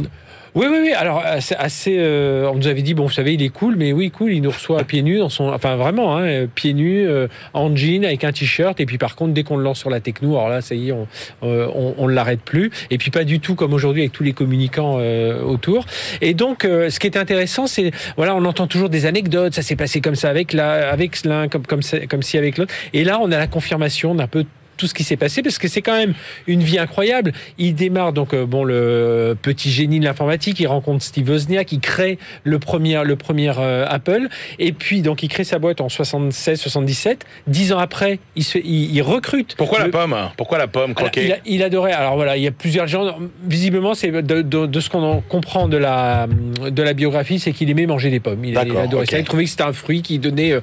Oui, 0.54 0.66
oui, 0.70 0.78
oui. 0.82 0.92
Alors, 0.92 1.22
assez. 1.24 1.96
euh, 1.98 2.50
on 2.52 2.56
nous 2.56 2.66
avait 2.66 2.82
dit, 2.82 2.94
bon, 2.94 3.04
vous 3.04 3.12
savez, 3.12 3.34
il 3.34 3.42
est 3.42 3.50
cool, 3.50 3.76
mais 3.76 3.92
oui, 3.92 4.10
cool. 4.10 4.32
Il 4.32 4.42
nous 4.42 4.50
reçoit 4.50 4.82
pieds 4.84 5.02
nus 5.02 5.18
dans 5.18 5.28
son. 5.28 5.48
Enfin, 5.48 5.76
vraiment, 5.76 6.16
hein, 6.16 6.46
pieds 6.54 6.74
nus, 6.74 7.06
euh, 7.06 7.28
en 7.54 7.74
jean, 7.76 8.04
avec 8.04 8.24
un 8.24 8.32
t-shirt. 8.32 8.80
Et 8.80 8.86
puis, 8.86 8.98
par 8.98 9.14
contre, 9.16 9.32
dès 9.32 9.42
qu'on 9.44 9.56
le 9.56 9.62
lance 9.62 9.78
sur 9.78 9.90
la 9.90 10.00
techno, 10.00 10.36
alors 10.36 10.48
là, 10.48 10.60
ça 10.60 10.74
y 10.74 10.88
est, 10.88 10.92
on, 10.92 11.06
euh, 11.44 11.68
on, 11.74 11.94
on 11.98 12.08
l'arrête 12.08 12.40
plus. 12.40 12.70
Et 12.90 12.98
puis, 12.98 13.10
pas 13.10 13.24
du 13.24 13.40
tout 13.40 13.54
comme 13.54 13.72
aujourd'hui 13.72 14.02
avec 14.02 14.12
tous 14.12 14.24
les 14.24 14.32
communicants 14.32 14.96
euh, 14.98 15.42
autour. 15.42 15.86
Et 16.20 16.34
donc, 16.34 16.64
euh, 16.64 16.90
ce 16.90 16.98
qui 16.98 17.06
est 17.06 17.16
intéressant, 17.16 17.66
c'est 17.66 17.92
voilà, 18.16 18.34
on 18.34 18.44
entend 18.44 18.66
toujours 18.66 18.88
des 18.88 19.06
anecdotes. 19.06 19.54
Ça 19.54 19.62
s'est 19.62 19.76
passé 19.76 20.00
comme 20.00 20.16
ça 20.16 20.30
avec 20.30 20.52
la, 20.52 20.90
avec 20.90 21.24
l'un, 21.24 21.48
comme 21.48 21.66
comme 21.66 21.80
comme 22.08 22.22
si 22.22 22.38
avec 22.38 22.58
l'autre. 22.58 22.74
Et 22.92 23.04
là, 23.04 23.18
on 23.20 23.30
a 23.30 23.38
la 23.38 23.46
confirmation 23.46 24.14
d'un 24.14 24.26
peu 24.26 24.44
tout 24.80 24.86
ce 24.86 24.94
qui 24.94 25.04
s'est 25.04 25.16
passé 25.18 25.42
parce 25.42 25.58
que 25.58 25.68
c'est 25.68 25.82
quand 25.82 25.96
même 25.96 26.14
une 26.46 26.62
vie 26.62 26.78
incroyable. 26.78 27.32
Il 27.58 27.74
démarre 27.74 28.12
donc 28.14 28.32
euh, 28.34 28.46
bon 28.46 28.64
le 28.64 29.36
petit 29.40 29.70
génie 29.70 30.00
de 30.00 30.04
l'informatique, 30.06 30.58
il 30.58 30.66
rencontre 30.66 31.04
Steve 31.04 31.28
Wozniak, 31.28 31.70
il 31.72 31.80
crée 31.80 32.18
le 32.44 32.58
premier 32.58 33.02
le 33.04 33.14
premier 33.16 33.52
euh, 33.58 33.84
Apple 33.88 34.28
et 34.58 34.72
puis 34.72 35.02
donc 35.02 35.22
il 35.22 35.28
crée 35.28 35.44
sa 35.44 35.58
boîte 35.58 35.80
en 35.80 35.88
76 35.90 36.58
77, 36.58 37.24
dix 37.46 37.72
ans 37.72 37.78
après, 37.78 38.18
il 38.36 38.44
se 38.44 38.58
il, 38.58 38.94
il 38.94 39.02
recrute 39.02 39.54
Pourquoi 39.56 39.80
la 39.80 39.88
pomme 39.88 40.16
Pourquoi 40.36 40.56
la 40.58 40.66
pomme 40.66 40.92
alors, 40.92 40.94
croquée 41.10 41.24
il, 41.26 41.32
a- 41.32 41.38
il 41.44 41.62
adorait. 41.62 41.92
Alors 41.92 42.14
voilà, 42.16 42.36
il 42.38 42.42
y 42.42 42.46
a 42.46 42.52
plusieurs 42.52 42.86
gens. 42.86 43.18
Visiblement, 43.44 43.94
c'est 43.94 44.10
de, 44.10 44.20
de- 44.42 44.66
de 44.66 44.80
ce 44.80 44.88
qu'on 44.88 45.02
en 45.02 45.20
comprend 45.20 45.68
de 45.68 45.76
la 45.76 46.26
de 46.70 46.82
la 46.82 46.92
biographie, 46.94 47.38
c'est 47.38 47.52
qu'il 47.52 47.68
aimait 47.70 47.86
manger 47.86 48.08
des 48.10 48.20
pommes. 48.20 48.44
Il, 48.44 48.50
il 48.50 48.58
adorait 48.58 49.04
ok. 49.04 49.10
ça. 49.10 49.18
Il 49.18 49.24
trouvait 49.24 49.44
que 49.44 49.50
c'était 49.50 49.62
un 49.62 49.72
fruit 49.74 50.00
qui 50.02 50.18
donnait 50.18 50.52
euh, 50.52 50.60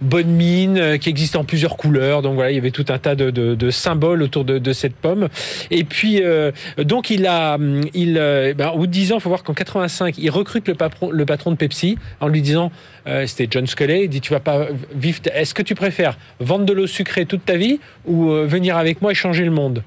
bonne 0.00 0.28
mine, 0.28 0.78
euh, 0.78 0.96
qui 0.98 1.08
existait 1.08 1.36
en 1.36 1.44
plusieurs 1.44 1.76
couleurs. 1.76 2.22
Donc 2.22 2.34
voilà, 2.34 2.50
il 2.50 2.54
y 2.54 2.58
avait 2.58 2.70
tout 2.70 2.86
un 2.88 2.98
tas 2.98 3.14
de, 3.14 3.30
de- 3.30 3.70
symboles 3.70 4.22
autour 4.22 4.44
de, 4.44 4.58
de 4.58 4.72
cette 4.72 4.94
pomme. 4.94 5.28
Et 5.70 5.84
puis 5.84 6.22
euh, 6.22 6.50
donc 6.78 7.10
il 7.10 7.26
a, 7.26 7.54
hum, 7.54 7.82
il, 7.94 8.16
euh, 8.18 8.54
ben, 8.54 8.68
au 8.70 8.78
bout 8.78 8.86
de 8.86 8.92
10 8.92 9.12
ans, 9.12 9.16
il 9.16 9.20
faut 9.20 9.28
voir 9.28 9.42
qu'en 9.42 9.54
85, 9.54 10.16
il 10.18 10.30
recrute 10.30 10.66
le 10.68 10.74
patron, 10.74 11.10
le 11.10 11.26
patron 11.26 11.50
de 11.52 11.56
Pepsi 11.56 11.96
en 12.20 12.28
lui 12.28 12.42
disant, 12.42 12.72
euh, 13.06 13.26
c'était 13.26 13.48
John 13.50 13.66
Sculley, 13.66 14.04
il 14.04 14.08
dit 14.08 14.20
tu 14.20 14.32
vas 14.32 14.40
pas 14.40 14.66
vivre. 14.94 15.20
Est-ce 15.34 15.54
que 15.54 15.62
tu 15.62 15.74
préfères 15.74 16.18
vendre 16.40 16.64
de 16.64 16.72
l'eau 16.72 16.86
sucrée 16.86 17.26
toute 17.26 17.44
ta 17.44 17.56
vie 17.56 17.80
ou 18.06 18.30
venir 18.30 18.76
avec 18.76 19.02
moi 19.02 19.12
et 19.12 19.14
changer 19.14 19.44
le 19.44 19.50
monde? 19.50 19.82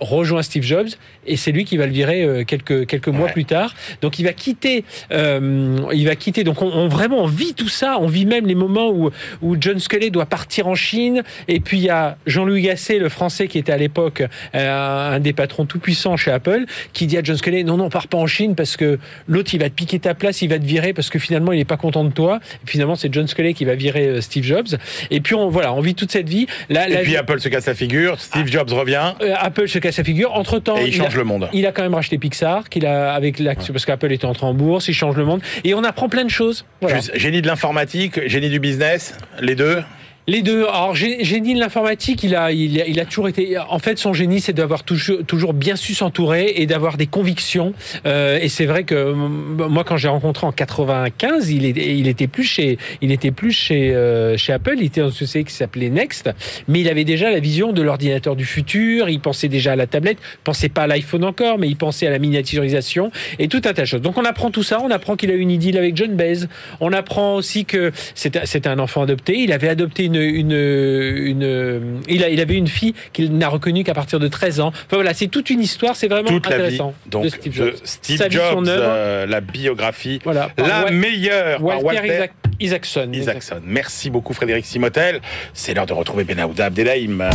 Rejoint 0.00 0.42
Steve 0.42 0.62
Jobs 0.62 0.88
et 1.26 1.36
c'est 1.36 1.52
lui 1.52 1.64
qui 1.64 1.76
va 1.76 1.86
le 1.86 1.92
virer 1.92 2.22
euh, 2.22 2.44
quelques 2.44 2.86
quelques 2.86 3.08
mois 3.08 3.26
Ouais. 3.26 3.32
plus 3.32 3.44
tard. 3.44 3.74
Donc 4.02 4.18
il 4.18 4.24
va 4.24 4.32
quitter, 4.32 4.84
euh, 5.12 5.78
il 5.92 6.06
va 6.06 6.16
quitter. 6.16 6.44
Donc 6.44 6.62
on, 6.62 6.68
on- 6.72 6.88
vraiment 6.88 7.18
on 7.22 7.26
vit 7.26 7.54
tout 7.54 7.68
ça. 7.68 7.98
On 8.00 8.06
vit 8.06 8.26
même 8.26 8.46
les 8.46 8.54
moments 8.54 8.90
où 8.90 9.10
où 9.42 9.56
John 9.60 9.78
Sculley 9.78 10.10
doit 10.10 10.26
partir 10.26 10.66
en 10.68 10.74
Chine 10.74 11.22
et 11.48 11.60
puis 11.60 11.78
il 11.78 11.84
y 11.84 11.90
a 11.90 12.16
Jean-Louis 12.26 12.62
Gasset, 12.62 12.98
le 12.98 13.08
Français 13.08 13.46
qui 13.48 13.58
était 13.58 13.72
à 13.72 13.76
l'époque 13.76 14.22
euh, 14.54 15.14
un 15.16 15.20
des 15.20 15.32
patrons 15.32 15.66
tout 15.66 15.78
puissants 15.78 16.16
chez 16.16 16.30
Apple, 16.30 16.64
qui 16.92 17.06
dit 17.06 17.16
à 17.18 17.22
John 17.22 17.36
Sculley 17.36 17.62
non 17.64 17.76
non 17.76 17.90
pars 17.90 18.08
pas 18.08 18.18
en 18.18 18.26
Chine 18.26 18.54
parce 18.54 18.76
que 18.76 18.98
l'autre 19.28 19.52
il 19.54 19.60
va 19.60 19.68
te 19.68 19.74
piquer 19.74 19.98
ta 19.98 20.14
place, 20.14 20.42
il 20.42 20.48
va 20.48 20.58
te 20.58 20.64
virer 20.64 20.92
parce 20.92 21.10
que 21.10 21.18
finalement 21.18 21.52
il 21.52 21.60
est 21.60 21.64
pas 21.64 21.76
content 21.76 22.04
de 22.04 22.12
toi. 22.12 22.40
Et 22.66 22.70
finalement 22.70 22.96
c'est 22.96 23.12
John 23.12 23.26
Sculley 23.26 23.54
qui 23.54 23.64
va 23.64 23.74
virer 23.74 24.06
euh, 24.06 24.20
Steve 24.20 24.44
Jobs. 24.44 24.68
Et 25.10 25.20
puis 25.20 25.34
on 25.34 25.48
voilà 25.48 25.72
on 25.74 25.80
vit 25.80 25.94
toute 25.94 26.10
cette 26.10 26.28
vie. 26.28 26.46
La, 26.68 26.88
Et 26.88 26.92
la 26.92 27.00
puis 27.00 27.16
Apple 27.16 27.40
se 27.40 27.48
casse 27.48 27.66
la 27.66 27.74
figure, 27.74 28.18
Steve 28.20 28.46
Jobs 28.50 28.70
revient 28.70 29.12
euh, 29.22 29.34
Apple 29.38 29.68
se 29.68 29.78
casse 29.78 29.89
la 29.98 30.04
figure. 30.04 30.34
Entre 30.34 30.58
temps, 30.58 30.76
et 30.76 30.86
il 30.86 30.94
change 30.94 31.14
a, 31.14 31.18
le 31.18 31.24
monde. 31.24 31.48
il 31.52 31.66
a 31.66 31.72
quand 31.72 31.82
même 31.82 31.94
racheté 31.94 32.18
Pixar, 32.18 32.68
qu'il 32.68 32.86
a 32.86 33.12
avec 33.12 33.42
parce 33.72 33.84
qu'Apple 33.84 34.12
était 34.12 34.24
entré 34.24 34.46
en 34.46 34.54
bourse, 34.54 34.88
il 34.88 34.94
change 34.94 35.16
le 35.16 35.24
monde 35.24 35.40
et 35.64 35.74
on 35.74 35.84
apprend 35.84 36.08
plein 36.08 36.24
de 36.24 36.30
choses. 36.30 36.64
Voilà. 36.80 36.96
Juste, 36.96 37.12
génie 37.16 37.42
de 37.42 37.46
l'informatique, 37.46 38.26
génie 38.28 38.48
du 38.48 38.60
business, 38.60 39.16
les 39.40 39.54
deux 39.54 39.82
Les 40.30 40.42
deux. 40.42 40.62
Alors, 40.62 40.94
génie 40.94 41.54
de 41.54 41.58
l'informatique, 41.58 42.22
il 42.22 42.36
a, 42.36 42.52
il, 42.52 42.80
a, 42.80 42.86
il 42.86 43.00
a 43.00 43.04
toujours 43.04 43.26
été. 43.26 43.58
En 43.58 43.80
fait, 43.80 43.98
son 43.98 44.12
génie, 44.12 44.40
c'est 44.40 44.52
d'avoir 44.52 44.84
toujours, 44.84 45.24
toujours 45.26 45.54
bien 45.54 45.74
su 45.74 45.92
s'entourer 45.92 46.52
et 46.54 46.66
d'avoir 46.66 46.96
des 46.96 47.08
convictions. 47.08 47.74
Euh, 48.06 48.38
et 48.40 48.48
c'est 48.48 48.66
vrai 48.66 48.84
que 48.84 49.12
moi, 49.12 49.82
quand 49.82 49.96
j'ai 49.96 50.06
rencontré 50.06 50.46
en 50.46 50.52
95, 50.52 51.50
il, 51.50 51.64
était, 51.64 51.96
il 51.96 52.06
était 52.06 52.28
plus 52.28 52.44
chez, 52.44 52.78
il 53.02 53.10
était 53.10 53.32
plus 53.32 53.50
chez, 53.50 53.92
euh, 53.92 54.36
chez 54.36 54.52
Apple. 54.52 54.74
Il 54.76 54.84
était 54.84 55.00
dans 55.00 55.08
une 55.08 55.14
société 55.14 55.50
qui 55.50 55.52
s'appelait 55.52 55.90
Next, 55.90 56.30
mais 56.68 56.78
il 56.78 56.88
avait 56.88 57.02
déjà 57.02 57.28
la 57.28 57.40
vision 57.40 57.72
de 57.72 57.82
l'ordinateur 57.82 58.36
du 58.36 58.44
futur. 58.44 59.08
Il 59.08 59.18
pensait 59.18 59.48
déjà 59.48 59.72
à 59.72 59.76
la 59.76 59.88
tablette. 59.88 60.18
Il 60.34 60.44
pensait 60.44 60.68
pas 60.68 60.82
à 60.82 60.86
l'iPhone 60.86 61.24
encore, 61.24 61.58
mais 61.58 61.66
il 61.66 61.76
pensait 61.76 62.06
à 62.06 62.10
la 62.10 62.20
miniaturisation 62.20 63.10
et 63.40 63.48
tout 63.48 63.62
un 63.64 63.72
tas 63.72 63.82
de 63.82 63.84
choses. 63.84 64.02
Donc, 64.02 64.16
on 64.16 64.24
apprend 64.24 64.52
tout 64.52 64.62
ça. 64.62 64.78
On 64.80 64.92
apprend 64.92 65.16
qu'il 65.16 65.32
a 65.32 65.34
une 65.34 65.50
idylle 65.50 65.76
avec 65.76 65.96
John 65.96 66.14
Baez. 66.14 66.46
On 66.78 66.92
apprend 66.92 67.34
aussi 67.34 67.64
que 67.64 67.90
c'était 68.14 68.68
un 68.68 68.78
enfant 68.78 69.02
adopté. 69.02 69.36
Il 69.36 69.50
avait 69.50 69.68
adopté 69.68 70.04
une, 70.04 70.19
une, 70.20 70.52
une 70.52 72.00
il, 72.08 72.24
a, 72.24 72.28
il 72.28 72.40
avait 72.40 72.54
une 72.54 72.68
fille 72.68 72.94
qu'il 73.12 73.36
n'a 73.36 73.48
reconnue 73.48 73.84
qu'à 73.84 73.94
partir 73.94 74.18
de 74.18 74.28
13 74.28 74.60
ans. 74.60 74.68
Enfin 74.68 74.96
voilà, 74.96 75.14
c'est 75.14 75.28
toute 75.28 75.50
une 75.50 75.60
histoire, 75.60 75.96
c'est 75.96 76.08
vraiment 76.08 76.30
intéressant. 76.30 76.94
Donc, 77.06 77.24
de 77.24 77.28
Steve 77.28 77.52
Jobs, 77.52 77.74
Steve 77.84 78.26
Jobs 78.30 78.64
euh, 78.68 79.26
la 79.26 79.40
biographie, 79.40 80.20
voilà, 80.24 80.50
la 80.56 80.90
meilleure 80.90 81.62
Walter, 81.62 82.30
Isaacson. 82.60 83.10
Isaacson. 83.12 83.60
Merci 83.64 84.10
beaucoup 84.10 84.34
Frédéric 84.34 84.66
Simotel. 84.66 85.20
C'est 85.54 85.74
l'heure 85.74 85.86
de 85.86 85.92
retrouver 85.92 86.24
Benahouda 86.24 86.66
Abdelhaim. 86.66 87.30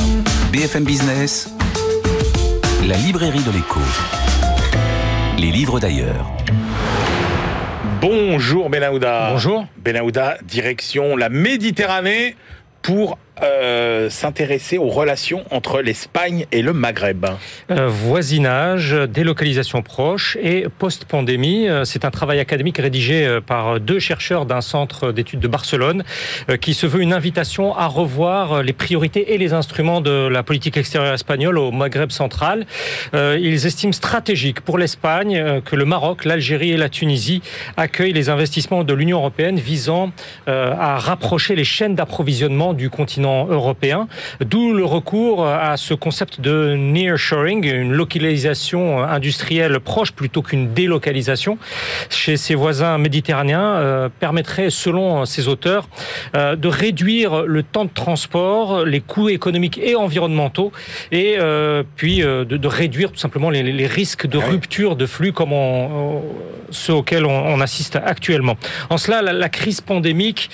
BFM 0.51 0.83
Business, 0.83 1.49
la 2.87 2.95
librairie 2.97 3.43
de 3.43 3.51
l'écho. 3.51 3.79
Les 5.37 5.51
livres 5.51 5.79
d'ailleurs. 5.79 6.31
Bonjour 8.01 8.69
Benahouda. 8.69 9.29
Bonjour. 9.31 9.65
Benahouda, 9.77 10.37
direction 10.43 11.15
la 11.15 11.29
Méditerranée 11.29 12.35
pour 12.85 13.17
euh, 13.43 14.09
s'intéresser 14.09 14.77
aux 14.77 14.87
relations 14.87 15.43
entre 15.51 15.81
l'Espagne 15.81 16.45
et 16.53 16.61
le 16.61 16.71
Maghreb. 16.71 17.25
Euh, 17.69 17.89
voisinage, 17.89 18.93
délocalisation 19.09 19.81
proche 19.81 20.37
et 20.41 20.67
post-pandémie. 20.77 21.67
Euh, 21.67 21.83
c'est 21.83 22.05
un 22.05 22.11
travail 22.11 22.39
académique 22.39 22.77
rédigé 22.77 23.39
par 23.45 23.81
deux 23.81 23.99
chercheurs 23.99 24.45
d'un 24.45 24.61
centre 24.61 25.11
d'études 25.11 25.41
de 25.41 25.49
Barcelone 25.49 26.03
qui 26.61 26.73
se 26.73 26.87
veut 26.87 27.01
une 27.01 27.11
invitation 27.11 27.75
à 27.75 27.87
revoir 27.87 28.63
les 28.63 28.73
priorités 28.73 29.33
et 29.33 29.37
les 29.37 29.51
instruments 29.51 29.99
de 29.99 30.27
la 30.27 30.43
politique 30.43 30.77
extérieure 30.77 31.13
espagnole 31.13 31.57
au 31.57 31.71
Maghreb 31.71 32.11
central. 32.11 32.65
Ils 33.13 33.65
estiment 33.65 33.93
stratégique 33.93 34.61
pour 34.61 34.77
l'Espagne 34.77 35.61
que 35.61 35.75
le 35.75 35.85
Maroc, 35.85 36.25
l'Algérie 36.25 36.71
et 36.71 36.77
la 36.77 36.89
Tunisie 36.89 37.41
accueillent 37.77 38.13
les 38.13 38.29
investissements 38.29 38.83
de 38.83 38.93
l'Union 38.93 39.17
européenne 39.17 39.59
visant 39.59 40.11
à 40.47 40.97
rapprocher 40.97 41.55
les 41.55 41.63
chaînes 41.63 41.95
d'approvisionnement 41.95 42.73
du 42.73 42.89
continent 42.89 43.24
européen, 43.25 44.07
d'où 44.41 44.73
le 44.73 44.85
recours 44.85 45.45
à 45.45 45.77
ce 45.77 45.93
concept 45.93 46.41
de 46.41 46.75
nearshoring, 46.75 47.65
une 47.65 47.93
localisation 47.93 49.03
industrielle 49.03 49.79
proche 49.79 50.11
plutôt 50.11 50.41
qu'une 50.41 50.73
délocalisation 50.73 51.57
chez 52.09 52.37
ses 52.37 52.55
voisins 52.55 52.97
méditerranéens 52.97 53.75
euh, 53.75 54.09
permettrait, 54.19 54.69
selon 54.69 55.25
ces 55.25 55.47
auteurs, 55.47 55.87
euh, 56.35 56.55
de 56.55 56.67
réduire 56.67 57.43
le 57.43 57.63
temps 57.63 57.85
de 57.85 57.89
transport, 57.89 58.85
les 58.85 59.01
coûts 59.01 59.29
économiques 59.29 59.77
et 59.77 59.95
environnementaux, 59.95 60.71
et 61.11 61.35
euh, 61.39 61.83
puis 61.95 62.19
de, 62.19 62.67
réduire 62.67 63.11
tout 63.11 63.19
simplement 63.19 63.49
les, 63.49 63.87
risques 63.87 64.27
de 64.27 64.39
ah 64.41 64.47
rupture 64.47 64.95
de 64.95 65.05
flux 65.05 65.31
comme 65.31 65.53
ceux 66.71 66.93
auxquels 66.93 67.25
on, 67.25 67.61
assiste 67.61 67.95
actuellement. 67.95 68.57
En 68.89 68.97
cela, 68.97 69.21
la 69.21 69.49
crise 69.49 69.81
pandémique 69.81 70.49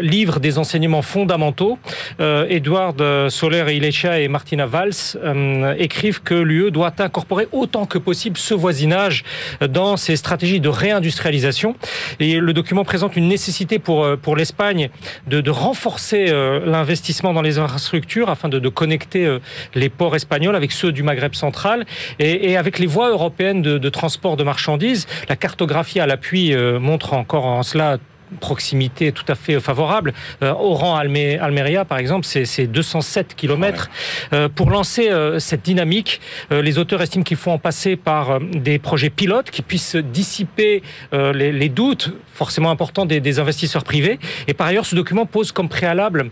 livre 0.00 0.40
des 0.40 0.58
enseignements 0.58 1.02
fondamentaux 1.02 1.78
Edouard 2.18 2.94
Soler 3.30 3.64
et 3.68 3.76
Ilecha 3.76 4.20
et 4.20 4.28
Martina 4.28 4.66
Valls 4.66 4.92
euh, 5.16 5.74
écrivent 5.78 6.22
que 6.22 6.34
l'UE 6.34 6.70
doit 6.70 6.92
incorporer 6.98 7.48
autant 7.52 7.86
que 7.86 7.98
possible 7.98 8.36
ce 8.36 8.54
voisinage 8.54 9.24
dans 9.68 9.96
ses 9.96 10.16
stratégies 10.16 10.60
de 10.60 10.68
réindustrialisation. 10.68 11.76
Et 12.20 12.38
le 12.38 12.52
document 12.52 12.84
présente 12.84 13.16
une 13.16 13.28
nécessité 13.28 13.78
pour, 13.78 14.04
euh, 14.04 14.16
pour 14.16 14.36
l'Espagne 14.36 14.90
de, 15.26 15.52
renforcer 15.52 16.32
l'investissement 16.64 17.34
dans 17.34 17.42
les 17.42 17.58
infrastructures 17.58 18.30
afin 18.30 18.48
de, 18.48 18.68
connecter 18.70 19.38
les 19.74 19.90
ports 19.90 20.16
espagnols 20.16 20.56
avec 20.56 20.72
ceux 20.72 20.90
du 20.90 21.02
Maghreb 21.02 21.34
central 21.34 21.84
et, 22.18 22.50
et 22.50 22.56
avec 22.56 22.78
les 22.78 22.86
voies 22.86 23.10
européennes 23.10 23.60
de, 23.60 23.76
de, 23.76 23.88
transport 23.90 24.38
de 24.38 24.44
marchandises. 24.44 25.06
La 25.28 25.36
cartographie 25.36 26.00
à 26.00 26.06
l'appui 26.06 26.56
montre 26.80 27.12
encore 27.12 27.44
en 27.44 27.62
cela 27.62 27.98
proximité 28.40 29.12
tout 29.12 29.24
à 29.28 29.34
fait 29.34 29.58
favorable. 29.60 30.12
Euh, 30.42 30.52
Oran 30.52 30.96
Almeria, 30.96 31.84
par 31.84 31.98
exemple, 31.98 32.26
c'est 32.26 32.66
207 32.66 33.34
km. 33.36 33.90
Euh, 34.32 34.48
pour 34.48 34.70
lancer 34.70 35.10
euh, 35.10 35.38
cette 35.38 35.62
dynamique, 35.62 36.20
les 36.50 36.78
auteurs 36.78 37.02
estiment 37.02 37.24
qu'il 37.24 37.36
faut 37.36 37.50
en 37.50 37.58
passer 37.58 37.96
par 37.96 38.40
des 38.40 38.78
projets 38.78 39.10
pilotes 39.10 39.50
qui 39.50 39.62
puissent 39.62 39.96
dissiper 39.96 40.82
les, 41.12 41.52
les, 41.52 41.68
doutes 41.68 42.12
forcément 42.32 42.70
importants 42.70 43.06
des, 43.06 43.20
des, 43.20 43.38
investisseurs 43.38 43.84
privés. 43.84 44.18
Et 44.48 44.54
par 44.54 44.66
ailleurs, 44.66 44.86
ce 44.86 44.94
document 44.94 45.26
pose 45.26 45.52
comme 45.52 45.68
préalable 45.68 46.30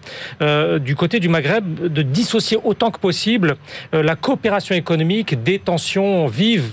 du 0.80 0.96
côté 0.96 1.20
du 1.20 1.28
Maghreb 1.28 1.92
de 1.92 2.02
dissocier 2.02 2.58
autant 2.62 2.90
que 2.90 2.98
possible 2.98 3.56
la 3.92 4.16
coopération 4.16 4.74
économique 4.74 5.42
des 5.42 5.58
tensions 5.58 6.26
vives 6.26 6.70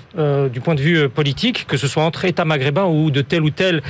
du 0.52 0.62
point 0.62 0.76
de 0.76 0.82
vue 0.82 1.10
politique, 1.10 1.66
que 1.68 1.78
ce 1.78 1.88
soit 1.88 2.04
entre 2.04 2.26
États 2.26 2.46
maghrébins 2.46 2.86
ou 2.86 3.12
de 3.12 3.22
tel 3.22 3.44
ou 3.44 3.50
tel 3.50 3.82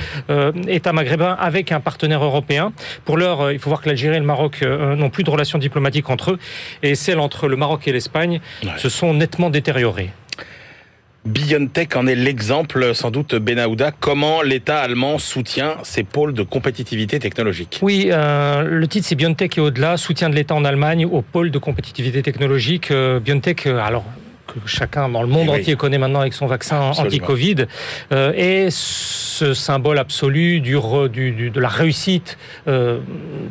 État 0.68 0.92
maghrébin 0.92 1.27
avec 1.32 1.72
un 1.72 1.80
partenaire 1.80 2.24
européen. 2.24 2.72
Pour 3.04 3.16
l'heure, 3.16 3.42
euh, 3.42 3.52
il 3.52 3.58
faut 3.58 3.70
voir 3.70 3.82
que 3.82 3.88
l'Algérie 3.88 4.16
et 4.16 4.20
le 4.20 4.24
Maroc 4.24 4.60
euh, 4.62 4.96
n'ont 4.96 5.10
plus 5.10 5.24
de 5.24 5.30
relations 5.30 5.58
diplomatiques 5.58 6.10
entre 6.10 6.32
eux 6.32 6.38
et 6.82 6.94
celles 6.94 7.20
entre 7.20 7.48
le 7.48 7.56
Maroc 7.56 7.86
et 7.88 7.92
l'Espagne 7.92 8.40
se 8.76 8.88
sont 8.88 9.14
nettement 9.14 9.50
détériorées. 9.50 10.10
BioNTech 11.24 11.94
en 11.96 12.06
est 12.06 12.14
l'exemple, 12.14 12.94
sans 12.94 13.10
doute, 13.10 13.34
Benahouda. 13.34 13.90
Comment 13.90 14.40
l'État 14.40 14.80
allemand 14.80 15.18
soutient 15.18 15.76
ses 15.82 16.02
pôles 16.02 16.32
de 16.32 16.42
compétitivité 16.42 17.18
technologique? 17.18 17.80
Oui, 17.82 18.08
euh, 18.10 18.62
le 18.62 18.86
titre 18.86 19.06
c'est 19.06 19.14
BioNTech 19.14 19.58
et 19.58 19.60
au-delà, 19.60 19.96
soutien 19.96 20.30
de 20.30 20.34
l'État 20.34 20.54
en 20.54 20.64
Allemagne 20.64 21.04
aux 21.04 21.22
pôles 21.22 21.50
de 21.50 21.58
compétitivité 21.58 22.22
technologique. 22.22 22.92
BioNTech, 22.92 23.66
alors 23.66 24.04
que 24.58 24.68
chacun 24.68 25.08
dans 25.08 25.22
le 25.22 25.28
monde 25.28 25.48
eh 25.48 25.60
entier 25.60 25.76
connaît 25.76 25.98
maintenant 25.98 26.20
avec 26.20 26.34
son 26.34 26.46
vaccin 26.46 26.92
anti-Covid, 26.96 27.66
euh, 28.12 28.32
est 28.34 28.70
ce 29.38 29.54
symbole 29.54 29.98
absolu 29.98 30.60
du, 30.60 30.76
du, 31.10 31.50
de 31.50 31.60
la 31.60 31.68
réussite 31.68 32.38
euh, 32.66 32.98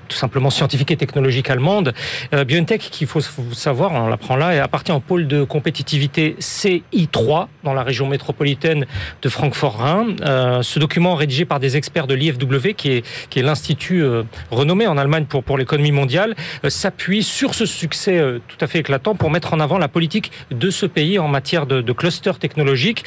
tout 0.10 0.18
simplement 0.18 0.50
scientifique 0.50 0.92
et 0.92 0.98
technologique 0.98 1.50
allemande. 1.50 1.94
Euh, 2.34 2.44
BioNTech, 2.44 2.82
qu'il 2.82 3.08
faut 3.08 3.22
savoir, 3.54 3.94
on 3.94 4.08
l'apprend 4.08 4.36
là, 4.36 4.62
appartient 4.62 4.92
au 4.92 5.00
pôle 5.00 5.28
de 5.28 5.44
compétitivité 5.44 6.36
CI3 6.40 7.48
dans 7.64 7.74
la 7.74 7.84
région 7.84 8.08
métropolitaine 8.08 8.86
de 9.22 9.30
Francfort-Rhin. 9.30 10.08
Euh, 10.22 10.62
ce 10.62 10.80
document 10.80 11.16
rédigé 11.16 11.46
par 11.46 11.60
des 11.60 11.78
experts 11.78 12.08
de 12.08 12.16
l'IFW, 12.16 12.74
qui 12.76 12.92
est, 12.92 13.06
qui 13.30 13.40
est 13.40 13.44
l'institut 13.44 14.04
euh, 14.04 14.24
renommé 14.52 14.88
en 14.88 14.98
Allemagne 14.98 15.26
pour, 15.26 15.44
pour 15.44 15.58
l'économie 15.58 15.94
mondiale, 15.94 16.36
s'appuie 16.68 17.24
sur 17.24 17.56
ce 17.56 17.66
succès 17.66 18.22
tout 18.48 18.58
à 18.60 18.68
fait 18.68 18.80
éclatant 18.80 19.16
pour 19.16 19.32
mettre 19.32 19.54
en 19.54 19.60
avant 19.60 19.78
la 19.78 19.88
politique 19.88 20.32
de 20.52 20.70
ce 20.70 20.86
pays 20.86 20.97
en 21.20 21.28
matière 21.28 21.66
de, 21.66 21.82
de 21.82 21.94
cluster 21.94 22.34
technologique 22.40 23.04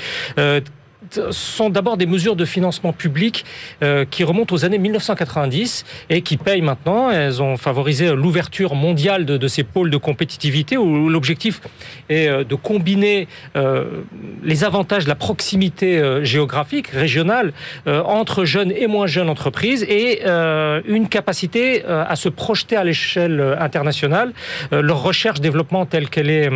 sont 1.31 1.71
d'abord 1.71 1.97
des 1.97 2.07
mesures 2.07 2.37
de 2.37 2.45
financement 2.45 2.93
public 2.93 3.45
euh, 3.83 4.05
qui 4.09 4.25
remontent 4.25 4.55
aux 4.55 4.65
années 4.65 4.79
1990 4.79 5.85
et 6.09 6.23
qui 6.23 6.37
payent 6.37 6.61
maintenant. 6.61 7.11
Elles 7.11 7.43
ont 7.43 7.57
favorisé 7.57 8.15
l'ouverture 8.15 8.75
mondiale 8.75 9.25
de, 9.25 9.49
ces 9.49 9.65
pôles 9.65 9.91
de 9.91 9.97
compétitivité 9.97 10.77
où 10.77 11.09
l'objectif 11.09 11.61
est 12.09 12.29
euh, 12.29 12.45
de 12.45 12.55
combiner 12.55 13.29
euh, 13.57 14.03
les 14.43 14.65
avantages 14.65 15.05
de 15.05 15.09
la 15.09 15.15
proximité 15.15 16.01
géographique, 16.23 16.89
régionale, 16.89 17.53
entre 17.87 18.45
jeunes 18.45 18.73
et 18.73 18.87
moins 18.87 19.07
jeunes 19.07 19.29
entreprises 19.29 19.85
et 19.85 20.23
une 20.25 21.09
capacité 21.09 21.85
à 21.85 22.17
se 22.17 22.29
projeter 22.29 22.77
à 22.77 22.85
l'échelle 22.85 23.57
internationale. 23.59 24.33
leur 24.73 25.03
recherche-développement 25.03 25.87
telle 25.87 26.09
qu'elle 26.09 26.31
est 26.31 26.51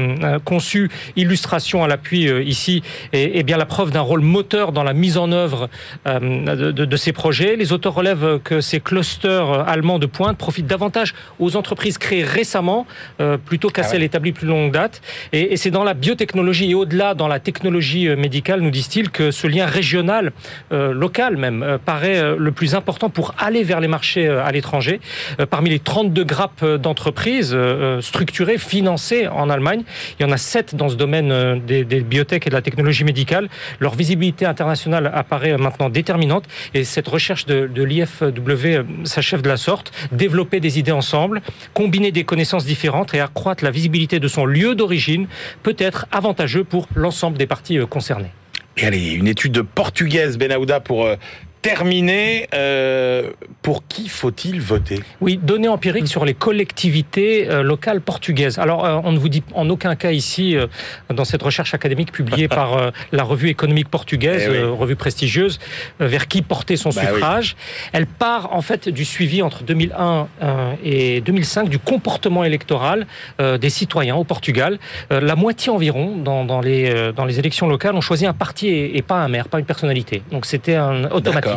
conçue, 0.45 0.91
illustration 1.17 1.85
à 1.85 1.89
l'appui 1.89 2.31
ici, 2.47 2.83
est 3.13 3.43
bien 3.43 3.57
la 3.57 3.67
preuve 3.67 3.91
d'un 3.91 4.01
rôle 4.01 4.21
moteur 4.21 4.44
dans 4.73 4.83
la 4.83 4.93
mise 4.93 5.17
en 5.17 5.33
œuvre 5.33 5.69
euh, 6.07 6.73
de, 6.73 6.85
de, 6.85 6.97
ces 6.97 7.13
projets. 7.13 7.57
Les 7.57 7.73
auteurs 7.73 7.95
relèvent 7.95 8.41
que 8.43 8.61
ces 8.61 8.81
clusters 8.81 9.69
allemands 9.69 9.99
de 9.99 10.07
pointe 10.07 10.39
profitent 10.39 10.67
davantage 10.67 11.15
aux 11.39 11.57
entreprises 11.57 11.99
créées 11.99 12.25
récemment 12.25 12.87
euh, 13.21 13.37
plutôt 13.37 13.69
qu'à 13.69 13.83
ah 13.83 13.85
celles 13.85 14.03
établies 14.03 14.33
plus 14.33 14.47
longue 14.47 14.73
date. 14.73 15.01
Et, 15.33 15.53
et 15.53 15.57
c'est 15.57 15.71
dans 15.71 15.85
la 15.85 15.95
biotechnologie 15.95 16.71
et 16.71 16.75
au-delà 16.75 17.15
dans 17.15 17.29
la 17.29 17.41
technologie 17.41 18.09
euh, 18.09 18.17
médicale, 18.17 18.61
nous 18.61 18.71
disent-ils, 18.71 19.11
que 19.11 19.31
ce 19.31 19.47
lien 19.47 19.67
régional, 19.67 20.33
euh, 20.73 20.93
local 20.93 21.37
même, 21.37 21.63
euh, 21.63 21.79
paraît 21.79 22.19
euh, 22.19 22.37
le 22.39 22.53
plus 22.53 22.75
important 22.75 23.11
pour 23.11 23.35
aller 23.39 23.63
vers 23.63 23.81
les 23.81 23.89
marchés 23.89 24.27
euh, 24.27 24.45
à 24.45 24.53
l'étranger. 24.53 25.01
Euh, 25.41 25.47
parmi 25.47 25.71
les 25.71 25.79
32 25.79 26.25
grappes 26.25 26.65
d'entreprises 26.65 27.53
euh, 27.55 28.01
structurées, 28.01 28.59
financées 28.59 29.29
en 29.29 29.51
Allemagne, 29.51 29.83
il 30.19 30.27
y 30.27 30.29
en 30.29 30.33
a 30.33 30.37
7 30.37 30.75
dans 30.75 30.89
ce 30.89 30.97
domaine 30.97 31.61
des, 31.67 31.85
des 31.85 32.01
biotech 32.01 32.47
et 32.47 32.51
de 32.51 32.55
la 32.55 32.63
technologie 32.63 33.05
médicale. 33.05 33.49
Leur 33.81 33.95
visibilité 33.95 34.34
internationale 34.43 35.11
apparaît 35.15 35.57
maintenant 35.57 35.91
déterminante 35.91 36.45
et 36.75 36.85
cette 36.85 37.09
recherche 37.09 37.47
de, 37.47 37.67
de 37.67 37.83
l'IFW 37.83 39.05
s'achève 39.05 39.43
de 39.43 39.49
la 39.49 39.57
sorte. 39.57 39.93
Développer 40.13 40.61
des 40.61 40.79
idées 40.79 40.93
ensemble, 40.93 41.43
combiner 41.73 42.13
des 42.13 42.25
connaissances 42.25 42.65
différentes 42.65 43.15
et 43.15 43.21
accroître 43.21 43.65
la 43.65 43.71
visibilité 43.71 44.21
de 44.21 44.29
son 44.29 44.47
lieu 44.47 44.75
d'origine 44.75 45.27
peut 45.63 45.77
être 45.79 46.07
avantageux 46.13 46.65
pour 46.65 46.89
l'ensemble 46.95 47.39
des 47.39 47.47
parties 47.47 47.79
euh, 47.79 47.87
concernées. 47.87 48.31
Et 48.77 48.85
allez, 48.85 49.13
une 49.13 49.29
étude 49.29 49.63
portugaise, 49.63 50.37
Benahouda, 50.37 50.81
pour 50.81 51.05
euh, 51.05 51.17
terminer. 51.65 52.47
Euh, 52.55 53.31
pour 53.63 53.87
qui 53.89 54.09
faut-il 54.09 54.61
voter? 54.61 55.01
Oui, 55.23 55.39
données 55.43 55.69
empiriques 55.69 56.09
sur 56.09 56.25
les 56.27 56.35
collectivités 56.35 57.49
euh, 57.49 57.63
locales 57.63 58.03
portugaises. 58.03 58.59
Alors, 58.59 58.85
euh, 58.85 59.01
on 59.03 59.13
ne 59.13 59.19
vous 59.19 59.31
dit 59.31 59.43
en 59.55 59.69
aucun 59.71 59.97
cas 59.97 60.11
ici, 60.13 60.55
euh, 60.57 60.67
dans 61.09 61.25
cette 61.25 61.43
recherche 61.43 61.73
académique 61.73 62.13
publiée 62.13 62.47
par 62.61 62.93
la 63.13 63.23
revue 63.23 63.49
économique 63.49 63.89
portugaise, 63.89 64.43
Eh 64.47 64.51
oui. 64.51 64.57
euh, 64.59 64.71
revue 64.71 64.97
prestigieuse, 64.97 65.59
vers 65.99 66.29
qui 66.29 66.43
porter 66.43 66.77
son 66.77 66.91
Bah 66.91 67.01
oui. 67.07 67.13
suffrage. 67.15 67.57
Elle 67.93 68.07
part 68.07 68.53
en 68.53 68.61
fait 68.61 68.89
du 68.91 69.05
suivi 69.07 69.41
entre 69.43 69.63
2001 69.65 70.29
euh, 70.43 70.73
et 70.85 71.23
2005 71.23 71.69
du 71.71 71.79
comportement 71.79 72.45
électoral 72.45 73.07
euh, 73.41 73.57
des 73.57 73.71
citoyens 73.71 74.17
au 74.17 74.25
Portugal. 74.25 74.79
Euh, 75.13 75.21
la 75.21 75.35
moitié 75.37 75.73
environ, 75.73 76.17
dans, 76.19 76.45
dans 76.45 76.61
les, 76.61 76.91
euh, 76.91 77.13
dans 77.13 77.25
les 77.25 77.39
élections 77.39 77.67
locales, 77.69 77.95
ont 77.95 78.03
choisi 78.03 78.27
un 78.27 78.35
parti 78.35 78.69
et, 78.69 78.99
et 78.99 79.03
pas 79.03 79.17
un 79.25 79.29
maire, 79.29 79.49
pas 79.49 79.59
une 79.59 79.65
personnalité. 79.65 80.23
Donc 80.31 80.45
c'était 80.45 80.75
un 80.75 81.05
automatique. 81.11 81.54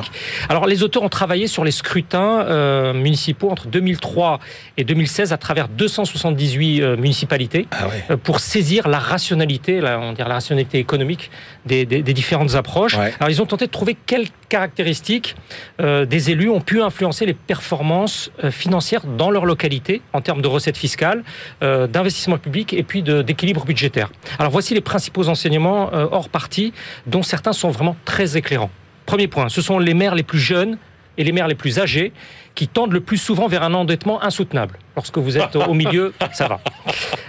Alors 0.50 0.66
les 0.68 0.84
auteurs 0.84 1.04
ont 1.04 1.10
travaillé 1.10 1.48
sur 1.48 1.64
les 1.64 1.72
scrutins 1.72 2.42
euh, 2.42 2.94
municipaux 2.94 3.50
entre 3.50 3.68
2003 3.68 4.40
et 4.78 4.84
2016 4.84 5.34
à 5.34 5.38
travers 5.38 5.68
278 5.70 6.82
euh, 6.82 6.98
municipalités 6.98 7.68
Ah 7.72 7.88
ouais. 7.88 8.04
euh, 8.12 8.18
pour 8.18 8.40
saisir 8.40 8.88
la 8.88 9.00
rationalité, 9.00 9.82
la, 9.82 10.00
on 10.00 10.14
dirait 10.14 10.28
la 10.30 10.36
rationalité 10.36 10.80
économique 10.80 11.32
des, 11.66 11.86
des- 11.86 12.02
des 12.04 12.14
différentes 12.14 12.56
approches. 12.56 12.96
Ouais. 12.98 13.14
Alors 13.20 13.30
ils 13.30 13.42
ont 13.42 13.46
tenté 13.46 13.66
de 13.68 13.72
trouver 13.72 13.98
quelles 14.06 14.28
caractéristiques 14.50 15.36
des 15.80 16.32
élus 16.32 16.50
ont 16.50 16.62
pu 16.62 16.82
influencer 16.82 17.26
les 17.26 17.34
performances 17.34 18.32
financières 18.50 19.02
dans 19.06 19.30
leur 19.30 19.46
localité 19.46 20.02
en 20.14 20.22
termes 20.22 20.42
de 20.42 20.48
recettes 20.48 20.78
fiscales, 20.78 21.24
d'investissement 21.62 22.38
public 22.38 22.74
et 22.74 22.84
puis 22.84 23.04
d'équilibre 23.04 23.66
budgétaire. 23.66 24.10
Alors 24.40 24.52
voici 24.52 24.74
les 24.74 24.82
principaux 24.82 25.28
enseignements 25.28 25.90
hors 25.94 26.30
partie 26.30 26.72
dont 27.08 27.24
certains 27.24 27.54
sont 27.54 27.70
vraiment 27.70 27.96
très 28.06 28.38
éclairants. 28.38 28.72
Premier 29.08 29.30
point, 29.30 29.48
ce 29.48 29.62
sont 29.62 29.80
les 29.80 29.94
maires 29.94 30.16
les 30.16 30.24
plus 30.24 30.38
jeunes 30.38 30.78
et 31.18 31.24
les 31.24 31.32
maires 31.32 31.48
les 31.48 31.56
plus 31.56 31.80
âgés 31.80 32.12
qui 32.56 32.68
tendent 32.68 32.92
le 32.92 33.00
plus 33.00 33.18
souvent 33.18 33.48
vers 33.48 33.64
un 33.64 33.74
endettement 33.74 34.22
insoutenable. 34.22 34.78
Lorsque 34.98 35.20
vous 35.20 35.38
êtes 35.38 35.56
au 35.56 35.76
milieu, 35.76 36.12
ça 36.34 36.48
va. 36.48 36.60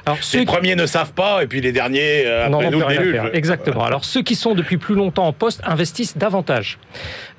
Alors, 0.06 0.18
ceux 0.22 0.38
Les 0.38 0.46
qui- 0.46 0.52
premiers 0.52 0.74
ne 0.74 0.86
savent 0.86 1.12
pas, 1.12 1.42
et 1.42 1.46
puis 1.46 1.60
les 1.60 1.70
derniers, 1.70 2.24
euh, 2.24 2.46
après 2.46 2.70
nous, 2.70 2.82
déluge. 2.82 3.20
Exactement. 3.34 3.84
Alors 3.84 4.06
ceux 4.06 4.22
qui 4.22 4.34
sont 4.36 4.54
depuis 4.54 4.78
plus 4.78 4.94
longtemps 4.94 5.26
en 5.26 5.34
poste 5.34 5.60
investissent 5.66 6.16
davantage. 6.16 6.78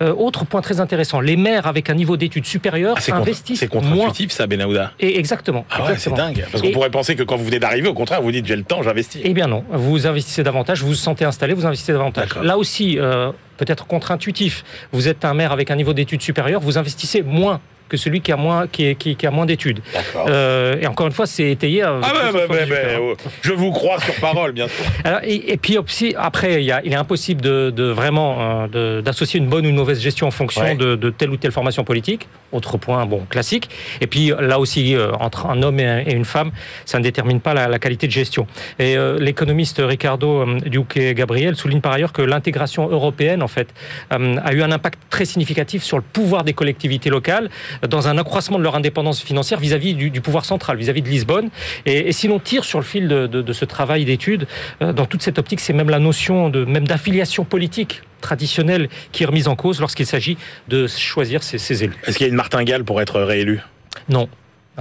Euh, 0.03 0.13
autre 0.13 0.45
point 0.45 0.61
très 0.61 0.79
intéressant, 0.79 1.19
les 1.19 1.35
maires 1.35 1.65
avec 1.65 1.89
un 1.89 1.95
niveau 1.95 2.15
d'études 2.15 2.45
supérieur 2.45 2.93
Ah, 2.95 3.01
c'est 3.01 3.11
contre- 3.11 3.23
investissent 3.23 3.59
c'est 3.59 3.73
moins. 3.73 3.81
contre-intuitif, 3.81 4.31
ça, 4.31 4.45
Benahouda. 4.45 4.91
Et 4.99 5.17
exactement. 5.17 5.65
Ah 5.71 5.83
ouais, 5.85 5.97
c'est 5.97 6.13
dingue. 6.13 6.45
Parce 6.51 6.61
qu'on 6.61 6.71
pourrait 6.71 6.91
penser 6.91 7.15
que 7.15 7.23
quand 7.23 7.35
vous 7.35 7.45
venez 7.45 7.59
d'arriver, 7.59 7.87
au 7.89 7.95
contraire, 7.95 8.21
vous 8.21 8.31
dites 8.31 8.45
j'ai 8.45 8.55
le 8.55 8.61
temps, 8.63 8.83
j'investis. 8.83 9.21
Eh 9.25 9.33
bien 9.33 9.47
non, 9.47 9.63
vous 9.71 10.05
investissez 10.05 10.43
davantage, 10.43 10.81
vous 10.83 10.89
vous 10.89 10.93
sentez 10.93 11.25
installé, 11.25 11.55
vous 11.55 11.65
investissez 11.65 11.93
davantage. 11.93 12.29
Là 12.43 12.55
aussi, 12.59 12.99
euh, 12.99 13.31
peut-être 13.57 13.87
contre-intuitif, 13.87 14.63
vous 14.91 15.07
êtes 15.07 15.25
un 15.25 15.33
maire 15.33 15.51
avec 15.51 15.71
un 15.71 15.75
niveau 15.75 15.93
d'études 15.93 16.21
supérieur, 16.21 16.61
vous 16.61 16.77
investissez 16.77 17.23
moins 17.23 17.59
que 17.89 17.97
celui 17.97 18.21
qui 18.21 18.31
a 18.31 18.37
moins, 18.37 18.67
qui 18.67 18.85
est- 18.85 18.95
qui- 18.95 19.15
qui 19.15 19.25
a 19.27 19.31
moins 19.31 19.45
d'études. 19.45 19.81
Euh, 20.27 20.75
et 20.81 20.87
encore 20.87 21.07
une 21.07 21.13
fois, 21.13 21.25
c'est 21.25 21.51
étayé. 21.51 21.81
à 21.83 21.89
Ah 21.89 21.99
bah, 22.01 22.07
bah, 22.31 22.31
bah, 22.47 22.55
278, 22.55 22.73
hein. 22.95 22.99
oh, 23.01 23.13
je 23.41 23.51
vous 23.53 23.71
crois 23.71 23.99
sur 23.99 24.13
parole, 24.15 24.51
bien 24.51 24.67
sûr. 24.67 24.85
Alors, 25.03 25.19
et, 25.23 25.51
et 25.53 25.57
puis 25.57 25.77
aussi, 25.77 26.13
après, 26.17 26.61
il, 26.61 26.65
y 26.65 26.71
a- 26.71 26.81
il 26.83 26.93
est 26.93 26.95
impossible 26.95 27.41
de, 27.41 27.69
de 27.75 27.83
vraiment 27.85 28.67
euh, 28.75 29.01
d'associer 29.01 29.39
une 29.39 29.47
bonne 29.47 29.65
ou 29.65 29.69
une 29.69 29.75
mauvaise 29.75 29.99
gestion 30.01 30.27
en 30.27 30.31
fonction 30.31 30.61
Ouais. 30.61 30.75
de, 30.75 30.95
de 30.95 31.09
telle 31.09 31.29
ou 31.29 31.37
telle 31.37 31.51
formation 31.51 31.83
politique. 31.83 32.27
Autre 32.51 32.77
point, 32.77 33.05
bon, 33.05 33.25
classique. 33.29 33.69
Et 34.01 34.07
puis 34.07 34.31
là 34.39 34.59
aussi, 34.59 34.95
euh, 34.95 35.11
entre 35.19 35.45
un 35.47 35.61
homme 35.63 35.79
et, 35.79 35.85
un- 35.87 35.99
et 35.99 36.13
une 36.13 36.25
femme, 36.25 36.51
ça 36.85 36.97
ne 36.99 37.03
détermine 37.03 37.39
pas 37.39 37.53
la, 37.53 37.67
la 37.67 37.79
qualité 37.79 38.07
de 38.07 38.11
gestion. 38.11 38.47
Et 38.77 38.97
euh, 38.97 39.17
l'économiste 39.19 39.81
Ricardo 39.83 40.45
Duque 40.65 40.97
Gabriel 41.15 41.55
souligne 41.55 41.81
par 41.81 41.93
ailleurs 41.93 42.13
que 42.13 42.21
l'intégration 42.21 42.89
européenne, 42.89 43.41
en 43.43 43.47
fait, 43.47 43.69
euh, 44.13 44.35
a 44.43 44.53
eu 44.53 44.61
un 44.61 44.71
impact 44.71 44.99
très 45.09 45.25
significatif 45.25 45.83
sur 45.83 45.97
le 45.97 46.03
pouvoir 46.03 46.43
des 46.43 46.53
collectivités 46.53 47.09
locales, 47.09 47.49
dans 47.87 48.07
un 48.07 48.17
accroissement 48.17 48.57
de 48.57 48.63
leur 48.63 48.75
indépendance 48.75 49.21
financière 49.21 49.59
vis-à-vis 49.59 49.93
du, 49.93 50.09
du 50.09 50.21
pouvoir 50.21 50.45
central, 50.45 50.77
vis-à-vis 50.77 51.01
de 51.01 51.09
Lisbonne. 51.09 51.49
Et, 51.85 52.09
et 52.09 52.11
si 52.11 52.27
l'on 52.27 52.39
tire 52.39 52.63
sur 52.65 52.79
le 52.79 52.85
fil 52.85 53.07
de, 53.07 53.27
de- 53.27 53.41
de 53.41 53.53
ce 53.53 53.65
travail 53.65 54.05
d'étude, 54.05 54.47
euh, 54.81 54.93
dans 54.93 55.05
toute 55.05 55.21
cette 55.21 55.39
optique, 55.39 55.59
c'est 55.59 55.73
même 55.73 55.89
la 55.89 55.99
notion 55.99 56.49
de 56.49 56.65
même 56.65 56.87
d'affiliation 56.87 57.45
politique 57.45 58.01
traditionnelle 58.21 58.89
qui 59.11 59.23
est 59.23 59.25
remise 59.25 59.47
en 59.47 59.55
cause 59.55 59.79
lorsqu'il 59.79 60.05
s'agit 60.05 60.37
de 60.67 60.87
choisir 60.87 61.41
ses, 61.43 61.57
ses 61.57 61.83
élus. 61.83 61.95
Est-ce 62.05 62.17
qu'il 62.17 62.25
y 62.25 62.29
a 62.29 62.31
une 62.31 62.35
martingale 62.35 62.83
pour 62.83 62.99
être 63.01 63.21
réélu? 63.21 63.61
Non. 64.09 64.27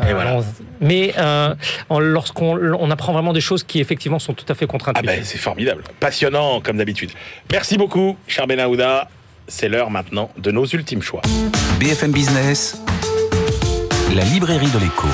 Et 0.08 0.12
voilà. 0.12 0.36
on- 0.36 0.44
mais 0.80 1.12
euh, 1.18 1.54
lorsqu'on 1.90 2.56
on 2.78 2.90
apprend 2.90 3.12
vraiment 3.12 3.32
des 3.32 3.40
choses 3.40 3.64
qui 3.64 3.80
effectivement 3.80 4.20
sont 4.20 4.32
tout 4.32 4.44
à 4.48 4.54
fait 4.54 4.64
Ah 4.68 4.72
contre-intuitives. 4.72 5.10
ben, 5.18 5.24
c'est 5.24 5.38
formidable. 5.38 5.82
Passionnant, 5.98 6.60
comme 6.60 6.76
d'habitude. 6.76 7.10
Merci 7.50 7.76
beaucoup, 7.78 8.16
cher 8.28 8.46
Benahouda. 8.46 9.08
C'est 9.50 9.70
l'heure 9.70 9.90
maintenant 9.90 10.30
de 10.36 10.50
nos 10.50 10.66
ultimes 10.66 11.00
choix. 11.00 11.22
BFM 11.80 12.12
Business, 12.12 12.82
la 14.14 14.22
librairie 14.24 14.70
de 14.70 14.78
l'écho. 14.78 15.08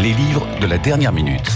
Les 0.00 0.14
livres 0.14 0.46
de 0.58 0.66
la 0.66 0.78
dernière 0.78 1.12
minute. 1.12 1.46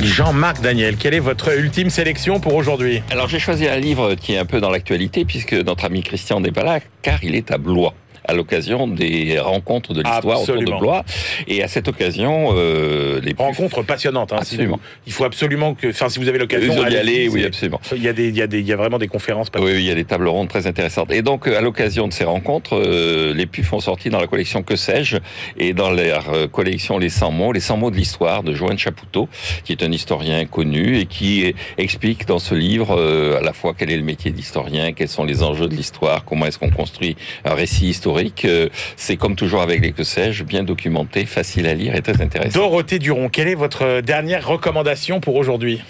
Jean-Marc 0.00 0.60
Daniel, 0.60 0.96
quelle 0.96 1.14
est 1.14 1.18
votre 1.18 1.58
ultime 1.58 1.90
sélection 1.90 2.38
pour 2.38 2.54
aujourd'hui? 2.54 3.02
Alors 3.10 3.28
j'ai 3.28 3.40
choisi 3.40 3.66
un 3.66 3.78
livre 3.78 4.14
qui 4.14 4.34
est 4.34 4.38
un 4.38 4.46
peu 4.46 4.60
dans 4.60 4.70
l'actualité 4.70 5.24
puisque 5.24 5.54
notre 5.54 5.86
ami 5.86 6.04
Christian 6.04 6.38
n'est 6.38 6.52
pas 6.52 6.62
là 6.62 6.78
car 7.02 7.24
il 7.24 7.34
est 7.34 7.50
à 7.50 7.58
Blois 7.58 7.94
à 8.28 8.34
l'occasion 8.34 8.86
des 8.86 9.38
rencontres 9.40 9.94
de 9.94 10.02
l'histoire 10.02 10.42
autour 10.42 10.56
de. 10.56 10.64
Blois. 10.78 11.04
Et 11.48 11.62
à 11.62 11.68
cette 11.68 11.88
occasion, 11.88 12.50
euh, 12.54 13.20
les 13.22 13.34
plus- 13.34 13.42
Rencontre 13.42 13.82
passionnante. 13.82 14.32
hein, 14.32 14.38
Absolument. 14.40 14.78
il 15.06 15.12
faut 15.12 15.24
absolument 15.24 15.74
que, 15.74 15.88
enfin, 15.88 16.08
si 16.10 16.18
vous 16.18 16.28
avez 16.28 16.38
l'occasion 16.38 16.74
d'y 16.84 16.96
aller, 16.96 17.28
oui, 17.28 17.44
absolument. 17.44 17.80
Il 17.96 18.02
y 18.02 18.08
a 18.08 18.12
des, 18.12 18.28
il 18.28 18.36
y 18.36 18.42
a 18.42 18.46
des, 18.46 18.60
il 18.60 18.66
y 18.66 18.72
a 18.72 18.76
vraiment 18.76 18.98
des 18.98 19.08
conférences. 19.08 19.48
Oui, 19.56 19.62
oui, 19.64 19.72
il 19.78 19.84
y 19.84 19.90
a 19.90 19.94
des 19.94 20.04
tables 20.04 20.28
rondes 20.28 20.48
très 20.48 20.66
intéressantes. 20.66 21.10
Et 21.10 21.22
donc, 21.22 21.48
à 21.48 21.60
l'occasion 21.62 22.06
de 22.06 22.12
ces 22.12 22.24
rencontres, 22.24 22.74
euh, 22.76 23.32
les 23.34 23.46
PUF 23.46 23.72
ont 23.72 23.80
sorti 23.80 24.10
dans 24.10 24.20
la 24.20 24.26
collection 24.26 24.62
Que 24.62 24.76
sais-je 24.76 25.16
et 25.56 25.72
dans 25.72 25.90
leur 25.90 26.28
euh, 26.32 26.46
collection 26.48 26.98
Les 26.98 27.08
100 27.08 27.30
mots, 27.32 27.52
les 27.52 27.60
100 27.60 27.78
mots 27.78 27.90
de 27.90 27.96
l'histoire 27.96 28.42
de 28.42 28.52
Joanne 28.54 28.78
Chapoutot, 28.78 29.28
qui 29.64 29.72
est 29.72 29.82
un 29.82 29.90
historien 29.90 30.44
connu 30.44 30.98
et 30.98 31.06
qui 31.06 31.54
explique 31.78 32.26
dans 32.26 32.38
ce 32.38 32.54
livre 32.54 32.94
euh, 32.98 33.38
à 33.38 33.40
la 33.42 33.52
fois 33.54 33.74
quel 33.76 33.90
est 33.90 33.96
le 33.96 34.04
métier 34.04 34.30
d'historien, 34.32 34.92
quels 34.92 35.08
sont 35.08 35.24
les 35.24 35.42
enjeux 35.42 35.68
de 35.68 35.74
l'histoire, 35.74 36.24
comment 36.26 36.44
est-ce 36.46 36.58
qu'on 36.58 36.70
construit 36.70 37.16
un 37.44 37.54
récit 37.54 37.86
historique. 37.88 38.17
Euh, 38.44 38.68
C'est 38.96 39.16
comme 39.16 39.36
toujours 39.36 39.62
avec 39.62 39.80
les 39.80 39.92
Que 39.92 40.04
sais-je, 40.04 40.44
bien 40.44 40.62
documenté, 40.62 41.26
facile 41.26 41.66
à 41.66 41.74
lire 41.74 41.94
et 41.94 42.02
très 42.02 42.20
intéressant. 42.20 42.58
Dorothée 42.58 42.98
Duron, 42.98 43.28
quelle 43.28 43.48
est 43.48 43.54
votre 43.54 44.00
dernière 44.00 44.46
recommandation 44.46 45.20
pour 45.20 45.36
aujourd'hui? 45.36 45.80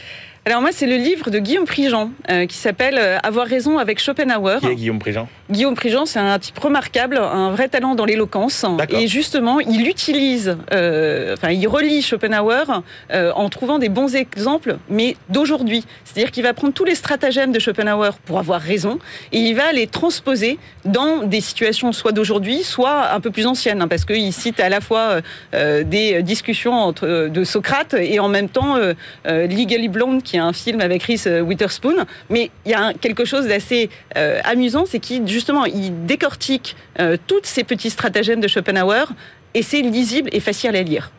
Alors 0.49 0.62
moi, 0.62 0.70
c'est 0.72 0.86
le 0.86 0.96
livre 0.96 1.28
de 1.28 1.40
Guillaume 1.40 1.66
Prigent 1.66 2.11
euh, 2.30 2.46
qui 2.46 2.57
s'appelle 2.57 2.96
euh, 2.96 3.18
Avoir 3.22 3.46
raison 3.46 3.76
avec 3.76 3.99
Schopenhauer. 3.99 4.61
Qui 4.61 4.68
est 4.68 4.76
Guillaume 4.76 4.99
Prigent 4.99 5.28
Guillaume 5.51 5.74
Prigent, 5.74 6.07
c'est 6.07 6.18
un 6.18 6.38
type 6.38 6.59
remarquable, 6.59 7.18
un 7.18 7.51
vrai 7.51 7.68
talent 7.68 7.94
dans 7.94 8.07
l'éloquence. 8.07 8.64
Et 8.88 9.09
justement, 9.09 9.61
il 9.61 9.86
utilise, 9.86 10.57
euh, 10.72 11.34
enfin, 11.34 11.51
il 11.51 11.66
relie 11.68 12.01
Schopenhauer 12.01 12.82
euh, 13.12 13.30
en 13.34 13.51
trouvant 13.51 13.78
des 13.78 13.90
bons 13.90 14.14
exemples, 14.14 14.78
mais 14.88 15.16
d'aujourd'hui. 15.28 15.84
C'est-à-dire 16.05 16.30
qu'il 16.30 16.44
va 16.44 16.55
prendre 16.55 16.72
tous 16.72 16.84
les 16.84 16.94
stratagèmes 16.94 17.53
de 17.53 17.59
Schopenhauer 17.59 18.12
pour 18.24 18.38
avoir 18.38 18.61
raison, 18.62 18.99
et 19.32 19.38
il 19.38 19.55
va 19.55 19.72
les 19.72 19.86
transposer 19.86 20.59
dans 20.86 21.24
des 21.24 21.42
situations 21.42 21.92
soit 21.92 22.12
d'aujourd'hui, 22.12 22.62
soit 22.62 23.12
un 23.12 23.20
peu 23.20 23.30
plus 23.30 23.46
anciennes, 23.46 23.82
hein, 23.82 23.88
parce 23.88 24.07
qu'il 24.07 24.32
cite 24.32 24.61
à 24.61 24.70
la 24.70 24.80
fois 24.80 25.20
des 25.53 26.22
discussions 26.22 26.72
entre, 26.72 27.28
de 27.28 27.44
Socrate 27.44 27.94
et 27.94 28.18
en 28.18 28.28
même 28.28 28.49
temps 28.49 28.76
Legally 29.24 29.88
Blonde, 29.88 30.22
qui 30.22 30.38
est 30.39 30.43
un 30.43 30.53
film 30.53 30.80
avec 30.80 31.03
Reese 31.03 31.26
Witherspoon. 31.26 32.07
Mais 32.30 32.51
il 32.64 32.72
y 32.72 32.74
a 32.74 32.95
quelque 32.95 33.24
chose 33.24 33.47
d'assez 33.47 33.91
euh, 34.16 34.41
amusant, 34.45 34.84
c'est 34.86 35.01
qu'il 35.01 35.26
justement 35.28 35.64
il 35.66 36.07
décortique 36.07 36.76
euh, 37.01 37.16
tous 37.26 37.43
ces 37.45 37.64
petits 37.64 37.91
stratagèmes 37.91 38.41
de 38.41 38.49
Schopenhauer 38.49 39.07
et 39.55 39.62
c'est 39.62 39.82
lisible 39.82 40.30
et 40.32 40.41
facile 40.41 40.74
à 40.76 40.82
lire. 40.82 41.11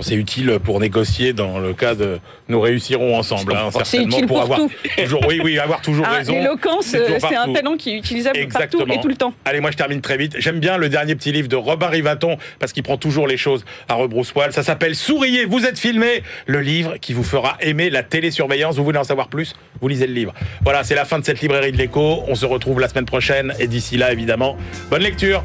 C'est 0.00 0.14
utile 0.14 0.58
pour 0.62 0.78
négocier 0.80 1.32
dans 1.32 1.58
le 1.58 1.74
cas 1.74 1.94
de 1.94 2.20
nous 2.48 2.60
réussirons 2.60 3.18
ensemble, 3.18 3.52
hein, 3.54 3.68
C'est 3.72 3.84
certainement 3.84 4.16
utile 4.16 4.26
pour 4.26 4.40
avoir 4.40 4.58
tout. 4.60 4.70
toujours, 4.96 5.20
oui, 5.26 5.40
oui, 5.42 5.58
avoir 5.58 5.80
toujours 5.80 6.06
Ah, 6.08 6.16
raison. 6.18 6.32
L'éloquence, 6.32 6.86
c'est 6.86 7.00
euh, 7.00 7.18
un 7.38 7.52
talent 7.52 7.76
qui 7.76 7.90
est 7.90 7.98
utilisable 7.98 8.38
Exactement. 8.38 8.84
partout 8.84 8.98
et 8.98 9.02
tout 9.02 9.08
le 9.08 9.16
temps. 9.16 9.34
Allez, 9.44 9.60
moi 9.60 9.70
je 9.72 9.76
termine 9.76 10.00
très 10.00 10.16
vite. 10.16 10.36
J'aime 10.38 10.60
bien 10.60 10.76
le 10.78 10.88
dernier 10.88 11.14
petit 11.16 11.32
livre 11.32 11.48
de 11.48 11.56
Robin 11.56 11.88
Rivaton 11.88 12.36
parce 12.60 12.72
qu'il 12.72 12.82
prend 12.84 12.96
toujours 12.96 13.26
les 13.26 13.36
choses 13.36 13.64
à 13.88 13.94
rebrousse-poil. 13.94 14.52
Ça 14.52 14.62
s'appelle 14.62 14.94
Souriez, 14.94 15.44
vous 15.46 15.64
êtes 15.66 15.78
filmé. 15.78 16.22
Le 16.46 16.60
livre 16.60 16.96
qui 16.98 17.12
vous 17.12 17.24
fera 17.24 17.56
aimer 17.60 17.90
la 17.90 18.02
télésurveillance. 18.02 18.76
Vous 18.76 18.84
voulez 18.84 18.98
en 18.98 19.04
savoir 19.04 19.28
plus? 19.28 19.54
Vous 19.80 19.88
lisez 19.88 20.06
le 20.06 20.14
livre. 20.14 20.32
Voilà, 20.62 20.84
c'est 20.84 20.94
la 20.94 21.04
fin 21.04 21.18
de 21.18 21.24
cette 21.24 21.40
librairie 21.40 21.72
de 21.72 21.76
l'écho. 21.76 22.22
On 22.28 22.34
se 22.34 22.46
retrouve 22.46 22.80
la 22.80 22.88
semaine 22.88 23.04
prochaine 23.06 23.52
et 23.58 23.66
d'ici 23.66 23.96
là, 23.96 24.12
évidemment, 24.12 24.56
bonne 24.90 25.02
lecture. 25.02 25.42